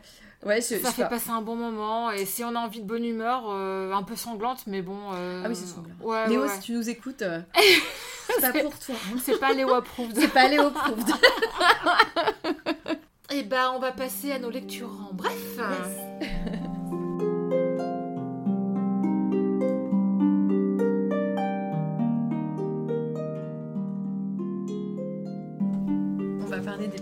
Ouais, 0.46 0.60
je, 0.60 0.76
Ça 0.76 0.92
fait 0.92 1.02
pas. 1.02 1.08
passer 1.08 1.30
un 1.30 1.40
bon 1.40 1.56
moment. 1.56 2.10
Et 2.10 2.26
si 2.26 2.44
on 2.44 2.54
a 2.54 2.58
envie 2.60 2.82
de 2.82 2.86
bonne 2.86 3.04
humeur, 3.04 3.44
euh, 3.48 3.92
un 3.92 4.02
peu 4.02 4.14
sanglante, 4.14 4.64
mais 4.66 4.82
bon. 4.82 4.98
euh, 5.14 5.42
Ah 5.44 5.48
oui, 5.48 5.56
c'est 5.56 5.66
sanglant. 5.66 5.94
Ouais, 6.02 6.28
Léo, 6.28 6.42
ouais, 6.42 6.48
si 6.50 6.60
tu 6.60 6.72
nous 6.72 6.88
écoutes, 6.90 7.22
euh, 7.22 7.40
c'est 8.28 8.52
pas 8.52 8.60
pour 8.60 8.78
toi. 8.78 8.94
hein. 8.94 9.16
C'est 9.24 9.40
pas 9.40 9.54
Léo 9.54 9.72
approved. 9.72 10.14
C'est 10.14 10.28
pas 10.32 10.46
Léo 10.48 10.70
Proved. 10.70 11.08
Et 13.32 13.42
bah, 13.42 13.72
on 13.74 13.78
va 13.80 13.90
passer 13.92 14.32
à 14.32 14.38
nos 14.38 14.50
lectures 14.50 14.90
en 15.10 15.14
bref. 15.14 15.58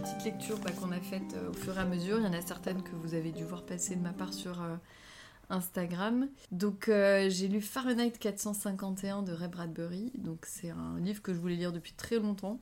Petites 0.03 0.25
lectures 0.25 0.59
bah, 0.59 0.73
qu'on 0.73 0.91
a 0.91 1.01
faites 1.01 1.35
euh, 1.35 1.51
au 1.51 1.53
fur 1.53 1.77
et 1.77 1.81
à 1.81 1.85
mesure. 1.85 2.19
Il 2.19 2.25
y 2.25 2.27
en 2.27 2.33
a 2.33 2.41
certaines 2.41 2.83
que 2.83 2.97
vous 2.97 3.15
avez 3.15 3.31
dû 3.31 3.45
voir 3.45 3.63
passer 3.63 3.95
de 3.95 4.01
ma 4.01 4.13
part 4.13 4.33
sur 4.33 4.61
euh, 4.61 4.75
Instagram. 5.49 6.29
Donc 6.51 6.89
euh, 6.89 7.31
j'ai 7.31 7.47
lu 7.47 7.61
Fahrenheit 7.61 8.11
451 8.11 9.23
de 9.23 9.33
Ray 9.33 9.49
Bradbury. 9.49 10.11
Donc 10.19 10.45
c'est 10.47 10.71
un 10.71 10.99
livre 10.99 11.23
que 11.23 11.33
je 11.33 11.39
voulais 11.39 11.55
lire 11.55 11.73
depuis 11.73 11.93
très 11.93 12.19
longtemps. 12.19 12.61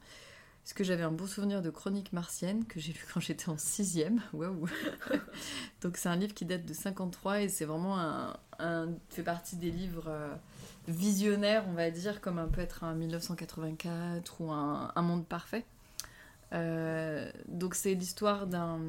Parce 0.62 0.74
que 0.74 0.84
j'avais 0.84 1.02
un 1.02 1.12
beau 1.12 1.26
souvenir 1.26 1.62
de 1.62 1.70
Chronique 1.70 2.12
martienne 2.12 2.66
que 2.66 2.78
j'ai 2.78 2.92
lu 2.92 3.00
quand 3.12 3.20
j'étais 3.20 3.48
en 3.48 3.56
sixième. 3.56 4.20
Waouh 4.34 4.68
Donc 5.80 5.96
c'est 5.96 6.10
un 6.10 6.16
livre 6.16 6.34
qui 6.34 6.44
date 6.44 6.66
de 6.66 6.74
53 6.74 7.40
et 7.40 7.48
c'est 7.48 7.64
vraiment 7.64 7.98
un, 7.98 8.88
fait 9.08 9.22
partie 9.22 9.56
des 9.56 9.70
livres 9.70 10.08
euh, 10.08 10.34
visionnaires, 10.88 11.64
on 11.68 11.72
va 11.72 11.90
dire, 11.90 12.20
comme 12.20 12.38
un 12.38 12.48
peut 12.48 12.60
être 12.60 12.84
un 12.84 12.94
1984 12.94 14.40
ou 14.42 14.52
un 14.52 15.02
Monde 15.02 15.24
parfait. 15.24 15.64
Euh, 16.52 17.30
donc 17.48 17.74
c'est 17.74 17.94
l'histoire 17.94 18.46
d'un 18.46 18.80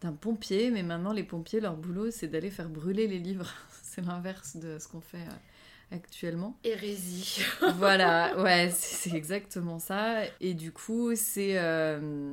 d'un 0.00 0.12
pompier, 0.12 0.70
mais 0.70 0.82
maintenant 0.82 1.12
les 1.12 1.22
pompiers, 1.22 1.60
leur 1.60 1.76
boulot, 1.76 2.10
c'est 2.10 2.28
d'aller 2.28 2.50
faire 2.50 2.68
brûler 2.68 3.06
les 3.06 3.18
livres. 3.18 3.50
c'est 3.82 4.04
l'inverse 4.04 4.56
de 4.56 4.78
ce 4.78 4.88
qu'on 4.88 5.00
fait 5.00 5.18
euh, 5.18 5.96
actuellement. 5.96 6.56
Hérésie. 6.64 7.40
voilà, 7.76 8.36
ouais, 8.42 8.70
c'est 8.70 9.10
c'est 9.10 9.16
exactement 9.16 9.78
ça. 9.78 10.24
Et 10.40 10.54
du 10.54 10.72
coup, 10.72 11.14
c'est 11.14 11.58
euh, 11.58 12.32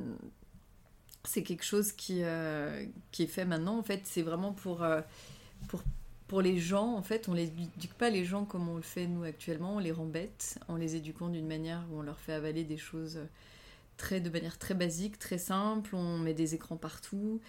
c'est 1.24 1.42
quelque 1.42 1.64
chose 1.64 1.92
qui, 1.92 2.20
euh, 2.22 2.84
qui 3.10 3.24
est 3.24 3.28
fait 3.28 3.44
maintenant. 3.44 3.78
En 3.78 3.82
fait, 3.82 4.00
c'est 4.04 4.22
vraiment 4.22 4.52
pour, 4.52 4.82
euh, 4.82 5.00
pour, 5.68 5.82
pour 6.28 6.42
les 6.42 6.58
gens. 6.58 6.94
En 6.94 7.02
fait, 7.02 7.28
on 7.28 7.34
les 7.34 7.44
éduque 7.44 7.94
pas 7.94 8.10
les 8.10 8.24
gens 8.24 8.44
comme 8.44 8.68
on 8.68 8.76
le 8.76 8.82
fait 8.82 9.06
nous 9.06 9.22
actuellement. 9.22 9.76
On 9.76 9.78
les 9.78 9.92
rend 9.92 10.06
bêtes 10.06 10.58
en 10.68 10.76
les 10.76 10.96
éduquant 10.96 11.28
d'une 11.28 11.46
manière 11.46 11.84
où 11.90 12.00
on 12.00 12.02
leur 12.02 12.18
fait 12.18 12.32
avaler 12.32 12.64
des 12.64 12.78
choses 12.78 13.20
très, 14.02 14.20
de 14.20 14.30
manière 14.30 14.58
très 14.58 14.74
basique, 14.74 15.18
très 15.18 15.38
simple. 15.38 15.94
On 15.94 16.18
met 16.18 16.34
des 16.34 16.54
écrans 16.54 16.76
partout. 16.76 17.40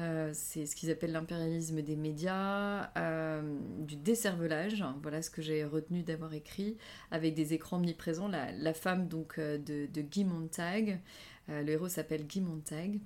Euh, 0.00 0.30
c'est 0.34 0.66
ce 0.66 0.74
qu'ils 0.74 0.90
appellent 0.90 1.12
l'impérialisme 1.12 1.82
des 1.82 1.94
médias, 1.94 2.90
euh, 2.96 3.58
du 3.80 3.96
décervelage, 3.96 4.82
voilà 5.02 5.20
ce 5.20 5.30
que 5.30 5.42
j'ai 5.42 5.62
retenu 5.64 6.02
d'avoir 6.02 6.32
écrit, 6.32 6.78
avec 7.10 7.34
des 7.34 7.52
écrans 7.54 7.76
omniprésents. 7.76 8.28
La, 8.28 8.50
la 8.52 8.72
femme 8.72 9.08
donc 9.08 9.38
euh, 9.38 9.58
de, 9.58 9.86
de 9.92 10.00
Guy 10.00 10.24
Montag, 10.24 11.00
le 11.48 11.68
héros 11.68 11.88
s'appelle 11.88 12.26
Guy 12.26 12.40
Montag. 12.40 12.98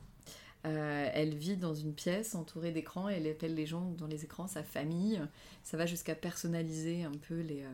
Elle 0.62 1.34
vit 1.34 1.56
dans 1.56 1.74
une 1.74 1.94
pièce 1.94 2.34
entourée 2.34 2.72
d'écrans 2.72 3.08
et 3.08 3.14
elle 3.14 3.26
appelle 3.26 3.54
les 3.54 3.66
gens 3.66 3.90
dans 3.98 4.06
les 4.06 4.24
écrans 4.24 4.46
sa 4.46 4.62
famille. 4.62 5.20
Ça 5.62 5.76
va 5.76 5.86
jusqu'à 5.86 6.14
personnaliser 6.14 7.04
un 7.04 7.12
peu 7.28 7.40
les, 7.40 7.64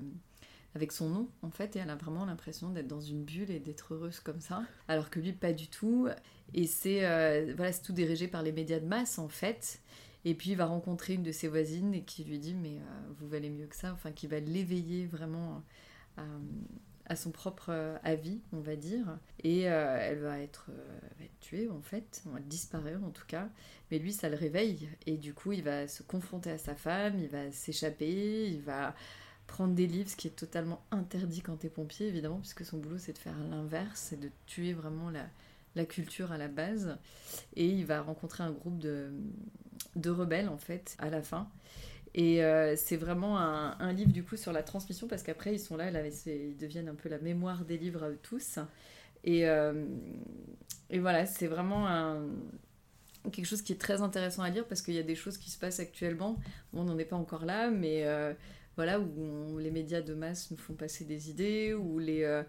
avec 0.74 0.92
son 0.92 1.09
nom 1.09 1.28
en 1.42 1.50
fait 1.50 1.76
et 1.76 1.80
elle 1.80 1.90
a 1.90 1.96
vraiment 1.96 2.24
l'impression 2.24 2.70
d'être 2.70 2.87
dans 2.87 3.00
une 3.00 3.24
bulle 3.24 3.50
et 3.50 3.59
d'être 3.59 3.94
heureuse 3.94 4.20
comme 4.20 4.40
ça. 4.40 4.62
Alors 4.88 5.11
que 5.11 5.18
lui 5.20 5.33
pas 5.33 5.52
du 5.52 5.68
tout. 5.68 6.09
Et 6.54 6.66
c'est 6.66 7.04
euh, 7.04 7.52
voilà 7.56 7.72
c'est 7.72 7.83
tout 7.83 7.92
dirigé 7.92 8.28
par 8.28 8.42
les 8.42 8.52
médias 8.52 8.78
de 8.78 8.87
masse 8.87 9.18
en 9.18 9.28
fait. 9.28 9.80
Et 10.24 10.35
puis 10.35 10.50
il 10.50 10.56
va 10.56 10.66
rencontrer 10.66 11.14
une 11.14 11.22
de 11.22 11.33
ses 11.33 11.48
voisines 11.48 11.94
et 11.94 12.02
qui 12.02 12.24
lui 12.24 12.38
dit 12.38 12.54
mais 12.54 12.76
euh, 12.78 13.12
vous 13.18 13.28
valez 13.28 13.50
mieux 13.50 13.66
que 13.66 13.76
ça. 13.76 13.92
Enfin 13.92 14.12
qui 14.12 14.26
va 14.26 14.38
l'éveiller 14.38 15.06
vraiment 15.06 15.62
à, 17.06 17.16
son 17.16 17.30
propre 17.30 17.70
euh, 17.70 17.96
avis 18.04 18.40
on 18.52 18.61
va 18.61 18.76
dire. 18.76 19.18
Et 19.42 19.62
elle 19.62 20.20
va 20.20 20.38
être, 20.38 20.70
va 21.18 21.24
être 21.24 21.40
tuée 21.40 21.68
en 21.68 21.83
fait. 21.83 22.22
Elle 22.26 22.33
va 22.33 22.40
disparaître 22.40 23.02
en 23.02 23.11
tout 23.11 23.26
cas. 23.26 23.48
Mais 23.90 23.98
lui 23.98 24.12
ça 24.12 24.28
le 24.28 24.37
réveille. 24.37 24.88
Et 25.06 25.16
du 25.16 25.35
coup 25.35 25.50
il 25.50 25.64
va 25.64 25.88
se 25.88 26.04
confronter 26.04 26.52
à 26.52 26.59
sa 26.59 26.76
femme 26.76 27.18
il 27.18 27.28
va 27.28 27.50
s'échapper 27.50 28.48
il 28.48 28.61
va 28.61 28.94
prendre 29.50 29.74
des 29.74 29.86
livres, 29.88 30.08
ce 30.08 30.16
qui 30.16 30.28
est 30.28 30.36
totalement 30.36 30.80
interdit 30.92 31.40
quand 31.40 31.56
t'es 31.56 31.68
pompier, 31.68 32.06
évidemment, 32.06 32.38
puisque 32.38 32.64
son 32.64 32.78
boulot 32.78 32.98
c'est 32.98 33.12
de 33.12 33.18
faire 33.18 33.36
l'inverse, 33.50 34.08
c'est 34.10 34.20
de 34.20 34.30
tuer 34.46 34.72
vraiment 34.72 35.10
la, 35.10 35.26
la 35.74 35.84
culture 35.84 36.30
à 36.30 36.38
la 36.38 36.46
base. 36.46 36.96
Et 37.56 37.66
il 37.66 37.84
va 37.84 38.00
rencontrer 38.00 38.44
un 38.44 38.52
groupe 38.52 38.78
de, 38.78 39.10
de 39.96 40.10
rebelles, 40.10 40.48
en 40.48 40.56
fait, 40.56 40.96
à 40.98 41.10
la 41.10 41.20
fin. 41.20 41.48
Et 42.14 42.44
euh, 42.44 42.76
c'est 42.76 42.96
vraiment 42.96 43.38
un, 43.38 43.76
un 43.78 43.92
livre, 43.92 44.12
du 44.12 44.22
coup, 44.22 44.36
sur 44.36 44.52
la 44.52 44.62
transmission, 44.62 45.08
parce 45.08 45.24
qu'après, 45.24 45.52
ils 45.54 45.60
sont 45.60 45.76
là, 45.76 45.90
ils 45.90 46.56
deviennent 46.56 46.88
un 46.88 46.94
peu 46.94 47.08
la 47.08 47.18
mémoire 47.18 47.64
des 47.64 47.76
livres 47.76 48.04
à 48.04 48.10
eux 48.10 48.18
tous. 48.22 48.60
Et, 49.24 49.48
euh, 49.48 49.84
et 50.90 51.00
voilà, 51.00 51.26
c'est 51.26 51.48
vraiment 51.48 51.86
quelque 53.32 53.46
chose 53.46 53.62
qui 53.62 53.72
est 53.72 53.80
très 53.80 54.00
intéressant 54.00 54.42
à 54.42 54.48
lire 54.48 54.64
parce 54.66 54.80
qu'il 54.80 54.94
y 54.94 54.98
a 54.98 55.02
des 55.02 55.14
choses 55.16 55.36
qui 55.38 55.50
se 55.50 55.58
passent 55.58 55.80
actuellement. 55.80 56.38
Bon, 56.72 56.82
on 56.82 56.84
n'en 56.84 56.98
est 56.98 57.04
pas 57.04 57.16
encore 57.16 57.44
là, 57.44 57.70
mais 57.70 58.04
euh, 58.06 58.32
voilà, 58.80 58.98
où 59.00 59.08
on- 59.18 59.58
les 59.58 59.70
médias 59.70 60.00
de 60.00 60.14
masse 60.14 60.50
nous 60.50 60.56
font 60.56 60.74
passer 60.74 61.04
des 61.04 61.28
idées, 61.30 61.74
ou 61.74 61.98
les. 61.98 62.22
euh, 62.24 62.42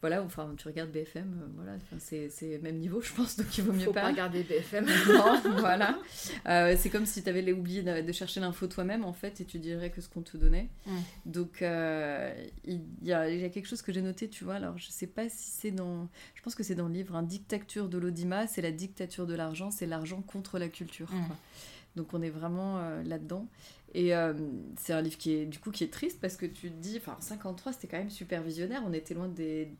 voilà, 0.00 0.22
enfin, 0.22 0.54
tu 0.56 0.68
regardes 0.68 0.92
BFM, 0.92 1.40
euh, 1.42 1.46
voilà, 1.56 1.72
c'est 1.98 2.58
même 2.62 2.76
niveau, 2.78 3.00
je 3.00 3.12
pense, 3.12 3.36
donc 3.36 3.58
il 3.58 3.64
vaut 3.64 3.72
mieux 3.72 3.86
Faut 3.86 3.92
pas. 3.92 4.02
pas 4.02 4.08
regarder 4.10 4.44
BFM. 4.44 4.86
Non, 5.08 5.40
voilà. 5.58 5.98
Euh, 6.46 6.76
c'est 6.78 6.88
comme 6.88 7.04
si 7.04 7.20
tu 7.24 7.28
avais 7.28 7.50
oublié 7.52 7.82
de, 7.82 8.02
de 8.02 8.12
chercher 8.12 8.38
l'info 8.38 8.68
toi-même, 8.68 9.04
en 9.04 9.12
fait, 9.12 9.40
et 9.40 9.44
tu 9.44 9.58
dirais 9.58 9.90
que 9.90 10.00
ce 10.00 10.08
qu'on 10.08 10.22
te 10.22 10.36
donnait. 10.36 10.68
Mm. 10.86 10.90
Donc, 11.26 11.62
euh, 11.62 12.32
il 12.64 12.80
y, 13.02 13.12
a, 13.12 13.28
il 13.28 13.40
y 13.40 13.44
a 13.44 13.48
quelque 13.48 13.66
chose 13.66 13.82
que 13.82 13.92
j'ai 13.92 14.02
noté, 14.02 14.28
tu 14.28 14.44
vois. 14.44 14.54
Alors, 14.54 14.78
je 14.78 14.88
sais 14.88 15.08
pas 15.08 15.28
si 15.28 15.50
c'est 15.50 15.72
dans. 15.72 16.08
Je 16.36 16.42
pense 16.42 16.54
que 16.54 16.62
c'est 16.62 16.76
dans 16.76 16.86
le 16.86 16.94
livre, 16.94 17.16
un 17.16 17.24
Dictature 17.24 17.88
de 17.88 17.98
l'Audima, 17.98 18.46
c'est 18.46 18.62
la 18.62 18.70
dictature 18.72 19.26
de 19.26 19.34
l'argent, 19.34 19.72
c'est 19.72 19.86
l'argent 19.86 20.22
contre 20.22 20.60
la 20.60 20.68
culture. 20.68 21.10
Mm. 21.12 21.26
quoi. 21.26 21.36
Donc, 21.96 22.14
on 22.14 22.22
est 22.22 22.30
vraiment 22.30 22.78
là-dedans. 23.04 23.48
Et 23.94 24.14
euh, 24.14 24.34
c'est 24.76 24.92
un 24.92 25.00
livre 25.00 25.16
qui 25.16 25.32
est, 25.32 25.46
du 25.46 25.58
coup, 25.58 25.70
qui 25.70 25.82
est 25.84 25.92
triste 25.92 26.20
parce 26.20 26.36
que 26.36 26.46
tu 26.46 26.70
te 26.70 26.76
dis, 26.76 26.96
enfin, 26.98 27.16
en 27.18 27.20
53, 27.22 27.72
c'était 27.72 27.88
quand 27.88 27.98
même 27.98 28.10
super 28.10 28.42
visionnaire, 28.42 28.82
on 28.86 28.92
était 28.92 29.14
loin 29.14 29.28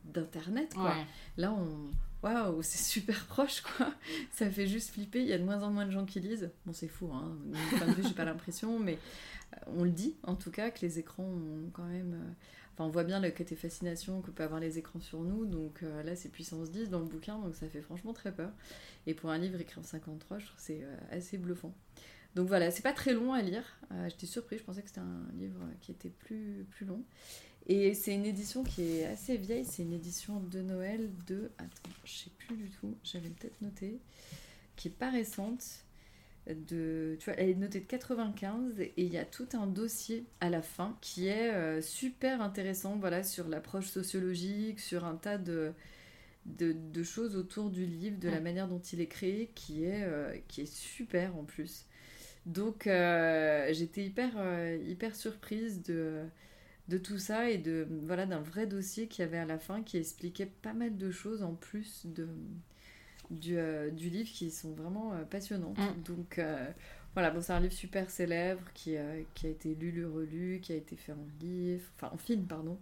d'Internet, 0.05 0.75
quoi. 0.75 0.85
Ouais. 0.90 1.07
Là, 1.37 1.53
on. 1.53 1.90
Waouh, 2.23 2.62
c'est 2.62 2.83
super 2.83 3.27
proche, 3.27 3.61
quoi. 3.61 3.92
Ça 4.33 4.51
fait 4.51 4.66
juste 4.66 4.90
flipper. 4.90 5.21
Il 5.21 5.29
y 5.29 5.33
a 5.33 5.38
de 5.38 5.44
moins 5.44 5.62
en 5.62 5.71
moins 5.71 5.87
de 5.87 5.90
gens 5.90 6.05
qui 6.07 6.21
lisent. 6.21 6.51
Bon, 6.66 6.73
c'est 6.73 6.88
fou, 6.88 7.11
hein. 7.12 7.37
De 7.47 7.57
mon 7.57 7.79
point 7.79 7.87
de 7.87 7.92
vue, 7.92 8.03
j'ai 8.03 8.14
pas 8.14 8.25
l'impression, 8.25 8.79
mais 8.79 8.99
euh, 9.55 9.57
on 9.77 9.85
le 9.85 9.90
dit, 9.90 10.16
en 10.23 10.35
tout 10.37 10.51
cas, 10.51 10.71
que 10.71 10.81
les 10.81 10.99
écrans 10.99 11.25
ont 11.25 11.71
quand 11.73 11.85
même. 11.85 12.14
euh, 12.14 12.33
on 12.81 12.88
voit 12.90 13.05
bien 13.05 13.18
le 13.21 13.31
côté 13.33 13.57
fascination 13.57 14.21
que 14.23 14.31
peut 14.31 14.44
avoir 14.44 14.61
les 14.61 14.79
écrans 14.79 15.01
sur 15.01 15.21
nous, 15.21 15.47
donc 15.47 15.83
euh, 15.83 16.05
là 16.05 16.14
c'est 16.14 16.29
puissance 16.29 16.71
10 16.71 16.90
dans 16.90 17.01
le 17.01 17.07
bouquin, 17.07 17.37
donc 17.37 17.57
ça 17.57 17.66
fait 17.68 17.81
franchement 17.81 18.12
très 18.12 18.31
peur. 18.33 18.53
Et 19.09 19.14
pour 19.14 19.31
un 19.31 19.38
livre 19.38 19.61
écrit 19.61 19.81
en 19.81 19.83
53, 19.83 20.38
je 20.38 20.47
trouve 20.47 20.57
que 20.57 20.62
c'est 20.62 20.87
assez 21.11 21.38
bluffant. 21.38 21.75
Donc 22.35 22.49
voilà, 22.49 22.71
c'est 22.71 22.83
pas 22.83 22.93
très 22.93 23.12
long 23.12 23.33
à 23.33 23.43
lire. 23.43 23.64
Euh, 23.93 24.09
j'étais 24.09 24.27
surprise, 24.27 24.61
je 24.61 24.64
pensais 24.64 24.83
que 24.83 24.88
c'était 24.88 25.01
un 25.01 25.27
livre 25.35 25.61
qui 25.81 25.91
était 25.93 26.11
plus, 26.11 26.67
plus 26.71 26.87
long. 26.87 27.03
Et 27.67 27.95
c'est 27.95 28.14
une 28.14 28.25
édition 28.25 28.62
qui 28.64 28.83
est 28.83 29.07
assez 29.07 29.37
vieille, 29.37 29.64
c'est 29.64 29.83
une 29.83 29.93
édition 29.93 30.41
de 30.41 30.62
Noël 30.62 31.11
de. 31.27 31.51
Attends, 31.59 31.91
je 32.05 32.12
sais 32.12 32.31
plus 32.38 32.57
du 32.57 32.71
tout, 32.71 32.97
j'avais 33.05 33.29
peut-être 33.29 33.61
noté, 33.61 34.01
qui 34.77 34.88
est 34.88 34.93
pas 34.93 35.11
récente 35.11 35.85
de, 36.55 37.17
tu 37.19 37.27
vois, 37.27 37.38
elle 37.38 37.51
est 37.51 37.55
notée 37.55 37.81
de 37.81 37.85
95 37.85 38.81
et 38.81 38.93
il 38.97 39.12
y 39.12 39.19
a 39.19 39.25
tout 39.25 39.49
un 39.53 39.67
dossier 39.67 40.25
à 40.41 40.49
la 40.49 40.62
fin 40.62 40.97
qui 41.01 41.29
est 41.29 41.53
euh, 41.53 41.83
super 41.83 42.41
intéressant, 42.41 42.97
voilà, 42.97 43.23
sur 43.23 43.49
l'approche 43.49 43.88
sociologique, 43.88 44.81
sur 44.81 45.05
un 45.05 45.17
tas 45.17 45.38
de, 45.38 45.73
de, 46.47 47.03
choses 47.03 47.37
autour 47.37 47.71
du 47.71 47.85
livre, 47.85 48.19
de 48.19 48.29
la 48.29 48.41
manière 48.41 48.69
dont 48.69 48.81
il 48.81 49.01
est 49.01 49.07
créé, 49.07 49.51
qui 49.55 49.85
est, 49.85 50.05
euh, 50.05 50.37
qui 50.49 50.62
est 50.62 50.73
super 50.73 51.37
en 51.37 51.45
plus. 51.45 51.85
Donc 52.49 52.87
euh, 52.87 53.69
j'étais 53.73 54.05
hyper, 54.05 54.33
hyper 54.87 55.15
surprise 55.15 55.83
de, 55.83 56.25
de 56.89 56.99
tout 56.99 57.19
ça 57.19 57.51
et 57.51 57.59
de 57.59 57.87
voilà 58.03 58.27
d'un 58.27 58.41
vrai 58.41 58.67
dossier 58.67 59.07
qu'il 59.07 59.25
y 59.25 59.29
avait 59.29 59.39
à 59.39 59.45
la 59.45 59.59
fin 59.59 59.83
qui 59.83 59.97
expliquait 59.97 60.51
pas 60.63 60.73
mal 60.73 60.97
de 60.97 61.11
choses 61.11 61.43
en 61.43 61.55
plus 61.55 62.03
de 62.07 62.27
du, 63.31 63.59
euh, 63.59 63.91
du 63.91 64.09
livre 64.09 64.31
qui 64.31 64.51
sont 64.51 64.73
vraiment 64.73 65.13
euh, 65.13 65.25
passionnantes. 65.25 65.79
Mm. 65.79 66.03
Donc 66.05 66.39
euh, 66.39 66.67
voilà, 67.15 67.31
bon, 67.31 67.41
c'est 67.41 67.53
un 67.53 67.61
livre 67.61 67.73
super 67.73 68.11
célèbre 68.11 68.63
qui, 68.75 68.97
qui 69.35 69.47
a 69.47 69.51
été 69.51 69.75
lu, 69.75 69.91
lu, 69.91 70.07
relu, 70.07 70.61
qui 70.63 70.73
a 70.73 70.77
été 70.77 70.97
fait 70.97 71.13
en 71.13 71.27
livre, 71.41 71.85
enfin 71.97 72.11
en 72.15 72.19
film, 72.19 72.47
pardon. 72.47 72.79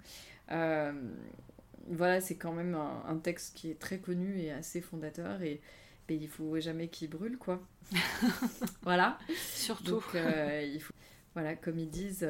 voilà, 1.89 2.21
c'est 2.21 2.37
quand 2.37 2.53
même 2.53 2.75
un, 2.75 3.17
texte 3.19 3.57
qui 3.57 3.71
est 3.71 3.79
très 3.79 3.99
connu 3.99 4.39
et 4.39 4.53
assez 4.53 4.81
fondateur 4.81 5.43
et 5.43 5.61
ben, 6.09 6.19
il 6.21 6.29
faut 6.29 6.59
jamais 6.61 6.89
qu'il 6.89 7.11
brûle, 7.11 7.39
quoi. 7.39 7.61
voilà. 8.83 9.19
Surtout. 9.55 9.93
Donc, 9.93 10.05
il 10.15 10.81
faut, 10.81 10.95
voilà, 11.35 11.57
comme 11.57 11.79
ils 11.79 11.91
disent, 11.91 12.27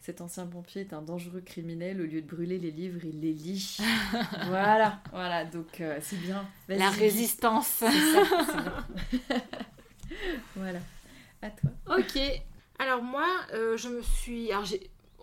cet 0.00 0.22
ancien 0.22 0.46
pompier 0.46 0.80
est 0.80 0.94
un 0.94 1.02
dangereux 1.02 1.42
criminel. 1.42 2.00
Au 2.00 2.04
lieu 2.04 2.22
de 2.22 2.26
brûler 2.26 2.58
les 2.58 2.70
livres, 2.70 3.04
il 3.04 3.20
les 3.20 3.34
lit. 3.34 3.76
voilà, 4.46 5.02
voilà. 5.12 5.44
Donc 5.44 5.80
euh, 5.80 5.98
c'est 6.00 6.16
bien. 6.16 6.48
La 6.68 6.88
résistance. 6.88 7.66
Ça, 7.66 7.90
voilà. 10.56 10.80
À 11.42 11.50
toi. 11.50 11.70
Ok. 11.98 12.18
Alors 12.78 13.02
moi, 13.02 13.28
euh, 13.52 13.76
je 13.76 13.90
me 13.90 14.00
suis. 14.00 14.50
Alors 14.50 14.66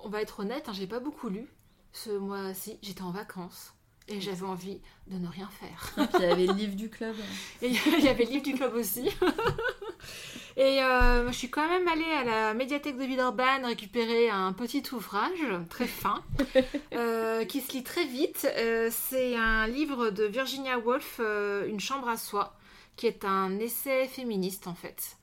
on 0.03 0.09
va 0.09 0.21
être 0.21 0.41
honnête, 0.41 0.69
hein, 0.69 0.73
j'ai 0.73 0.87
pas 0.87 0.99
beaucoup 0.99 1.29
lu 1.29 1.47
ce 1.91 2.11
mois-ci. 2.11 2.77
J'étais 2.83 3.01
en 3.01 3.11
vacances. 3.11 3.73
Et 4.09 4.21
j'avais 4.21 4.45
envie 4.45 4.79
de 5.07 5.17
ne 5.17 5.27
rien 5.27 5.49
faire. 5.59 5.93
Et 5.97 6.07
puis 6.07 6.17
il 6.19 6.25
y 6.25 6.31
avait 6.31 6.45
le 6.45 6.53
livre 6.53 6.75
du 6.75 6.89
club. 6.89 7.15
Et 7.61 7.67
il 7.67 8.03
y 8.03 8.07
avait 8.07 8.23
le 8.23 8.31
livre 8.31 8.43
du 8.43 8.53
club 8.53 8.73
aussi. 8.75 9.09
Et 10.57 10.81
euh, 10.81 11.27
je 11.27 11.37
suis 11.37 11.51
quand 11.51 11.67
même 11.69 11.87
allée 11.87 12.11
à 12.11 12.23
la 12.23 12.53
médiathèque 12.55 12.97
de 12.97 13.03
Villeurbanne 13.03 13.63
récupérer 13.63 14.29
un 14.29 14.53
petit 14.53 14.83
ouvrage 14.91 15.45
très 15.69 15.85
fin 15.85 16.23
euh, 16.95 17.45
qui 17.45 17.61
se 17.61 17.73
lit 17.73 17.83
très 17.83 18.05
vite. 18.05 18.47
Euh, 18.57 18.89
c'est 18.91 19.35
un 19.35 19.67
livre 19.67 20.09
de 20.09 20.23
Virginia 20.23 20.79
Woolf, 20.79 21.19
Une 21.19 21.79
chambre 21.79 22.09
à 22.09 22.17
soi, 22.17 22.55
qui 22.95 23.05
est 23.05 23.23
un 23.23 23.59
essai 23.59 24.07
féministe 24.07 24.65
en 24.67 24.73
fait 24.73 25.17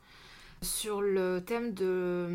sur 0.63 1.03
le 1.03 1.43
thème 1.45 1.75
de, 1.75 2.29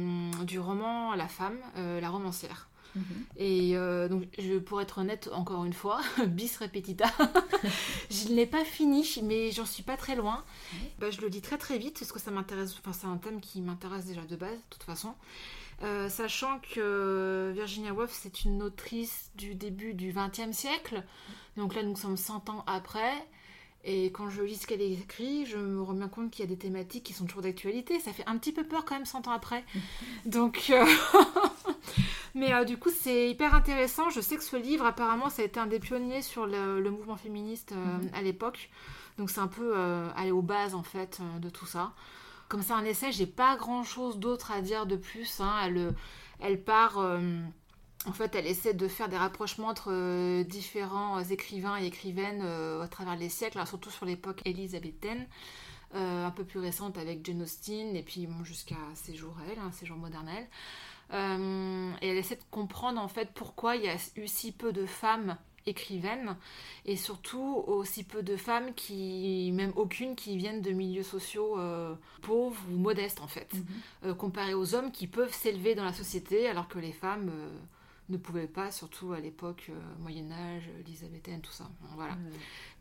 du 0.44 0.60
roman 0.60 1.16
La 1.16 1.28
femme, 1.28 1.58
la 1.76 2.10
romancière. 2.10 2.69
Mhm. 3.00 3.26
Et 3.38 3.78
euh, 3.78 4.08
donc, 4.08 4.24
je, 4.38 4.58
pour 4.58 4.82
être 4.82 5.00
honnête, 5.00 5.30
encore 5.34 5.66
une 5.66 5.74
fois, 5.74 6.02
bis 6.28 6.58
repetita, 6.58 7.08
je 8.10 8.30
ne 8.30 8.36
l'ai 8.36 8.46
pas 8.46 8.66
fini, 8.66 9.08
mais 9.24 9.52
j'en 9.52 9.66
suis 9.66 9.84
pas 9.84 9.98
très 9.98 10.16
loin. 10.16 10.44
Bah, 11.00 11.10
je 11.12 11.22
le 11.22 11.30
dis 11.30 11.42
très 11.42 11.58
très 11.58 11.78
vite 11.78 11.98
parce 12.00 12.12
que 12.12 12.20
ça 12.20 12.32
m'intéresse, 12.32 12.76
enfin, 12.80 12.94
c'est 12.94 13.08
un 13.08 13.18
thème 13.18 13.42
qui 13.42 13.62
m'intéresse 13.62 14.06
déjà 14.06 14.22
de 14.22 14.36
base, 14.36 14.58
de 14.58 14.70
toute 14.70 14.84
façon. 14.84 15.14
Euh, 15.82 16.10
sachant 16.10 16.60
que 16.60 17.52
Virginia 17.56 17.94
Woolf, 17.94 18.12
c'est 18.12 18.44
une 18.44 18.62
autrice 18.62 19.32
du 19.36 19.56
début 19.56 19.94
du 19.94 20.14
XXe 20.14 20.56
siècle. 20.56 21.04
Donc 21.58 21.74
là, 21.76 21.84
nous 21.84 21.96
sommes 21.96 22.18
100 22.18 22.50
ans 22.50 22.64
après. 22.68 23.14
Et 23.86 24.08
quand 24.08 24.30
je 24.30 24.42
lis 24.42 24.58
ce 24.58 24.68
qu'elle 24.68 24.82
écrit, 24.82 25.46
je 25.46 25.58
me 25.58 25.82
rends 25.82 25.94
bien 25.94 26.10
compte 26.10 26.32
qu'il 26.32 26.44
y 26.44 26.48
a 26.48 26.52
des 26.52 26.58
thématiques 26.58 27.04
qui 27.04 27.14
sont 27.14 27.26
toujours 27.26 27.44
d'actualité. 27.44 28.00
Ça 28.00 28.12
fait 28.12 28.28
un 28.28 28.38
petit 28.38 28.52
peu 28.52 28.66
peur 28.66 28.84
quand 28.84 28.96
même 28.96 29.06
100 29.06 29.28
ans 29.28 29.32
après. 29.32 29.64
Donc, 30.26 30.66
euh, 30.70 30.86
mais 32.36 32.54
euh, 32.54 32.64
du 32.64 32.78
coup, 32.78 32.90
c'est 32.90 33.30
hyper 33.30 33.54
intéressant. 33.54 34.10
Je 34.10 34.22
sais 34.22 34.38
que 34.38 34.44
ce 34.44 34.56
livre, 34.56 34.86
apparemment, 34.86 35.30
ça 35.30 35.42
a 35.42 35.46
été 35.46 35.60
un 35.60 35.68
des 35.68 35.80
pionniers 35.80 36.22
sur 36.22 36.46
le, 36.46 36.90
mouvement 36.90 37.18
féministe 37.18 37.74
euh, 37.74 37.98
mhm. 37.98 38.10
à 38.14 38.22
l'époque. 38.22 38.70
Donc, 39.18 39.30
c'est 39.30 39.42
un 39.42 39.48
peu 39.48 39.76
aller 40.16 40.32
aux 40.32 40.42
bases, 40.42 40.76
en 40.76 40.84
fait, 40.84 41.20
de 41.42 41.50
tout 41.50 41.66
ça. 41.66 41.92
Comme 42.48 42.62
ça, 42.62 42.76
un 42.76 42.86
essai, 42.86 43.12
j'ai 43.12 43.28
pas 43.28 43.58
grand 43.58 43.84
chose 43.84 44.18
d'autre 44.18 44.52
à 44.52 44.62
dire 44.62 44.86
de 44.86 44.96
plus. 44.96 45.42
Hein. 45.42 45.54
Elle, 45.66 45.94
elle 46.40 46.64
part 46.64 46.98
en 48.06 48.14
fait, 48.14 48.34
elle 48.36 48.48
essaie 48.48 48.74
de 48.74 48.88
faire 48.88 49.10
des 49.10 49.18
rapprochements 49.18 49.68
entre 49.68 49.92
euh, 49.92 50.44
différents 50.44 51.22
écrivains 51.22 51.78
et 51.78 51.86
écrivaines 51.86 52.42
euh, 52.44 52.82
à 52.82 52.88
travers 52.88 53.18
les 53.18 53.30
siècles, 53.30 53.60
surtout 53.68 53.90
sur 53.90 54.06
l'époque 54.06 54.42
élisabéthaine, 54.46 55.28
euh, 55.96 56.26
un 56.26 56.32
peu 56.32 56.46
plus 56.46 56.60
récente 56.60 56.98
avec 56.98 57.26
Jane 57.26 57.42
Austen, 57.42 57.96
et 57.96 58.04
puis 58.04 58.28
jusqu'à 58.44 58.78
ses 58.96 59.16
jours, 59.16 59.36
elle, 59.52 59.60
hein, 59.60 59.72
ses 59.74 59.86
jours 59.86 59.98
modernels. 61.12 61.96
et 62.02 62.08
elle 62.08 62.18
essaie 62.18 62.36
de 62.36 62.44
comprendre 62.52 63.02
en 63.02 63.08
fait 63.08 63.30
pourquoi 63.34 63.76
il 63.76 63.84
y 63.84 63.90
a 63.90 63.96
eu 64.16 64.28
si 64.28 64.52
peu 64.52 64.72
de 64.72 64.86
femmes 64.86 65.38
écrivaines 65.66 66.36
et 66.86 66.96
surtout 66.96 67.64
aussi 67.68 68.04
peu 68.04 68.24
de 68.24 68.36
femmes 68.38 68.74
qui, 68.76 69.52
même 69.54 69.74
aucune, 69.76 70.16
qui 70.16 70.38
viennent 70.38 70.62
de 70.62 70.72
milieux 70.72 71.04
sociaux 71.04 71.58
pauvres 72.22 72.62
ou 72.72 72.78
modestes 72.78 73.22
en 73.22 73.28
fait, 73.28 73.52
mm-hmm. 74.04 74.14
comparé 74.16 74.54
aux 74.54 74.74
hommes 74.74 74.92
qui 74.92 75.06
peuvent 75.06 75.34
s'élever 75.34 75.76
dans 75.76 75.84
la 75.84 75.94
société 75.94 76.48
alors 76.48 76.68
que 76.68 76.80
les 76.80 76.94
femmes 76.94 77.32
ne 78.10 78.18
pouvaient 78.18 78.48
pas, 78.48 78.72
surtout 78.72 79.14
à 79.14 79.20
l'époque 79.20 79.68
euh, 79.70 79.74
Moyen 80.00 80.32
Âge, 80.32 80.70
élisabéthaine, 80.80 81.42
tout 81.42 81.52
ça. 81.52 81.70
Voilà. 81.96 82.18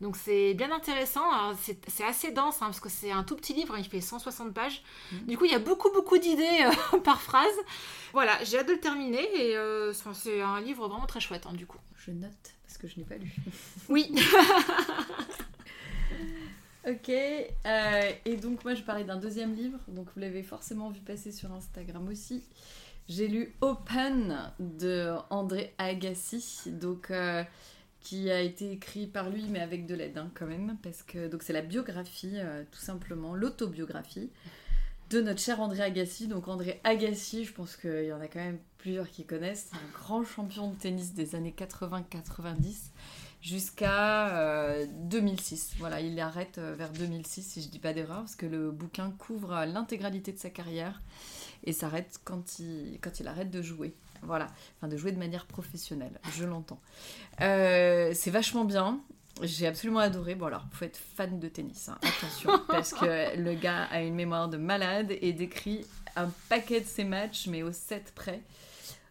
Donc 0.01 0.15
c'est 0.15 0.53
bien 0.55 0.71
intéressant. 0.71 1.23
C'est 1.55 2.03
assez 2.03 2.31
dense 2.31 2.57
hein, 2.57 2.65
parce 2.65 2.79
que 2.79 2.89
c'est 2.89 3.11
un 3.11 3.23
tout 3.23 3.35
petit 3.35 3.53
livre, 3.53 3.75
hein, 3.75 3.79
il 3.79 3.87
fait 3.87 4.01
160 4.01 4.53
pages. 4.53 4.83
Mm. 5.11 5.17
Du 5.27 5.37
coup, 5.37 5.45
il 5.45 5.51
y 5.51 5.55
a 5.55 5.59
beaucoup 5.59 5.91
beaucoup 5.91 6.17
d'idées 6.17 6.65
euh, 6.93 6.99
par 7.03 7.21
phrase. 7.21 7.47
Voilà, 8.13 8.43
j'ai 8.43 8.57
hâte 8.57 8.67
de 8.67 8.73
le 8.73 8.79
terminer 8.79 9.23
et 9.35 9.55
euh, 9.55 9.93
c'est 9.93 10.41
un 10.41 10.61
livre 10.61 10.87
vraiment 10.87 11.05
très 11.05 11.19
chouette 11.19 11.45
hein, 11.45 11.53
du 11.53 11.67
coup. 11.67 11.79
Je 11.95 12.11
note 12.11 12.55
parce 12.65 12.77
que 12.77 12.87
je 12.87 12.97
n'ai 12.97 13.05
pas 13.05 13.17
lu. 13.17 13.33
oui. 13.89 14.13
Ok, 16.87 17.09
et 17.09 18.37
donc 18.41 18.63
moi 18.63 18.73
je 18.73 18.81
parlais 18.81 19.03
d'un 19.03 19.17
deuxième 19.17 19.53
livre, 19.53 19.77
donc 19.89 20.07
vous 20.15 20.21
l'avez 20.21 20.41
forcément 20.41 20.89
vu 20.89 21.01
passer 21.01 21.31
sur 21.31 21.51
Instagram 21.51 22.07
aussi. 22.07 22.41
J'ai 23.09 23.27
lu 23.27 23.55
Open 23.61 24.37
de 24.59 25.15
André 25.31 25.73
Agassi, 25.79 26.61
donc 26.67 27.09
euh, 27.09 27.43
qui 28.01 28.29
a 28.29 28.39
été 28.39 28.71
écrit 28.71 29.07
par 29.07 29.31
lui, 29.31 29.45
mais 29.49 29.61
avec 29.61 29.87
de 29.87 29.95
l'aide 29.95 30.19
hein, 30.19 30.29
quand 30.35 30.45
même, 30.45 30.77
parce 30.83 31.01
que 31.01 31.27
donc 31.27 31.41
c'est 31.41 31.51
la 31.51 31.63
biographie, 31.63 32.33
euh, 32.35 32.63
tout 32.71 32.79
simplement, 32.79 33.33
l'autobiographie 33.33 34.29
de 35.09 35.21
notre 35.21 35.41
cher 35.41 35.59
André 35.59 35.81
Agassi. 35.81 36.27
Donc 36.27 36.47
André 36.47 36.79
Agassi, 36.83 37.45
je 37.45 37.51
pense 37.51 37.77
qu'il 37.77 38.05
y 38.05 38.13
en 38.13 38.21
a 38.21 38.27
quand 38.27 38.41
même 38.41 38.59
plusieurs 38.77 39.09
qui 39.09 39.25
connaissent, 39.25 39.69
c'est 39.71 39.77
un 39.77 39.91
grand 39.91 40.23
champion 40.23 40.69
de 40.69 40.75
tennis 40.75 41.15
des 41.15 41.33
années 41.33 41.55
80-90 41.57 42.91
jusqu'à 43.41 44.85
2006. 44.85 45.71
Euh, 45.71 45.75
voilà, 45.79 45.99
il 45.99 46.19
arrête 46.19 46.59
vers 46.59 46.91
2006 46.91 47.41
si 47.41 47.63
je 47.63 47.69
dis 47.69 47.79
pas 47.79 47.93
d'erreur, 47.93 48.19
parce 48.19 48.35
que 48.35 48.45
le 48.45 48.69
bouquin 48.69 49.09
couvre 49.17 49.65
l'intégralité 49.65 50.31
de 50.31 50.37
sa 50.37 50.51
carrière 50.51 51.01
et 51.63 51.73
s'arrête 51.73 52.19
quand 52.23 52.59
il, 52.59 52.99
quand 53.01 53.19
il 53.19 53.27
arrête 53.27 53.51
de 53.51 53.61
jouer. 53.61 53.93
Voilà, 54.21 54.47
enfin 54.77 54.87
de 54.87 54.97
jouer 54.97 55.11
de 55.11 55.19
manière 55.19 55.45
professionnelle, 55.45 56.19
je 56.35 56.43
l'entends. 56.43 56.79
Euh, 57.41 58.11
c'est 58.13 58.31
vachement 58.31 58.65
bien. 58.65 58.99
J'ai 59.41 59.67
absolument 59.67 59.99
adoré. 59.99 60.35
Bon 60.35 60.47
alors, 60.47 60.65
faut 60.73 60.83
être 60.83 60.99
fan 61.15 61.39
de 61.39 61.47
tennis, 61.47 61.87
hein. 61.87 61.97
attention, 62.01 62.51
parce 62.67 62.93
que 62.93 63.37
le 63.37 63.53
gars 63.53 63.85
a 63.85 64.01
une 64.01 64.15
mémoire 64.15 64.49
de 64.49 64.57
malade 64.57 65.13
et 65.21 65.31
décrit 65.31 65.85
un 66.17 66.29
paquet 66.49 66.81
de 66.81 66.85
ses 66.85 67.05
matchs, 67.05 67.47
mais 67.47 67.63
au 67.63 67.71
7 67.71 68.11
près. 68.13 68.41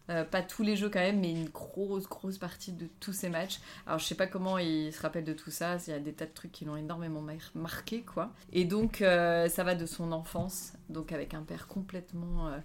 Euh, 0.09 0.23
pas 0.23 0.41
tous 0.41 0.63
les 0.63 0.75
jeux 0.75 0.89
quand 0.89 0.99
même, 0.99 1.19
mais 1.19 1.31
une 1.31 1.49
grosse, 1.49 2.07
grosse 2.07 2.37
partie 2.37 2.71
de 2.71 2.87
tous 2.99 3.13
ces 3.13 3.29
matchs. 3.29 3.59
Alors 3.85 3.99
je 3.99 4.05
sais 4.05 4.15
pas 4.15 4.27
comment 4.27 4.57
il 4.57 4.91
se 4.91 5.01
rappelle 5.01 5.23
de 5.23 5.33
tout 5.33 5.51
ça, 5.51 5.77
il 5.87 5.91
y 5.91 5.93
a 5.93 5.99
des 5.99 6.13
tas 6.13 6.25
de 6.25 6.33
trucs 6.33 6.51
qui 6.51 6.65
l'ont 6.65 6.75
énormément 6.75 7.23
marqué, 7.53 8.01
quoi. 8.01 8.31
Et 8.51 8.65
donc 8.65 9.01
euh, 9.01 9.47
ça 9.49 9.63
va 9.63 9.75
de 9.75 9.85
son 9.85 10.11
enfance, 10.11 10.73
donc 10.89 11.11
avec 11.11 11.33
un 11.33 11.43
père 11.43 11.67
complètement... 11.67 12.47
Euh, 12.47 12.57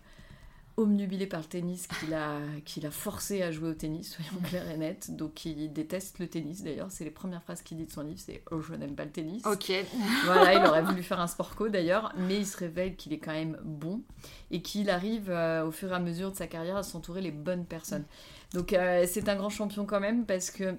omnubilé 0.76 1.26
par 1.26 1.40
le 1.40 1.46
tennis 1.46 1.86
qu'il 1.86 2.14
a, 2.14 2.38
qu'il 2.64 2.84
a 2.86 2.90
forcé 2.90 3.42
à 3.42 3.52
jouer 3.52 3.68
au 3.70 3.74
tennis, 3.74 4.14
soyons 4.14 4.42
clairs 4.42 4.68
et 4.68 4.76
nets. 4.76 5.14
Donc 5.14 5.44
il 5.44 5.72
déteste 5.72 6.18
le 6.18 6.26
tennis 6.26 6.62
d'ailleurs. 6.62 6.88
C'est 6.90 7.04
les 7.04 7.10
premières 7.10 7.42
phrases 7.42 7.62
qu'il 7.62 7.76
dit 7.76 7.86
de 7.86 7.92
son 7.92 8.02
livre, 8.02 8.18
c'est 8.18 8.42
Oh, 8.50 8.60
je 8.60 8.74
n'aime 8.74 8.94
pas 8.94 9.04
le 9.04 9.10
tennis. 9.10 9.44
Ok. 9.46 9.72
Voilà, 10.24 10.54
il 10.54 10.66
aurait 10.66 10.82
voulu 10.82 11.02
faire 11.02 11.20
un 11.20 11.26
sport 11.26 11.54
co 11.54 11.68
d'ailleurs, 11.68 12.12
mais 12.16 12.38
il 12.38 12.46
se 12.46 12.56
révèle 12.56 12.96
qu'il 12.96 13.12
est 13.12 13.18
quand 13.18 13.32
même 13.32 13.58
bon 13.62 14.02
et 14.50 14.62
qu'il 14.62 14.90
arrive 14.90 15.30
euh, 15.30 15.64
au 15.66 15.70
fur 15.70 15.92
et 15.92 15.94
à 15.94 16.00
mesure 16.00 16.32
de 16.32 16.36
sa 16.36 16.46
carrière 16.46 16.76
à 16.76 16.82
s'entourer 16.82 17.20
les 17.20 17.30
bonnes 17.30 17.66
personnes. 17.66 18.04
Donc 18.52 18.72
euh, 18.72 19.04
c'est 19.08 19.28
un 19.28 19.36
grand 19.36 19.50
champion 19.50 19.86
quand 19.86 20.00
même 20.00 20.26
parce 20.26 20.50
que 20.50 20.76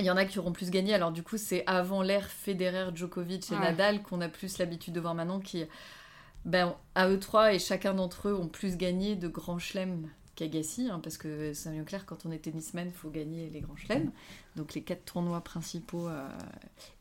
il 0.00 0.04
y 0.04 0.10
en 0.10 0.16
a 0.16 0.24
qui 0.24 0.40
auront 0.40 0.52
plus 0.52 0.70
gagné. 0.70 0.92
Alors 0.92 1.12
du 1.12 1.22
coup, 1.22 1.36
c'est 1.36 1.62
avant 1.66 2.02
l'ère 2.02 2.28
Federer, 2.28 2.90
Djokovic 2.94 3.52
et 3.52 3.54
Ouais. 3.54 3.60
Nadal 3.60 4.02
qu'on 4.02 4.20
a 4.20 4.28
plus 4.28 4.58
l'habitude 4.58 4.92
de 4.92 5.00
voir 5.00 5.14
maintenant 5.14 5.38
qui, 5.38 5.64
ben, 6.44 6.74
à 6.94 7.08
eux 7.08 7.18
trois 7.18 7.54
et 7.54 7.58
chacun 7.58 7.94
d'entre 7.94 8.28
eux 8.28 8.34
ont 8.34 8.48
plus 8.48 8.76
gagné 8.76 9.16
de 9.16 9.28
grands 9.28 9.58
chelems 9.58 10.08
qu'Agassi, 10.34 10.88
hein, 10.90 11.00
parce 11.02 11.16
que 11.16 11.52
bien 11.70 11.84
clair, 11.84 12.06
quand 12.06 12.26
on 12.26 12.32
est 12.32 12.38
tennisman, 12.38 12.88
il 12.88 12.92
faut 12.92 13.10
gagner 13.10 13.48
les 13.50 13.60
grands 13.60 13.76
chelems, 13.76 14.10
donc 14.56 14.74
les 14.74 14.82
quatre 14.82 15.04
tournois 15.04 15.42
principaux 15.42 16.08
euh, 16.08 16.28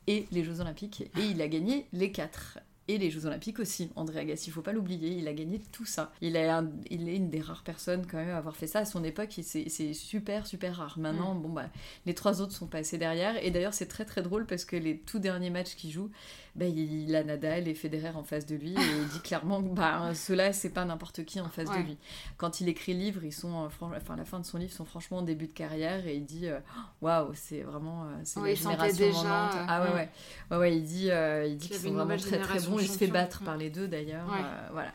et 0.08 0.28
les 0.32 0.44
Jeux 0.44 0.60
Olympiques. 0.62 1.02
Et 1.18 1.26
il 1.32 1.42
a 1.42 1.48
gagné 1.48 1.88
les 1.94 2.12
quatre. 2.12 2.60
Et 2.90 2.98
les 2.98 3.10
Jeux 3.10 3.26
Olympiques 3.26 3.60
aussi, 3.60 3.90
André 3.96 4.20
Agassi, 4.20 4.50
il 4.50 4.52
faut 4.52 4.62
pas 4.62 4.74
l'oublier, 4.74 5.12
il 5.18 5.26
a 5.30 5.34
gagné 5.34 5.62
tout 5.72 5.86
ça. 5.86 6.12
Il, 6.20 6.36
est 6.36 6.50
un- 6.50 6.70
il 6.92 7.08
est 7.08 7.16
une 7.16 7.30
des 7.30 7.40
rares 7.40 7.64
personnes 7.64 8.06
quand 8.06 8.18
même 8.18 8.32
à 8.32 8.38
avoir 8.38 8.58
fait 8.58 8.68
ça 8.68 8.80
à 8.80 8.86
son 8.86 9.06
époque, 9.06 9.40
c'est 9.42 9.94
super 9.94 10.46
super 10.46 10.76
rare. 10.76 11.00
Maintenant, 11.00 11.34
bon 11.34 11.48
bah, 11.48 11.70
les 12.06 12.14
trois 12.14 12.42
autres 12.42 12.52
sont 12.52 12.68
passés 12.68 12.98
derrière, 12.98 13.42
et 13.42 13.52
d'ailleurs 13.52 13.74
c'est 13.74 13.88
très 13.88 14.04
très 14.04 14.22
drôle 14.22 14.46
parce 14.46 14.66
que 14.66 14.76
les 14.76 14.98
tout 15.00 15.20
derniers 15.20 15.50
matchs 15.50 15.76
qu'il 15.76 15.92
joue, 15.92 16.12
bah, 16.56 16.66
il 16.66 17.16
a 17.16 17.24
Nadal 17.24 17.68
et 17.68 17.74
Federer 17.74 18.10
en 18.16 18.24
face 18.24 18.46
de 18.46 18.56
lui, 18.56 18.72
et 18.74 18.76
il 19.02 19.08
dit 19.08 19.20
clairement 19.22 19.62
que 19.64 19.70
bah, 19.70 20.14
ceux-là 20.14 20.54
c'est 20.54 20.70
pas 20.70 20.86
n'importe 20.86 21.26
qui 21.26 21.40
en 21.42 21.50
face 21.50 21.68
Ouais. 21.70 21.82
de 21.82 21.88
lui. 21.88 21.98
Quand 22.38 22.62
il 22.62 22.70
écrit 22.70 22.94
livre, 22.94 23.24
ils 23.24 23.32
sont, 23.34 23.64
euh, 23.64 23.68
enfin 23.96 24.16
la 24.16 24.26
fin 24.26 24.40
de 24.40 24.46
son 24.46 24.58
livre 24.60 24.72
sont 24.72 24.86
franchement 24.86 25.18
en 25.18 25.22
début 25.24 25.48
de 25.48 25.54
carrière, 25.54 26.06
et 26.06 26.16
il 26.16 26.26
dit 26.26 26.48
euh, 26.48 26.60
waouh, 27.02 27.32
c'est 27.34 27.62
vraiment 27.62 28.04
euh, 28.04 28.08
c'est 28.24 28.40
Oui, 28.40 28.50
la 28.50 28.56
génération 28.56 29.06
déjà, 29.08 29.46
euh, 29.50 29.66
Ah 29.68 29.82
ouais 29.84 29.94
ouais, 29.94 30.10
ouais, 30.52 30.58
ouais, 30.58 30.78
il 30.78 30.84
dit, 30.84 31.10
euh, 31.10 31.46
il 31.48 31.58
dit 31.58 31.70
qu'ils 31.70 31.78
sont 31.78 31.94
vraiment 31.94 32.18
très 32.18 32.40
très 32.40 32.60
bons. 32.60 32.78
Il 32.80 32.88
se 32.88 32.98
fait 32.98 33.08
battre 33.08 33.44
par 33.44 33.58
les 33.58 33.70
deux 33.70 33.88
d'ailleurs. 33.88 34.28
Ouais. 34.28 34.40
euh, 34.44 34.68
voilà. 34.74 34.92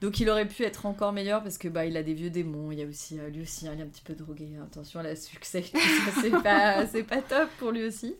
Donc 0.00 0.20
il 0.20 0.28
aurait 0.28 0.46
pu 0.46 0.62
être 0.62 0.84
encore 0.84 1.12
meilleur 1.12 1.42
parce 1.42 1.56
que 1.56 1.68
bah 1.68 1.86
il 1.86 1.96
a 1.96 2.02
des 2.02 2.12
vieux 2.12 2.28
démons. 2.28 2.70
Il 2.70 2.78
y 2.78 2.82
a 2.82 2.86
aussi 2.86 3.18
lui 3.32 3.42
aussi, 3.42 3.66
hein, 3.66 3.72
il 3.74 3.80
est 3.80 3.82
un 3.84 3.86
petit 3.86 4.02
peu 4.02 4.14
drogué. 4.14 4.50
Attention 4.62 5.00
à 5.00 5.02
la 5.04 5.16
succès, 5.16 5.64
c'est 6.20 6.42
pas 6.42 6.86
c'est 6.86 7.02
pas 7.04 7.22
top 7.22 7.48
pour 7.58 7.70
lui 7.70 7.82
aussi. 7.84 8.14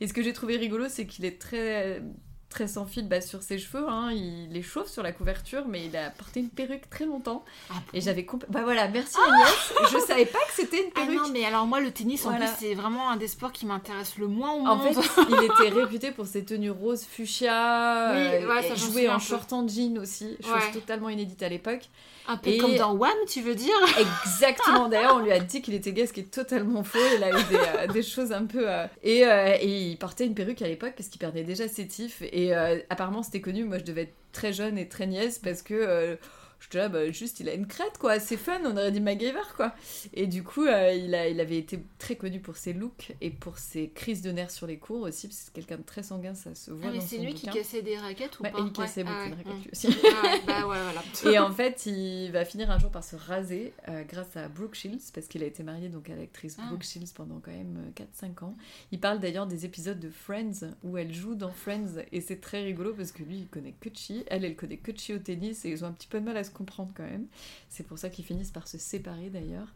Et 0.00 0.06
ce 0.08 0.14
que 0.14 0.22
j'ai 0.22 0.32
trouvé 0.32 0.56
rigolo, 0.56 0.86
c'est 0.88 1.04
qu'il 1.06 1.24
est 1.26 1.38
très 1.38 2.02
très 2.50 2.66
sans 2.66 2.86
fil 2.86 3.06
bah, 3.08 3.20
sur 3.20 3.42
ses 3.42 3.58
cheveux. 3.58 3.86
hein. 3.88 4.10
Il 4.12 4.56
est 4.56 4.62
chauve 4.62 4.88
sur 4.88 5.02
la 5.02 5.12
couverture, 5.12 5.64
mais 5.68 5.84
il 5.86 5.96
a 5.96 6.10
porté 6.10 6.40
une 6.40 6.48
perruque 6.48 6.88
très 6.88 7.04
longtemps. 7.04 7.44
Ah 7.70 7.74
Et 7.92 8.00
j'avais 8.00 8.22
compl- 8.22 8.46
bah 8.48 8.60
voilà, 8.64 8.88
merci 8.88 9.16
Agnès. 9.26 9.72
Je 9.92 9.98
savais 9.98 10.24
pas 10.26 10.38
que 10.48 10.54
c'était 10.54 10.78
une 10.84 10.90
Ah 10.94 11.00
perruque. 11.00 11.16
non, 11.18 11.28
mais 11.32 11.44
alors 11.44 11.66
moi, 11.66 11.80
le 11.80 11.90
tennis, 11.90 12.24
en 12.26 12.34
plus, 12.34 12.46
c'est 12.58 12.74
vraiment 12.74 13.10
un 13.10 13.16
des 13.16 13.28
sports 13.28 13.52
qui 13.52 13.66
m'intéresse 13.66 14.16
le 14.18 14.28
moins 14.28 14.52
au 14.52 14.66
En 14.66 14.76
monde. 14.76 14.94
fait, 14.94 15.22
il 15.28 15.44
était 15.44 15.74
réputé 15.80 16.10
pour 16.10 16.26
ses 16.26 16.44
tenues 16.44 16.70
roses 16.70 17.04
fuchsia, 17.04 18.12
Oui, 18.14 18.18
euh, 18.44 18.48
ouais, 18.48 18.62
ça, 18.68 18.74
jouer 18.74 19.08
en 19.08 19.14
peu. 19.18 19.24
short 19.24 19.52
en 19.52 19.66
jean 19.68 19.98
aussi, 19.98 20.36
chose 20.42 20.52
Ouais. 20.52 20.72
totalement 20.72 21.08
inédite 21.10 21.42
à 21.42 21.48
l'époque. 21.48 21.88
Un 22.28 22.36
peu 22.36 22.50
Et- 22.50 22.58
comme 22.58 22.76
dans 22.76 22.92
Wham, 22.94 23.10
tu 23.28 23.40
veux 23.40 23.54
dire 23.56 23.74
Exactement, 24.24 24.88
d'ailleurs 24.88 25.16
on 25.16 25.20
lui 25.20 25.32
a 25.32 25.40
dit 25.40 25.60
qu'il 25.62 25.74
était 25.74 25.92
gay, 25.92 26.06
ce 26.06 26.12
qui 26.12 26.20
est 26.20 26.30
totalement 26.30 26.84
faux, 26.84 26.98
il 27.16 27.24
a 27.24 27.30
eu 27.30 27.44
des, 27.50 27.56
euh, 27.56 27.86
des 27.92 28.02
choses 28.02 28.30
un 28.32 28.44
peu... 28.44 28.70
euh, 28.70 28.86
Et, 29.02 29.26
euh, 29.26 29.56
et 29.60 29.66
il 29.90 29.96
portait 29.96 30.26
une 30.26 30.34
perruque 30.34 30.62
à 30.62 30.68
l'époque 30.68 30.92
parce 30.96 31.08
qu'il 31.08 31.18
perdait 31.18 31.42
déjà 31.42 31.66
ses 31.68 31.86
tifs, 31.88 32.22
et 32.22 32.54
apparemment 32.90 33.22
c'était 33.22 33.40
connu, 33.40 33.64
moi 33.64 33.78
je 33.78 33.84
devais 33.84 34.02
être 34.02 34.14
très 34.32 34.52
jeune 34.52 34.78
et 34.78 34.88
très 34.88 35.06
nièce 35.06 35.38
parce 35.38 35.62
que... 35.62 36.18
euh, 36.58 36.64
je 36.64 36.68
te 36.68 36.76
là, 36.78 36.88
bah, 36.88 37.10
juste, 37.10 37.40
il 37.40 37.48
a 37.48 37.54
une 37.54 37.66
crête, 37.66 37.98
quoi. 37.98 38.18
C'est 38.20 38.36
fun, 38.36 38.60
on 38.64 38.72
aurait 38.76 38.92
dit 38.92 39.00
MacGyver, 39.00 39.40
quoi. 39.56 39.74
Et 40.12 40.26
du 40.26 40.42
coup, 40.42 40.64
euh, 40.64 40.92
il, 40.92 41.14
a, 41.14 41.28
il 41.28 41.40
avait 41.40 41.58
été 41.58 41.78
très 41.98 42.16
connu 42.16 42.40
pour 42.40 42.56
ses 42.56 42.72
looks 42.72 43.12
et 43.20 43.30
pour 43.30 43.58
ses 43.58 43.90
crises 43.90 44.22
de 44.22 44.30
nerfs 44.30 44.50
sur 44.50 44.66
les 44.66 44.78
cours 44.78 45.02
aussi, 45.02 45.28
parce 45.28 45.38
que 45.38 45.44
c'est 45.46 45.52
quelqu'un 45.52 45.76
de 45.78 45.82
très 45.82 46.02
sanguin, 46.02 46.34
ça 46.34 46.54
se 46.54 46.70
voit 46.70 46.88
Ah, 46.88 46.92
mais 46.92 47.00
c'est 47.00 47.18
lui 47.18 47.34
qui 47.34 47.46
cassait 47.48 47.82
des 47.82 47.96
raquettes 47.96 48.38
ou 48.40 48.42
Ouais, 48.42 48.50
pas 48.50 48.58
et 48.58 48.62
il 48.62 48.72
cassait 48.72 49.02
Ouais, 49.02 49.08
beaucoup 49.08 49.18
ah 49.24 49.28
de 49.30 49.34
raquettes 49.36 49.64
lui 49.64 49.70
aussi. 49.72 49.88
Ah 50.22 50.34
bah 50.46 50.66
ouais, 50.68 50.76
voilà. 50.82 51.02
Et 51.32 51.38
en 51.38 51.52
fait, 51.52 51.86
il 51.86 52.30
va 52.32 52.44
finir 52.44 52.70
un 52.70 52.78
jour 52.78 52.90
par 52.90 53.04
se 53.04 53.16
raser 53.16 53.72
euh, 53.88 54.02
grâce 54.04 54.36
à 54.36 54.48
Brooke 54.48 54.74
Shields, 54.74 55.10
parce 55.14 55.26
qu'il 55.26 55.42
a 55.42 55.46
été 55.46 55.62
marié 55.62 55.88
donc 55.88 56.10
à 56.10 56.16
l'actrice 56.16 56.56
Ah. 56.60 56.66
Brooke 56.68 56.82
Shields 56.82 57.12
pendant 57.14 57.40
quand 57.40 57.50
même 57.52 57.92
euh, 57.98 58.26
4-5 58.26 58.44
ans. 58.44 58.54
Il 58.92 59.00
parle 59.00 59.20
d'ailleurs 59.20 59.46
des 59.46 59.64
épisodes 59.64 59.98
de 60.00 60.10
Friends 60.10 60.70
où 60.82 60.96
elle 60.98 61.12
joue 61.12 61.34
dans 61.34 61.50
Friends, 61.50 62.02
et 62.12 62.20
c'est 62.20 62.40
très 62.40 62.62
rigolo 62.64 62.92
parce 62.94 63.12
que 63.12 63.22
lui, 63.22 63.38
il 63.38 63.46
connaît 63.48 63.74
que 63.80 63.88
Chi, 63.92 64.24
elle, 64.28 64.44
elle 64.44 64.56
connaît 64.56 64.76
que 64.76 64.92
Chi 64.96 65.14
au 65.14 65.18
tennis, 65.18 65.64
et 65.64 65.70
ils 65.70 65.84
ont 65.84 65.88
un 65.88 65.92
petit 65.92 66.08
peu 66.08 66.20
de 66.20 66.24
mal 66.24 66.36
à 66.36 66.44
se 66.48 66.52
comprendre 66.52 66.90
quand 66.96 67.04
même. 67.04 67.26
C'est 67.68 67.86
pour 67.86 67.96
ça 67.98 68.10
qu'ils 68.10 68.24
finissent 68.24 68.50
par 68.50 68.66
se 68.66 68.76
séparer 68.78 69.30
d'ailleurs. 69.30 69.68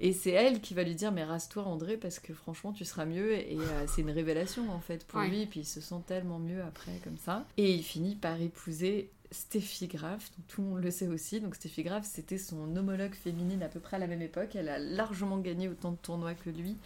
Et 0.00 0.12
c'est 0.12 0.30
elle 0.32 0.60
qui 0.60 0.74
va 0.74 0.82
lui 0.82 0.96
dire 0.96 1.12
Mais 1.12 1.22
rase-toi, 1.24 1.62
André, 1.64 1.96
parce 1.96 2.18
que 2.18 2.34
franchement, 2.34 2.72
tu 2.72 2.84
seras 2.84 3.04
mieux. 3.04 3.32
Et 3.34 3.56
euh, 3.58 3.86
c'est 3.86 4.00
une 4.02 4.10
révélation 4.10 4.68
en 4.72 4.80
fait 4.80 5.06
pour 5.06 5.20
Ouais. 5.20 5.28
lui, 5.28 5.42
et 5.42 5.46
puis 5.46 5.60
il 5.60 5.64
se 5.66 5.80
sent 5.80 6.02
tellement 6.06 6.38
mieux 6.40 6.62
après, 6.62 6.92
comme 7.04 7.18
ça. 7.18 7.46
Et 7.56 7.72
il 7.72 7.82
finit 7.84 8.16
par 8.16 8.40
épouser 8.40 9.10
Steffi 9.30 9.88
Graf, 9.88 10.30
donc 10.36 10.46
tout 10.48 10.62
le 10.62 10.68
monde 10.68 10.82
le 10.82 10.90
sait 10.90 11.08
aussi. 11.08 11.40
Donc 11.40 11.54
Steffi 11.56 11.82
Graf, 11.82 12.04
c'était 12.06 12.38
son 12.38 12.76
homologue 12.76 13.14
féminine 13.14 13.62
à 13.62 13.68
peu 13.68 13.80
près 13.80 13.96
à 13.96 13.98
la 14.00 14.06
même 14.06 14.22
époque. 14.22 14.54
Elle 14.54 14.68
a 14.68 14.78
largement 14.78 15.38
gagné 15.38 15.68
autant 15.68 15.92
de 15.92 15.96
tournois 15.96 16.34
que 16.34 16.50
lui. 16.50 16.76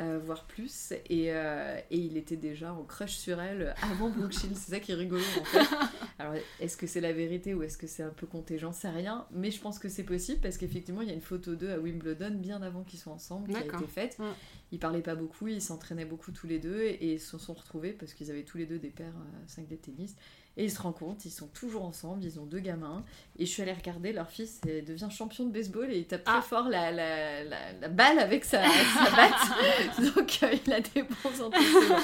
Euh, 0.00 0.18
voire 0.24 0.44
plus, 0.44 0.92
et, 1.10 1.32
euh, 1.32 1.78
et 1.90 1.98
il 1.98 2.16
était 2.16 2.36
déjà 2.36 2.72
en 2.72 2.84
crush 2.84 3.16
sur 3.16 3.40
elle 3.40 3.74
avant 3.82 4.08
Brooke 4.08 4.32
Shields, 4.32 4.54
c'est 4.54 4.70
ça 4.70 4.80
qui 4.80 4.92
est 4.92 4.94
rigolo 4.94 5.22
en 5.38 5.44
fait. 5.44 5.58
Alors 6.18 6.34
est-ce 6.58 6.76
que 6.76 6.86
c'est 6.86 7.00
la 7.00 7.12
vérité 7.12 7.54
ou 7.54 7.62
est-ce 7.62 7.76
que 7.76 7.86
c'est 7.86 8.02
un 8.02 8.10
peu 8.10 8.26
compté, 8.26 8.58
j'en 8.58 8.72
sais 8.72 8.88
rien, 8.88 9.26
mais 9.30 9.50
je 9.50 9.60
pense 9.60 9.78
que 9.78 9.88
c'est 9.88 10.04
possible 10.04 10.40
parce 10.40 10.56
qu'effectivement 10.56 11.02
il 11.02 11.08
y 11.08 11.10
a 11.10 11.14
une 11.14 11.20
photo 11.20 11.54
d'eux 11.54 11.70
à 11.70 11.78
Wimbledon 11.78 12.30
bien 12.30 12.62
avant 12.62 12.82
qu'ils 12.82 12.98
soient 12.98 13.12
ensemble 13.12 13.50
qui 13.50 13.56
a 13.56 13.64
été 13.64 13.86
faite. 13.86 14.18
Mm. 14.18 14.24
Ils 14.72 14.78
parlaient 14.78 15.02
pas 15.02 15.16
beaucoup, 15.16 15.48
ils 15.48 15.60
s'entraînaient 15.60 16.04
beaucoup 16.04 16.32
tous 16.32 16.46
les 16.46 16.58
deux 16.58 16.80
et 16.80 17.14
ils 17.14 17.20
se 17.20 17.36
sont 17.36 17.54
retrouvés 17.54 17.92
parce 17.92 18.14
qu'ils 18.14 18.30
avaient 18.30 18.44
tous 18.44 18.56
les 18.56 18.66
deux 18.66 18.78
des 18.78 18.90
paires 18.90 19.14
5 19.48 19.68
de 19.68 19.76
tennis. 19.76 20.16
Et 20.56 20.64
ils 20.64 20.70
se 20.70 20.82
rencontrent, 20.82 21.24
ils 21.24 21.30
sont 21.30 21.46
toujours 21.46 21.84
ensemble, 21.84 22.24
ils 22.24 22.38
ont 22.40 22.44
deux 22.44 22.58
gamins. 22.58 23.02
Et 23.38 23.46
je 23.46 23.50
suis 23.50 23.62
allée 23.62 23.72
regarder, 23.72 24.12
leur 24.12 24.28
fils 24.28 24.60
devient 24.62 25.08
champion 25.10 25.46
de 25.46 25.52
baseball 25.52 25.90
et 25.90 25.98
il 25.98 26.06
tape 26.06 26.24
très 26.24 26.34
Ah. 26.36 26.42
fort 26.42 26.68
la, 26.68 26.90
la, 26.90 27.44
la, 27.44 27.72
la 27.80 27.88
balle 27.88 28.18
avec 28.18 28.44
sa, 28.44 28.62
sa 28.64 29.10
batte. 29.16 30.14
donc 30.14 30.38
euh, 30.42 30.54
il 30.66 30.72
a 30.72 30.80
des 30.80 31.02
bons 31.02 31.40
antécédents. 31.42 31.96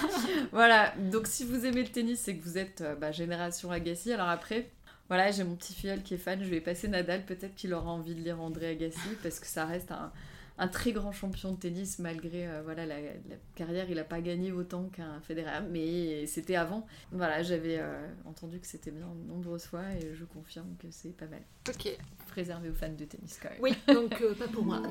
voilà, 0.52 0.94
donc 1.10 1.26
si 1.26 1.44
vous 1.44 1.66
aimez 1.66 1.82
le 1.82 1.88
tennis, 1.88 2.20
c'est 2.20 2.36
que 2.36 2.42
vous 2.44 2.56
êtes 2.56 2.80
euh, 2.80 2.94
bah, 2.94 3.10
génération 3.12 3.70
Agassi. 3.70 4.12
Alors 4.12 4.28
après, 4.28 4.70
voilà, 5.08 5.30
j'ai 5.32 5.44
mon 5.44 5.56
petit 5.56 5.74
filleul 5.74 6.02
qui 6.02 6.14
est 6.14 6.18
fan, 6.18 6.42
je 6.42 6.48
vais 6.48 6.60
passer 6.60 6.88
Nadal, 6.88 7.24
peut-être 7.26 7.54
qu'il 7.56 7.74
aura 7.74 7.90
envie 7.90 8.14
de 8.14 8.20
lire 8.20 8.40
André 8.40 8.68
Agassi 8.68 9.08
parce 9.22 9.38
que 9.40 9.46
ça 9.46 9.66
reste 9.66 9.90
un, 9.90 10.12
un 10.58 10.68
très 10.68 10.92
grand 10.92 11.12
champion 11.12 11.52
de 11.52 11.56
tennis 11.58 11.98
malgré 11.98 12.46
euh, 12.46 12.62
voilà 12.64 12.86
la, 12.86 13.00
la 13.00 13.36
carrière, 13.54 13.86
il 13.88 13.96
n'a 13.96 14.04
pas 14.04 14.20
gagné 14.20 14.52
autant 14.52 14.84
qu'un 14.84 15.20
Federer, 15.20 15.62
mais 15.70 16.26
c'était 16.26 16.56
avant. 16.56 16.86
Voilà, 17.12 17.42
j'avais 17.42 17.78
euh, 17.78 18.06
entendu 18.24 18.58
que 18.58 18.66
c'était 18.66 18.90
bien 18.90 19.06
de 19.06 19.28
nombreuses 19.28 19.64
fois 19.64 19.82
et 20.00 20.14
je 20.14 20.24
confirme 20.24 20.74
que 20.78 20.86
c'est 20.90 21.16
pas 21.16 21.26
mal. 21.26 21.42
Ok. 21.68 21.96
Réservé 22.34 22.70
aux 22.70 22.74
fans 22.74 22.88
de 22.88 23.04
tennis 23.04 23.38
quand 23.42 23.50
même. 23.50 23.58
Oui, 23.60 23.74
donc 23.88 24.20
euh, 24.20 24.34
pas 24.34 24.48
pour 24.48 24.64
moi. 24.64 24.82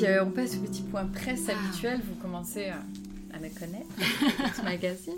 Euh, 0.03 0.23
on 0.23 0.31
passe 0.31 0.55
au 0.55 0.59
petit 0.59 0.83
point 0.83 1.05
presse 1.05 1.49
habituel. 1.49 2.01
Vous 2.03 2.15
commencez 2.15 2.67
à 2.67 3.39
me 3.39 3.49
connaître, 3.49 4.55
ce 4.55 4.61
magazine. 4.61 5.13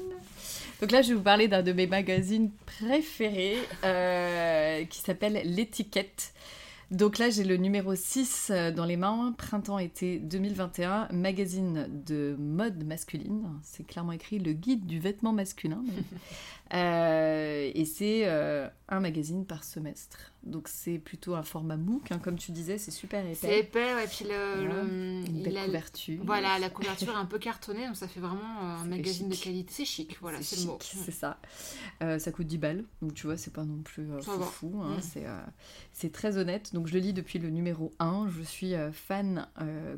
Donc 0.82 0.92
là, 0.92 1.02
je 1.02 1.10
vais 1.10 1.16
vous 1.16 1.22
parler 1.22 1.48
d'un 1.48 1.64
de 1.64 1.74
mes 1.74 1.88
magazines 1.88 2.52
préférés 2.66 3.58
euh, 3.84 4.84
qui 4.86 5.00
s'appelle 5.00 5.42
L'étiquette. 5.46 6.34
Donc 6.92 7.18
là, 7.18 7.30
j'ai 7.30 7.44
le 7.44 7.58
numéro 7.58 7.96
6 7.96 8.52
euh, 8.52 8.72
dans 8.72 8.86
les 8.86 8.98
mains, 8.98 9.34
printemps-été 9.38 10.20
2021, 10.20 11.08
magazine 11.12 11.88
de 12.06 12.36
mode 12.38 12.84
masculine. 12.86 13.50
C'est 13.64 13.86
clairement 13.86 14.12
écrit 14.12 14.40
le 14.40 14.54
guide 14.54 14.86
du 14.86 15.00
vêtement 15.00 15.34
masculin. 15.34 15.84
Euh, 16.74 17.72
et 17.74 17.86
c'est 17.86 18.22
euh, 18.26 18.68
un 18.90 19.00
magazine 19.00 19.46
par 19.46 19.64
semestre. 19.64 20.18
Donc 20.44 20.68
c'est 20.68 20.98
plutôt 21.00 21.36
un 21.36 21.44
format 21.44 21.78
MOOC, 21.78 22.12
hein, 22.12 22.20
comme 22.22 22.38
tu 22.38 22.52
disais, 22.52 22.78
c'est 22.78 22.92
super 22.92 23.24
C'est 23.34 23.48
épais. 23.48 23.60
épais, 23.60 23.94
ouais, 23.96 24.08
puis 24.08 24.26
le, 24.26 24.66
Voilà. 24.66 24.82
le- 24.84 24.90
Une 24.90 25.38
il 25.38 25.44
belle 25.44 25.58
a- 25.58 25.66
couverture. 25.66 26.22
Voilà, 26.26 26.60
la 26.60 26.70
couverture 26.70 27.14
est 27.14 27.18
un 27.18 27.26
peu 27.26 27.40
cartonnée, 27.40 27.86
donc 27.88 27.96
ça 27.96 28.10
fait 28.10 28.20
vraiment 28.20 28.60
un 28.60 28.84
magazine 28.84 29.30
de 29.30 29.36
qualité. 29.36 29.72
C'est 29.74 29.86
chic, 29.86 30.18
voilà, 30.20 30.42
c'est 30.42 30.60
le 30.60 30.66
mot. 30.66 30.78
C'est 30.82 31.12
ça. 31.12 31.38
Euh, 32.02 32.20
ça 32.20 32.32
coûte 32.34 32.48
10 32.48 32.58
balles, 32.58 32.84
donc 33.02 33.14
tu 33.14 33.26
vois, 33.26 33.38
c'est 33.38 33.54
pas 33.54 33.64
non 33.64 33.78
plus 33.84 34.06
fou, 34.42 34.82
hein, 34.84 34.98
Mm. 34.98 35.32
c'est, 35.94 36.12
très 36.12 36.38
honnête. 36.38 36.74
Donc 36.74 36.88
je 36.88 36.94
le 36.94 37.00
lis 37.00 37.14
depuis 37.14 37.40
le 37.40 37.50
numéro 37.50 37.94
1. 38.00 38.28
Je 38.38 38.42
suis 38.42 38.74
fan 38.92 39.48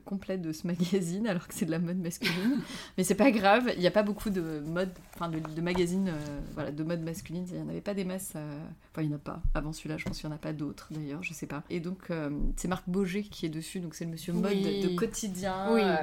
complet 0.05 0.37
de 0.37 0.51
ce 0.51 0.67
magazine, 1.07 1.25
alors 1.25 1.47
que 1.47 1.55
c'est 1.55 1.65
de 1.65 1.71
la 1.71 1.79
mode 1.79 1.97
masculine. 1.97 2.61
Mais 2.99 3.03
c'est 3.03 3.15
pas 3.15 3.31
grave, 3.31 3.71
il 3.73 3.79
n'y 3.79 3.87
a 3.87 3.91
pas 3.91 4.03
beaucoup 4.03 4.29
de 4.29 4.59
mode, 4.67 4.91
enfin 5.15 5.29
de, 5.29 5.39
de 5.39 5.61
magazines 5.61 6.09
euh, 6.09 6.39
voilà, 6.65 6.71
de 6.75 6.83
mode 6.83 7.01
masculine. 7.01 7.45
Il 7.49 7.55
n'y 7.55 7.61
en 7.61 7.69
avait 7.69 7.81
pas 7.81 7.93
des 7.93 8.05
masses. 8.05 8.33
euh, 8.35 8.59
Enfin, 8.91 9.01
il 9.03 9.07
n'y 9.09 9.13
en 9.13 9.17
a 9.17 9.19
pas. 9.19 9.41
Avant 9.53 9.71
celui-là, 9.73 9.97
je 9.97 10.05
pense 10.05 10.17
qu'il 10.19 10.27
n'y 10.27 10.33
en 10.33 10.35
a 10.35 10.39
pas 10.39 10.53
d'autres 10.53 10.87
d'ailleurs, 10.91 11.21
je 11.23 11.33
sais 11.33 11.45
pas. 11.47 11.63
Et 11.69 11.79
donc, 11.79 12.09
euh, 12.11 12.29
c'est 12.55 12.67
Marc 12.67 12.83
Boger 12.87 13.23
qui 13.23 13.45
est 13.45 13.49
dessus. 13.49 13.79
Donc 13.79 13.93
c'est 13.95 14.05
le 14.05 14.11
monsieur 14.11 14.33
mode 14.33 14.51
Oui. 14.53 14.81
de 14.81 14.95
quotidien. 14.97 15.73
Oui. 15.73 15.81
euh, 15.83 15.97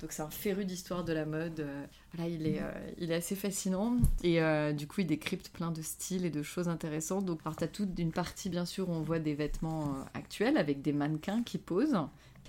donc 0.00 0.12
c'est 0.12 0.22
un 0.22 0.30
féru 0.30 0.64
d'histoire 0.64 1.04
de 1.04 1.12
la 1.12 1.26
mode. 1.26 1.66
voilà, 2.14 2.30
il 2.30 2.46
est, 2.46 2.60
il 2.98 3.10
est 3.10 3.14
assez 3.16 3.34
fascinant. 3.34 3.96
Et 4.22 4.40
du 4.74 4.86
coup, 4.86 5.00
il 5.00 5.06
décrypte 5.06 5.48
plein 5.50 5.70
de 5.72 5.82
styles 5.82 6.24
et 6.24 6.30
de 6.30 6.42
choses 6.42 6.68
intéressantes. 6.68 7.24
Donc, 7.24 7.40
alors, 7.44 7.56
tu 7.56 7.64
as 7.64 7.68
toute 7.68 7.98
une 7.98 8.12
partie, 8.12 8.48
bien 8.48 8.64
sûr, 8.64 8.88
où 8.88 8.92
on 8.92 9.00
voit 9.02 9.18
des 9.18 9.34
vêtements 9.34 9.96
actuels 10.14 10.56
avec 10.56 10.82
des 10.82 10.92
mannequins 10.92 11.42
qui 11.42 11.58
posent. 11.58 11.98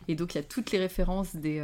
Et 0.07 0.15
donc, 0.15 0.35
il 0.35 0.37
y 0.37 0.41
a 0.41 0.43
toutes 0.43 0.71
les 0.71 0.77
références 0.77 1.35
des, 1.35 1.59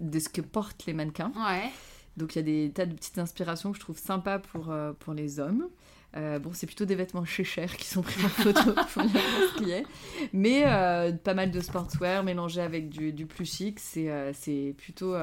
de 0.00 0.18
ce 0.18 0.28
que 0.28 0.40
portent 0.40 0.84
les 0.86 0.94
mannequins. 0.94 1.32
Ouais. 1.36 1.70
Donc, 2.16 2.34
il 2.34 2.38
y 2.38 2.40
a 2.40 2.42
des 2.42 2.70
tas 2.72 2.86
de 2.86 2.94
petites 2.94 3.18
inspirations 3.18 3.72
que 3.72 3.76
je 3.76 3.82
trouve 3.82 3.98
sympas 3.98 4.38
pour, 4.38 4.70
euh, 4.70 4.92
pour 4.98 5.14
les 5.14 5.40
hommes. 5.40 5.68
Euh, 6.14 6.38
bon, 6.38 6.50
c'est 6.52 6.66
plutôt 6.66 6.84
des 6.84 6.94
vêtements 6.94 7.24
chez 7.24 7.42
Cher 7.42 7.74
qui 7.76 7.86
sont 7.86 8.02
pris 8.02 8.22
en 8.22 8.28
photo, 8.28 8.60
voir 8.94 9.06
ce. 9.08 9.82
Mais 10.34 10.64
euh, 10.66 11.12
pas 11.12 11.32
mal 11.32 11.50
de 11.50 11.60
sportswear 11.60 12.22
mélangé 12.22 12.60
avec 12.60 12.90
du, 12.90 13.14
du 13.14 13.24
plus 13.24 13.46
chic, 13.50 13.80
c'est 13.80 14.74
plutôt, 14.76 15.14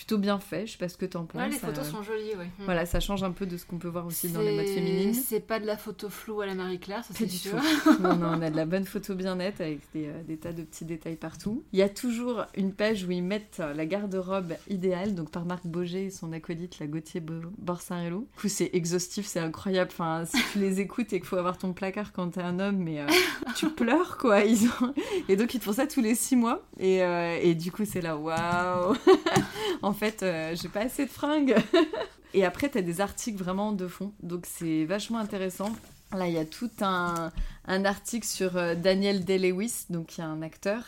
plutôt 0.00 0.16
bien 0.16 0.38
fait. 0.38 0.66
Je 0.66 0.72
sais 0.72 0.78
pas 0.78 0.88
ce 0.88 0.96
que 0.96 1.04
t'en 1.04 1.26
penses. 1.26 1.42
Ouais, 1.42 1.48
les 1.50 1.58
photos 1.58 1.86
euh, 1.86 1.90
sont 1.90 2.02
jolies, 2.02 2.34
ouais. 2.38 2.46
Mm. 2.58 2.64
Voilà, 2.64 2.86
ça 2.86 3.00
change 3.00 3.22
un 3.22 3.32
peu 3.32 3.44
de 3.44 3.58
ce 3.58 3.66
qu'on 3.66 3.76
peut 3.76 3.88
voir 3.88 4.06
aussi 4.06 4.30
dans 4.30 4.40
les 4.40 4.56
modes 4.56 4.64
féminines. 4.66 5.12
C'est 5.12 5.40
pas 5.40 5.60
de 5.60 5.66
la 5.66 5.76
photo 5.76 6.08
floue 6.08 6.40
à 6.40 6.46
la 6.46 6.54
Marie-Claire, 6.54 7.04
ça 7.04 7.12
Pas 7.12 7.18
c'est 7.18 7.26
du 7.26 7.36
sûr. 7.36 7.52
tout. 7.84 7.90
Non, 8.00 8.16
non, 8.16 8.28
on 8.38 8.40
a 8.40 8.48
de 8.48 8.56
la 8.56 8.64
bonne 8.64 8.86
photo 8.86 9.14
bien 9.14 9.36
nette 9.36 9.60
avec 9.60 9.80
des, 9.92 10.06
euh, 10.06 10.22
des 10.26 10.38
tas 10.38 10.52
de 10.54 10.62
petits 10.62 10.86
détails 10.86 11.16
partout. 11.16 11.62
Il 11.74 11.78
y 11.78 11.82
a 11.82 11.90
toujours 11.90 12.46
une 12.56 12.72
page 12.72 13.04
où 13.04 13.10
ils 13.10 13.22
mettent 13.22 13.58
euh, 13.60 13.74
la 13.74 13.84
garde-robe 13.84 14.54
idéale, 14.70 15.14
donc 15.14 15.30
par 15.30 15.44
Marc 15.44 15.66
Boger 15.66 16.06
et 16.06 16.10
son 16.10 16.32
acolyte, 16.32 16.78
la 16.78 16.86
Gauthier 16.86 17.20
Bo- 17.20 17.50
Borsarello. 17.58 18.20
Du 18.20 18.40
coup, 18.40 18.48
c'est 18.48 18.70
exhaustif, 18.72 19.26
c'est 19.26 19.40
incroyable. 19.40 19.90
Enfin, 19.92 20.24
si 20.24 20.38
tu 20.52 20.60
les 20.60 20.80
écoutes 20.80 21.12
et 21.12 21.18
qu'il 21.20 21.26
faut 21.28 21.36
avoir 21.36 21.58
ton 21.58 21.74
placard 21.74 22.12
quand 22.14 22.30
t'es 22.30 22.40
un 22.40 22.58
homme, 22.58 22.78
mais 22.78 23.00
euh, 23.00 23.06
tu 23.54 23.68
pleures, 23.68 24.16
quoi. 24.16 24.40
Ils 24.44 24.66
ont... 24.66 24.94
Et 25.28 25.36
donc, 25.36 25.52
ils 25.52 25.58
te 25.60 25.64
font 25.64 25.74
ça 25.74 25.86
tous 25.86 26.00
les 26.00 26.14
six 26.14 26.36
mois. 26.36 26.62
Et, 26.78 27.00
et 27.42 27.54
du 27.54 27.70
coup, 27.70 27.84
c'est 27.84 28.00
là, 28.00 28.16
waouh 28.16 28.94
En 29.90 29.92
fait, 29.92 30.22
euh, 30.22 30.54
j'ai 30.54 30.68
pas 30.68 30.82
assez 30.82 31.04
de 31.04 31.10
fringues. 31.10 31.56
Et 32.32 32.44
après, 32.44 32.70
tu 32.70 32.78
as 32.78 32.82
des 32.82 33.00
articles 33.00 33.42
vraiment 33.42 33.72
de 33.72 33.88
fond. 33.88 34.12
Donc, 34.22 34.46
c'est 34.46 34.84
vachement 34.84 35.18
intéressant. 35.18 35.72
Là, 36.12 36.28
il 36.28 36.34
y 36.34 36.38
a 36.38 36.44
tout 36.44 36.70
un, 36.80 37.32
un 37.70 37.84
article 37.84 38.26
sur 38.26 38.56
euh, 38.56 38.74
Daniel 38.74 39.24
Day-Lewis, 39.24 39.86
donc 39.90 40.18
il 40.18 40.20
y 40.20 40.24
a 40.24 40.26
un 40.26 40.42
acteur. 40.42 40.84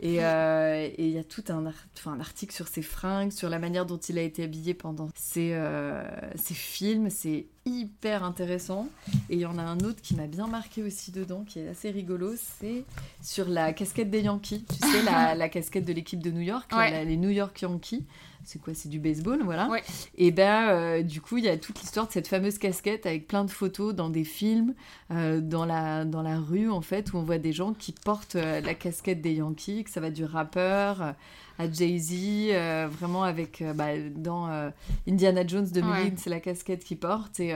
Et 0.00 0.22
euh, 0.22 0.86
et 0.98 1.06
il 1.06 1.10
y 1.12 1.18
a 1.18 1.24
tout 1.24 1.42
un, 1.48 1.72
enfin, 1.96 2.12
un 2.12 2.20
article 2.20 2.52
sur 2.54 2.68
ses 2.68 2.82
fringues, 2.82 3.32
sur 3.32 3.48
la 3.48 3.58
manière 3.58 3.86
dont 3.86 3.96
il 3.96 4.18
a 4.18 4.22
été 4.22 4.44
habillé 4.44 4.74
pendant 4.74 5.08
ses, 5.14 5.52
euh, 5.54 6.04
ses 6.34 6.52
films. 6.54 7.08
C'est 7.08 7.46
hyper 7.64 8.22
intéressant. 8.22 8.88
Et 9.30 9.34
il 9.36 9.40
y 9.40 9.46
en 9.46 9.56
a 9.58 9.62
un 9.62 9.78
autre 9.80 10.02
qui 10.02 10.14
m'a 10.14 10.26
bien 10.26 10.46
marqué 10.48 10.82
aussi 10.82 11.12
dedans, 11.12 11.44
qui 11.46 11.60
est 11.60 11.68
assez 11.68 11.90
rigolo. 11.90 12.32
C'est 12.60 12.84
sur 13.22 13.48
la 13.48 13.72
casquette 13.72 14.10
des 14.10 14.20
Yankees. 14.22 14.64
Tu 14.68 14.86
sais, 14.88 15.02
la, 15.02 15.34
la 15.36 15.48
casquette 15.48 15.84
de 15.86 15.92
l'équipe 15.94 16.20
de 16.22 16.30
New 16.30 16.42
York, 16.42 16.70
là, 16.72 16.78
Ouais. 16.78 16.90
la- 16.90 17.04
les 17.04 17.16
New 17.16 17.30
York 17.30 17.58
Yankees. 17.62 18.04
C'est 18.44 18.60
quoi 18.60 18.74
C'est 18.74 18.88
du 18.88 19.00
baseball, 19.00 19.42
voilà. 19.42 19.66
Ouais. 19.68 19.82
Et 20.16 20.30
ben, 20.30 20.68
euh, 20.68 21.02
du 21.02 21.20
coup, 21.20 21.36
il 21.38 21.44
y 21.44 21.48
a 21.48 21.56
toute 21.56 21.80
l'histoire 21.80 22.06
de 22.06 22.12
cette 22.12 22.28
fameuse 22.28 22.58
casquette 22.58 23.04
avec 23.04 23.26
plein 23.26 23.44
de 23.44 23.50
photos 23.50 23.92
dans 23.92 24.08
des 24.08 24.22
films, 24.22 24.74
dans, 25.10 25.64
la, 25.64 26.04
dans 26.04 26.15
la 26.22 26.38
rue, 26.38 26.70
en 26.70 26.80
fait, 26.80 27.12
où 27.12 27.18
on 27.18 27.22
voit 27.22 27.38
des 27.38 27.52
gens 27.52 27.72
qui 27.74 27.92
portent 27.92 28.36
euh, 28.36 28.60
la 28.60 28.74
casquette 28.74 29.20
des 29.20 29.34
Yankees, 29.34 29.84
que 29.84 29.90
ça 29.90 30.00
va 30.00 30.10
du 30.10 30.24
rappeur 30.24 31.02
euh, 31.02 31.12
à 31.58 31.70
Jay-Z, 31.72 32.12
euh, 32.50 32.86
vraiment 32.90 33.22
avec, 33.22 33.62
euh, 33.62 33.72
bah, 33.72 33.98
dans 34.14 34.48
euh, 34.50 34.68
Indiana 35.08 35.46
Jones 35.46 35.68
de 35.70 35.80
Ouais. 35.80 36.12
c'est 36.16 36.28
la 36.30 36.40
casquette 36.40 36.84
qu'il 36.84 36.98
porte. 36.98 37.40
Et 37.40 37.54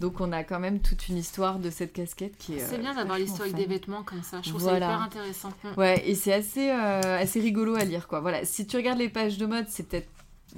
donc, 0.00 0.20
on 0.20 0.32
a 0.32 0.42
quand 0.44 0.60
même 0.60 0.80
toute 0.80 1.08
une 1.08 1.16
histoire 1.18 1.58
de 1.58 1.68
cette 1.70 1.92
casquette 1.92 2.36
qui 2.38 2.54
est. 2.54 2.60
C'est 2.60 2.78
bien 2.78 2.94
d'avoir 2.94 3.18
l'historique 3.18 3.54
des 3.54 3.66
vêtements 3.66 4.02
comme 4.02 4.22
ça. 4.22 4.40
Je 4.42 4.48
trouve 4.50 4.62
Voilà. 4.62 4.86
ça 4.86 4.92
hyper 4.94 5.02
intéressant. 5.02 5.52
Ouais, 5.76 6.02
et 6.08 6.14
c'est 6.14 6.32
assez, 6.32 6.70
assez 6.70 7.40
rigolo 7.40 7.74
à 7.74 7.84
lire, 7.84 8.08
quoi. 8.08 8.20
Voilà, 8.20 8.44
si 8.44 8.66
tu 8.66 8.76
regardes 8.76 8.98
les 8.98 9.08
pages 9.08 9.36
de 9.38 9.46
mode, 9.46 9.66
c'est 9.68 9.82
peut-être... 9.88 10.08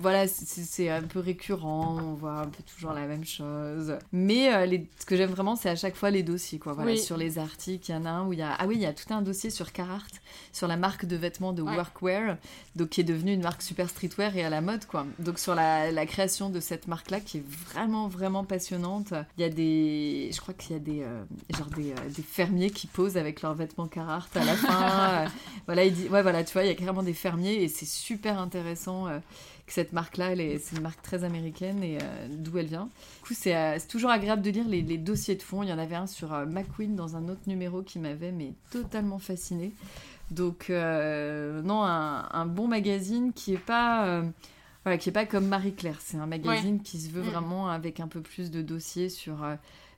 Voilà, 0.01 0.27
c'est- 0.29 0.89
un 0.91 1.03
peu 1.03 1.19
récurrent, 1.21 1.97
on 2.01 2.15
voit 2.15 2.39
un 2.41 2.47
peu 2.47 2.63
toujours 2.63 2.93
la 2.93 3.07
même 3.07 3.25
chose. 3.25 3.97
Mais 4.13 4.53
euh, 4.55 4.65
les- 4.67 4.89
ce 4.99 5.05
que 5.07 5.17
j'aime 5.17 5.31
vraiment, 5.31 5.57
c'est 5.57 5.69
à 5.69 5.77
chaque 5.77 5.97
fois 5.97 6.11
les 6.11 6.23
dossiers, 6.23 6.59
quoi. 6.59 6.73
Voilà, 6.75 6.93
Oui. 6.93 6.99
sur 6.99 7.17
les 7.17 7.39
articles, 7.39 7.91
il 7.91 7.95
y 7.95 7.97
en 7.97 8.05
a 8.05 8.11
un 8.11 8.27
où 8.27 8.33
il 8.33 8.39
y 8.39 8.43
a... 8.43 8.55
Ah 8.59 8.67
oui, 8.67 8.77
il 8.77 8.81
y 8.83 8.87
a 8.87 8.93
tout 8.93 9.13
un 9.13 9.23
dossier 9.23 9.51
sur 9.51 9.73
Carhartt, 9.73 10.21
sur 10.53 10.69
la 10.69 10.77
marque 10.77 11.05
de 11.05 11.17
vêtements 11.17 11.53
de 11.53 11.63
Ouais. 11.63 11.75
workwear, 11.77 12.37
donc 12.77 12.91
qui 12.91 13.01
est 13.01 13.05
devenue 13.05 13.33
une 13.33 13.43
marque 13.43 13.63
super 13.63 13.89
streetwear 13.91 14.37
et 14.37 14.45
à 14.45 14.51
la 14.51 14.61
mode, 14.61 14.85
quoi. 14.87 15.05
Donc 15.19 15.39
sur 15.39 15.55
la, 15.55 15.91
la 15.91 16.07
création 16.07 16.49
de 16.51 16.61
cette 16.61 16.87
marque-là, 16.89 17.21
qui 17.21 17.39
est 17.39 17.45
vraiment, 17.49 18.09
vraiment 18.09 18.45
passionnante. 18.45 19.13
Il 19.37 19.43
y 19.43 19.45
a 19.45 19.49
des... 19.51 20.31
Je 20.33 20.41
crois 20.41 20.55
qu'il 20.55 20.73
y 20.73 20.77
a 20.77 20.79
des... 20.79 21.03
euh, 21.03 21.23
genre 21.57 21.67
des, 21.69 21.91
euh, 21.93 22.09
des 22.15 22.23
fermiers 22.23 22.71
qui 22.71 22.87
posent 22.87 23.17
avec 23.17 23.43
leurs 23.43 23.55
vêtements 23.55 23.89
Carhartt 23.89 24.37
à 24.37 24.45
la 24.45 24.55
fin. 24.57 25.25
voilà, 25.67 25.85
il 25.85 25.93
dit, 25.93 26.09
ouais, 26.09 26.23
voilà, 26.23 26.45
tu 26.45 26.53
vois, 26.53 26.63
il 26.65 26.69
y 26.69 26.71
a 26.71 26.75
carrément 26.75 27.03
des 27.03 27.15
fermiers 27.15 27.63
et 27.63 27.69
c'est 27.69 27.87
super 27.87 28.39
intéressant 28.39 29.07
que 29.69 29.73
cette 29.75 29.93
marque-là, 29.93 30.35
c'est 30.35 30.77
une 30.77 30.83
marque 30.83 31.01
très 31.03 31.23
américaine 31.23 31.83
et 31.85 31.99
euh, 32.03 32.27
d'où 32.31 32.59
elle 32.59 32.67
vient. 32.67 32.89
Du 33.23 33.29
coup, 33.29 33.35
c'est 33.35 33.55
euh, 33.55 33.79
toujours 33.89 34.11
agréable 34.11 34.43
de 34.43 34.51
lire 34.51 34.67
les, 34.67 34.83
les 34.83 34.99
dossiers 34.99 35.37
de 35.37 35.43
fond. 35.43 35.63
Il 35.63 35.69
y 35.69 35.73
en 35.73 35.79
avait 35.79 35.95
un 35.95 36.07
sur 36.09 36.33
euh, 36.35 36.47
McQueen 36.47 36.97
dans 36.97 37.17
un 37.17 37.29
autre 37.29 37.43
numéro 37.47 37.83
qui 37.83 37.99
m'avait 37.99 38.33
mais 38.33 38.55
totalement 38.71 39.19
fasciné. 39.21 39.73
Donc, 40.31 40.67
non, 40.69 41.83
un, 41.85 42.29
un 42.31 42.47
bon 42.47 42.69
magazine 42.69 43.33
qui 43.33 43.55
est 43.55 43.57
pas. 43.65 44.23
voilà, 44.85 44.99
qui 44.99 45.09
est 45.09 45.13
pas 45.13 45.25
comme 45.27 45.47
Marie-Claire. 45.47 45.99
C'est 46.01 46.19
un 46.19 46.27
magazine 46.27 46.83
qui 46.83 46.99
se 47.01 47.11
veut 47.11 47.23
Mm. 47.23 47.29
vraiment 47.31 47.69
avec 47.69 48.01
un 48.01 48.09
peu 48.09 48.21
plus 48.21 48.51
de 48.51 48.61
dossiers 48.63 49.09
sur 49.09 49.37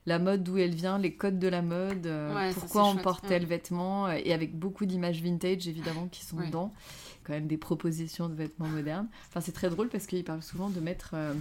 la 0.07 0.17
mode, 0.19 0.41
d'où 0.43 0.57
elle 0.57 0.73
vient, 0.73 0.97
les 0.97 1.13
codes 1.13 1.37
de 1.37 1.47
la 1.47 1.61
mode, 1.61 2.07
euh, 2.07 2.33
Ouais, 2.33 2.53
pourquoi 2.53 2.85
on 2.85 2.93
chouette. 2.93 3.03
porte 3.03 3.23
Mm. 3.25 3.27
tel 3.27 3.45
vêtement, 3.45 4.07
euh, 4.07 4.17
et 4.23 4.33
avec 4.33 4.57
beaucoup 4.57 4.85
d'images 4.87 5.21
vintage 5.21 5.67
évidemment 5.67 6.07
qui 6.11 6.25
sont 6.25 6.37
Ouais. 6.37 6.47
dedans. 6.47 6.73
Quand 7.23 7.33
même 7.33 7.47
des 7.47 7.57
propositions 7.57 8.29
de 8.29 8.33
vêtements 8.33 8.67
modernes. 8.67 9.07
Enfin, 9.29 9.41
c'est 9.41 9.51
très 9.51 9.69
drôle 9.69 9.89
parce 9.89 10.07
qu'il 10.07 10.23
parle 10.23 10.41
souvent 10.41 10.69
de 10.69 10.79
mettre 10.79 11.11
euh, 11.13 11.33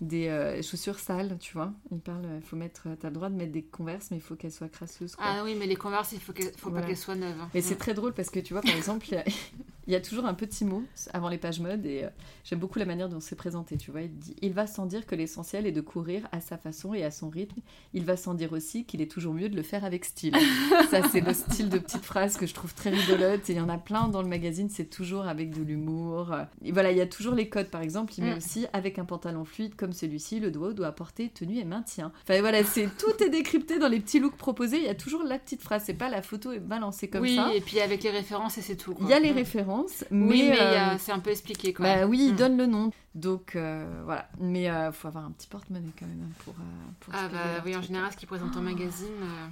des 0.00 0.28
euh, 0.28 0.62
chaussures 0.62 0.98
sales, 1.00 1.36
tu 1.40 1.52
vois. 1.54 1.72
Il 1.90 1.98
parle, 1.98 2.24
il 2.36 2.42
faut 2.42 2.56
mettre, 2.56 2.86
t'as 3.00 3.08
le 3.08 3.14
droit 3.14 3.28
de 3.28 3.34
mettre 3.34 3.52
des 3.52 3.62
converses, 3.62 4.10
mais 4.10 4.18
il 4.18 4.22
faut 4.22 4.36
qu'elles 4.36 4.52
soient 4.52 4.68
crasseuses. 4.68 5.16
Quoi. 5.16 5.24
Ah 5.28 5.42
oui, 5.44 5.56
mais 5.58 5.66
les 5.66 5.74
Converse, 5.76 6.12
il 6.12 6.20
faut, 6.20 6.32
faut 6.56 6.70
Voilà. 6.70 6.82
pas 6.82 6.88
qu'elles 6.88 6.96
soient 6.96 7.16
neuves. 7.16 7.40
hein. 7.40 7.50
Mais 7.54 7.60
c'est 7.60 7.74
Mm. 7.74 7.78
très 7.78 7.94
drôle 7.94 8.12
parce 8.12 8.30
que 8.30 8.38
tu 8.40 8.52
vois, 8.54 8.62
par 8.62 8.74
exemple, 8.74 9.06
il 9.86 9.92
y 9.92 9.96
a- 9.96 10.00
toujours 10.00 10.26
un 10.26 10.34
petit 10.34 10.64
mot 10.64 10.82
avant 11.12 11.28
les 11.28 11.38
pages 11.38 11.60
mode 11.60 11.84
et 11.86 12.04
euh, 12.04 12.08
j'aime 12.44 12.58
beaucoup 12.58 12.78
la 12.78 12.84
manière 12.84 13.08
dont 13.08 13.20
c'est 13.20 13.34
présenté. 13.36 13.76
Tu 13.76 13.90
vois, 13.90 14.02
il 14.02 14.14
dit 14.16 14.36
Il 14.42 14.52
va 14.52 14.66
sans 14.66 14.86
dire 14.86 15.06
que 15.06 15.14
l'essentiel 15.14 15.66
est 15.66 15.72
de 15.72 15.80
courir 15.80 16.28
à 16.32 16.40
sa 16.40 16.56
façon 16.58 16.94
et 16.94 17.02
à 17.04 17.10
son 17.10 17.28
rythme. 17.28 17.60
Il 17.94 18.04
va 18.04 18.16
sans 18.16 18.34
dire 18.34 18.52
aussi 18.52 18.84
qu'il 18.84 19.00
est 19.02 19.10
toujours 19.10 19.34
mieux 19.34 19.48
de 19.48 19.56
le 19.56 19.62
faire 19.62 19.84
avec 19.84 20.04
style. 20.04 20.34
Ça, 20.90 21.00
c'est 21.10 21.20
le 21.20 21.32
style 21.34 21.68
de 21.68 21.78
petite 21.78 22.04
phrase 22.04 22.36
que 22.36 22.46
je 22.46 22.54
trouve 22.54 22.74
très 22.74 22.90
rigolote 22.90 23.48
et 23.50 23.52
il 23.54 23.56
y 23.58 23.60
en 23.60 23.68
a 23.68 23.78
plein 23.78 24.08
dans 24.08 24.22
le 24.22 24.28
magazine, 24.28 24.68
c'est 24.70 24.90
toujours 24.90 25.26
avec 25.26 25.50
de 25.50 25.62
l'humour. 25.62 26.34
Et 26.64 26.72
voilà, 26.72 26.90
il 26.92 26.98
y 26.98 27.00
a 27.00 27.06
toujours 27.06 27.34
les 27.34 27.48
codes 27.48 27.68
par 27.70 27.80
exemple. 27.82 28.12
Il 28.18 28.24
met 28.24 28.34
Mm. 28.34 28.38
aussi 28.38 28.66
avec 28.72 28.98
un 28.98 29.04
pantalon 29.04 29.44
fluide 29.44 29.74
comme 29.76 29.92
celui-ci, 29.92 30.40
le 30.40 30.50
doigt 30.50 30.72
doit 30.72 30.92
porter 30.92 31.28
tenue 31.30 31.58
et 31.58 31.64
maintien. 31.64 32.12
Enfin 32.22 32.40
voilà, 32.40 32.62
c'est 32.64 32.88
tout 32.98 33.22
est 33.24 33.28
décrypté 33.30 33.78
dans 33.78 33.88
les 33.88 34.00
petits 34.00 34.20
looks 34.20 34.36
proposés. 34.36 34.76
Il 34.78 34.84
y 34.84 34.88
a 34.88 34.94
toujours 34.94 35.22
la 35.22 35.38
petite 35.38 35.62
phrase, 35.62 35.82
c'est 35.86 35.94
pas 35.94 36.08
la 36.08 36.22
photo 36.22 36.52
est 36.52 36.58
balancée 36.60 37.08
comme 37.08 37.22
oui, 37.22 37.36
ça. 37.36 37.52
et 37.54 37.60
puis 37.60 37.80
avec 37.80 38.02
les 38.02 38.10
références 38.10 38.58
et 38.58 38.62
c'est 38.62 38.76
tout. 38.76 38.94
Il 39.00 39.08
y 39.08 39.12
a 39.12 39.18
les 39.20 39.32
Mm. 39.32 39.36
références, 39.36 39.75
mais, 40.10 40.26
Oui, 40.26 40.48
mais 40.50 40.58
euh, 40.60 40.94
a- 40.94 40.98
c'est 40.98 41.12
un 41.12 41.18
peu 41.18 41.30
expliqué 41.30 41.72
quoi. 41.72 41.84
bah 41.84 42.06
oui, 42.06 42.26
il 42.28 42.34
Mm. 42.34 42.36
donne 42.36 42.56
le 42.56 42.66
nom. 42.66 42.90
Donc 43.14 43.56
euh, 43.56 44.02
voilà, 44.04 44.28
mais 44.38 44.64
il 44.64 44.90
faut 44.92 45.08
avoir 45.08 45.24
un 45.24 45.30
petit 45.32 45.46
porte-monnaie 45.48 45.92
quand 45.98 46.06
même 46.06 46.22
hein, 46.28 46.34
pour. 46.44 46.54
euh, 46.54 46.90
pour 47.00 47.14
Ah 47.16 47.28
bah 47.28 47.62
oui, 47.64 47.74
en 47.76 47.82
général, 47.82 48.12
ce 48.12 48.16
qu'ils 48.16 48.28
présentent 48.28 48.56
en 48.56 48.62
magazine. 48.62 49.08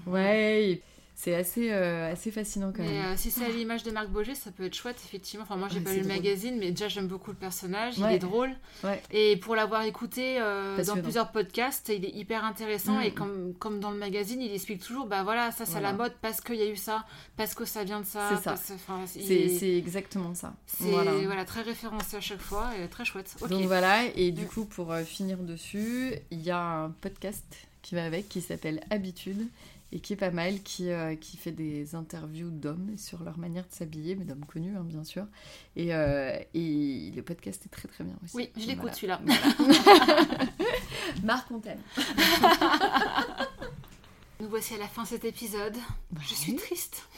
euh, 0.07 0.11
Ouais, 0.11 0.70
et 0.70 0.83
c'est 1.17 1.35
assez, 1.35 1.73
euh, 1.73 2.12
assez 2.12 2.31
fascinant 2.31 2.73
quand 2.77 2.83
Mais 2.83 2.89
même. 2.91 3.12
euh, 3.12 3.17
si 3.17 3.31
c'est 3.31 3.45
à 3.45 3.49
l'image 3.49 3.83
de 3.85 3.91
Marc 3.93 4.09
Boger, 4.09 4.35
ça 4.35 4.51
peut 4.51 4.65
être 4.65 4.75
chouette, 4.75 4.97
effectivement. 5.05 5.45
Enfin, 5.45 5.57
moi, 5.57 5.69
j'ai 5.71 5.79
Ouais, 5.79 5.85
pas 5.85 5.91
lu 5.93 5.99
le 5.99 6.03
drôle. 6.05 6.17
magazine, 6.17 6.57
mais 6.59 6.71
déjà, 6.73 6.89
j'aime 6.89 7.07
beaucoup 7.07 7.31
le 7.31 7.37
personnage. 7.37 7.99
Ouais. 7.99 8.12
Il 8.12 8.15
est 8.17 8.19
drôle. 8.19 8.51
Ouais. 8.83 9.01
Et 9.12 9.37
pour 9.37 9.55
l'avoir 9.55 9.83
écouté 9.83 10.39
euh, 10.41 10.83
dans 10.85 10.97
plusieurs 10.97 11.31
podcasts, 11.31 11.89
il 11.89 12.05
est 12.05 12.11
hyper 12.15 12.45
intéressant. 12.45 12.99
Mm. 12.99 13.03
Et 13.05 13.11
comme, 13.15 13.55
comme 13.59 13.81
dans 13.81 13.91
le 13.93 13.99
magazine, 13.99 14.43
il 14.43 14.53
explique 14.53 14.83
toujours 14.83 15.07
bah 15.07 15.23
voilà, 15.23 15.51
ça, 15.53 15.65
c'est 15.67 15.73
Voilà. 15.73 15.93
la 15.93 15.97
mode 15.99 16.12
parce 16.21 16.41
qu'il 16.41 16.57
y 16.57 16.62
a 16.62 16.69
eu 16.69 16.77
ça, 16.77 17.05
parce 17.37 17.55
que 17.55 17.65
ça 17.65 17.85
vient 17.85 18.01
de 18.01 18.07
ça. 18.07 18.31
C'est 18.37 18.43
ça. 18.43 18.55
enfin, 18.75 19.01
C'est 19.07 19.21
est- 19.21 19.59
c'est 19.59 19.77
exactement 19.77 20.35
ça. 20.35 20.55
c'est 20.67 20.91
Voilà. 20.91 21.12
voilà. 21.25 21.45
très 21.45 21.62
référencé 21.62 22.17
à 22.17 22.21
chaque 22.21 22.41
fois 22.41 22.71
et 22.83 22.89
très 22.89 23.05
chouette. 23.05 23.35
Donc 23.49 23.62
voilà, 23.67 24.05
et 24.17 24.33
du 24.33 24.43
Mm. 24.43 24.49
coup, 24.49 24.65
pour 24.65 24.93
euh, 24.93 25.05
finir 25.05 25.39
dessus, 25.39 26.15
il 26.31 26.43
y 26.43 26.51
a 26.51 26.61
un 26.61 26.91
podcast 26.91 27.45
qui 27.83 27.95
va 27.95 28.05
avec 28.05 28.29
qui 28.29 28.41
s'appelle 28.41 28.81
Habitude 28.91 29.47
et 29.95 30.01
qui 30.01 30.12
est 30.12 30.16
pas 30.16 30.32
mal, 30.32 30.61
qui, 30.62 30.90
euh, 30.90 31.14
qui 31.14 31.36
fait 31.36 31.53
des 31.53 31.95
interviews 31.95 32.51
d'hommes 32.51 32.99
sur 32.99 33.22
leur 33.22 33.38
manière 33.38 33.64
de 33.66 33.72
s'habiller, 33.72 34.16
mais 34.16 34.24
d'hommes 34.24 34.45
connus, 34.45 34.76
hein, 34.76 34.82
bien 34.84 35.05
sûr. 35.05 35.24
Et, 35.76 35.95
euh, 35.95 36.36
et 36.53 37.12
le 37.14 37.22
podcast 37.22 37.62
est 37.64 37.68
très 37.68 37.86
très 37.86 38.03
bien 38.03 38.16
aussi. 38.24 38.36
Oui, 38.36 38.51
je 38.57 38.66
l'écoute 38.66 38.90
Voilà. 39.01 39.20
celui-là. 39.20 39.20
Marc, 41.22 41.49
on 41.53 41.61
t'aime. 41.61 41.78
Nous 44.40 44.49
voici 44.49 44.74
à 44.74 44.78
la 44.78 44.88
fin 44.88 45.05
de 45.05 45.09
cet 45.09 45.24
épisode. 45.24 45.76
Je 46.20 46.34
suis 46.34 46.57
triste. 46.57 47.09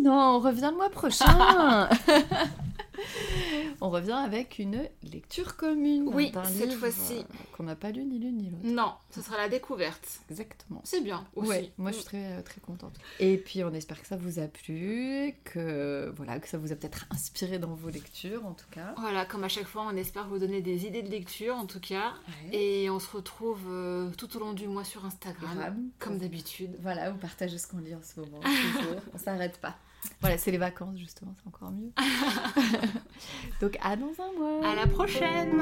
non, 0.00 0.36
on 0.36 0.38
revient 0.40 0.68
le 0.70 0.76
mois 0.76 0.90
prochain. 0.90 1.88
on 3.80 3.90
revient 3.90 4.12
avec 4.12 4.58
une 4.58 4.88
lecture 5.02 5.56
commune. 5.56 6.08
Oui, 6.12 6.30
d'un 6.30 6.44
cette 6.44 6.74
fois-ci. 6.74 7.24
Qu'on 7.56 7.64
n'a 7.64 7.76
pas 7.76 7.90
lu 7.90 8.04
ni 8.04 8.18
l'une 8.18 8.36
ni 8.36 8.50
l'autre. 8.50 8.64
Non, 8.64 8.94
ce 9.10 9.22
sera 9.22 9.36
la 9.36 9.48
découverte. 9.48 10.20
Exactement. 10.30 10.80
C'est 10.84 11.00
bien 11.00 11.26
aussi. 11.36 11.48
Ouais, 11.48 11.72
moi 11.78 11.90
je 11.90 11.96
suis 11.96 12.04
très, 12.04 12.32
euh, 12.32 12.42
très 12.42 12.60
contente. 12.60 12.96
Et 13.20 13.36
puis 13.36 13.64
on 13.64 13.72
espère 13.72 14.00
que 14.00 14.06
ça 14.06 14.16
vous 14.16 14.38
a 14.38 14.46
plu, 14.48 15.34
que 15.44 16.12
voilà, 16.16 16.38
que 16.38 16.48
ça 16.48 16.58
vous 16.58 16.72
a 16.72 16.76
peut-être 16.76 17.06
inspiré 17.10 17.58
dans 17.58 17.74
vos 17.74 17.90
lectures 17.90 18.44
en 18.44 18.52
tout 18.52 18.68
cas. 18.70 18.94
Voilà, 18.98 19.24
comme 19.24 19.44
à 19.44 19.48
chaque 19.48 19.66
fois, 19.66 19.86
on 19.90 19.96
espère 19.96 20.28
vous 20.28 20.38
donner 20.38 20.60
des 20.60 20.86
idées 20.86 21.02
de 21.02 21.10
lecture 21.10 21.56
en 21.56 21.66
tout 21.66 21.80
cas. 21.80 22.14
Et 22.52 22.84
Et 22.84 22.90
on 22.90 22.98
se 22.98 23.10
retrouve 23.16 23.60
euh, 23.68 24.10
tout 24.18 24.36
au 24.36 24.40
long 24.40 24.52
du 24.52 24.66
mois 24.68 24.84
sur 24.84 25.04
Instagram, 25.04 25.90
comme 25.98 26.18
d'habitude. 26.18 26.76
Voilà, 26.82 27.10
vous 27.10 27.18
partagez 27.18 27.56
ce 27.58 27.66
qu'on 27.66 27.78
lit 27.78 27.94
en 27.94 28.02
ce 28.02 28.20
moment. 28.20 28.40
on 29.14 29.18
s'arrête 29.18 29.58
pas. 29.58 29.76
Voilà, 30.20 30.38
c'est 30.38 30.50
les 30.50 30.58
vacances 30.58 30.98
justement, 30.98 31.34
c'est 31.36 31.48
encore 31.48 31.70
mieux. 31.70 31.92
Donc 33.60 33.76
à 33.82 33.96
dans 33.96 34.12
un 34.18 34.32
mois. 34.38 34.68
À 34.68 34.74
la 34.74 34.86
prochaine 34.86 35.60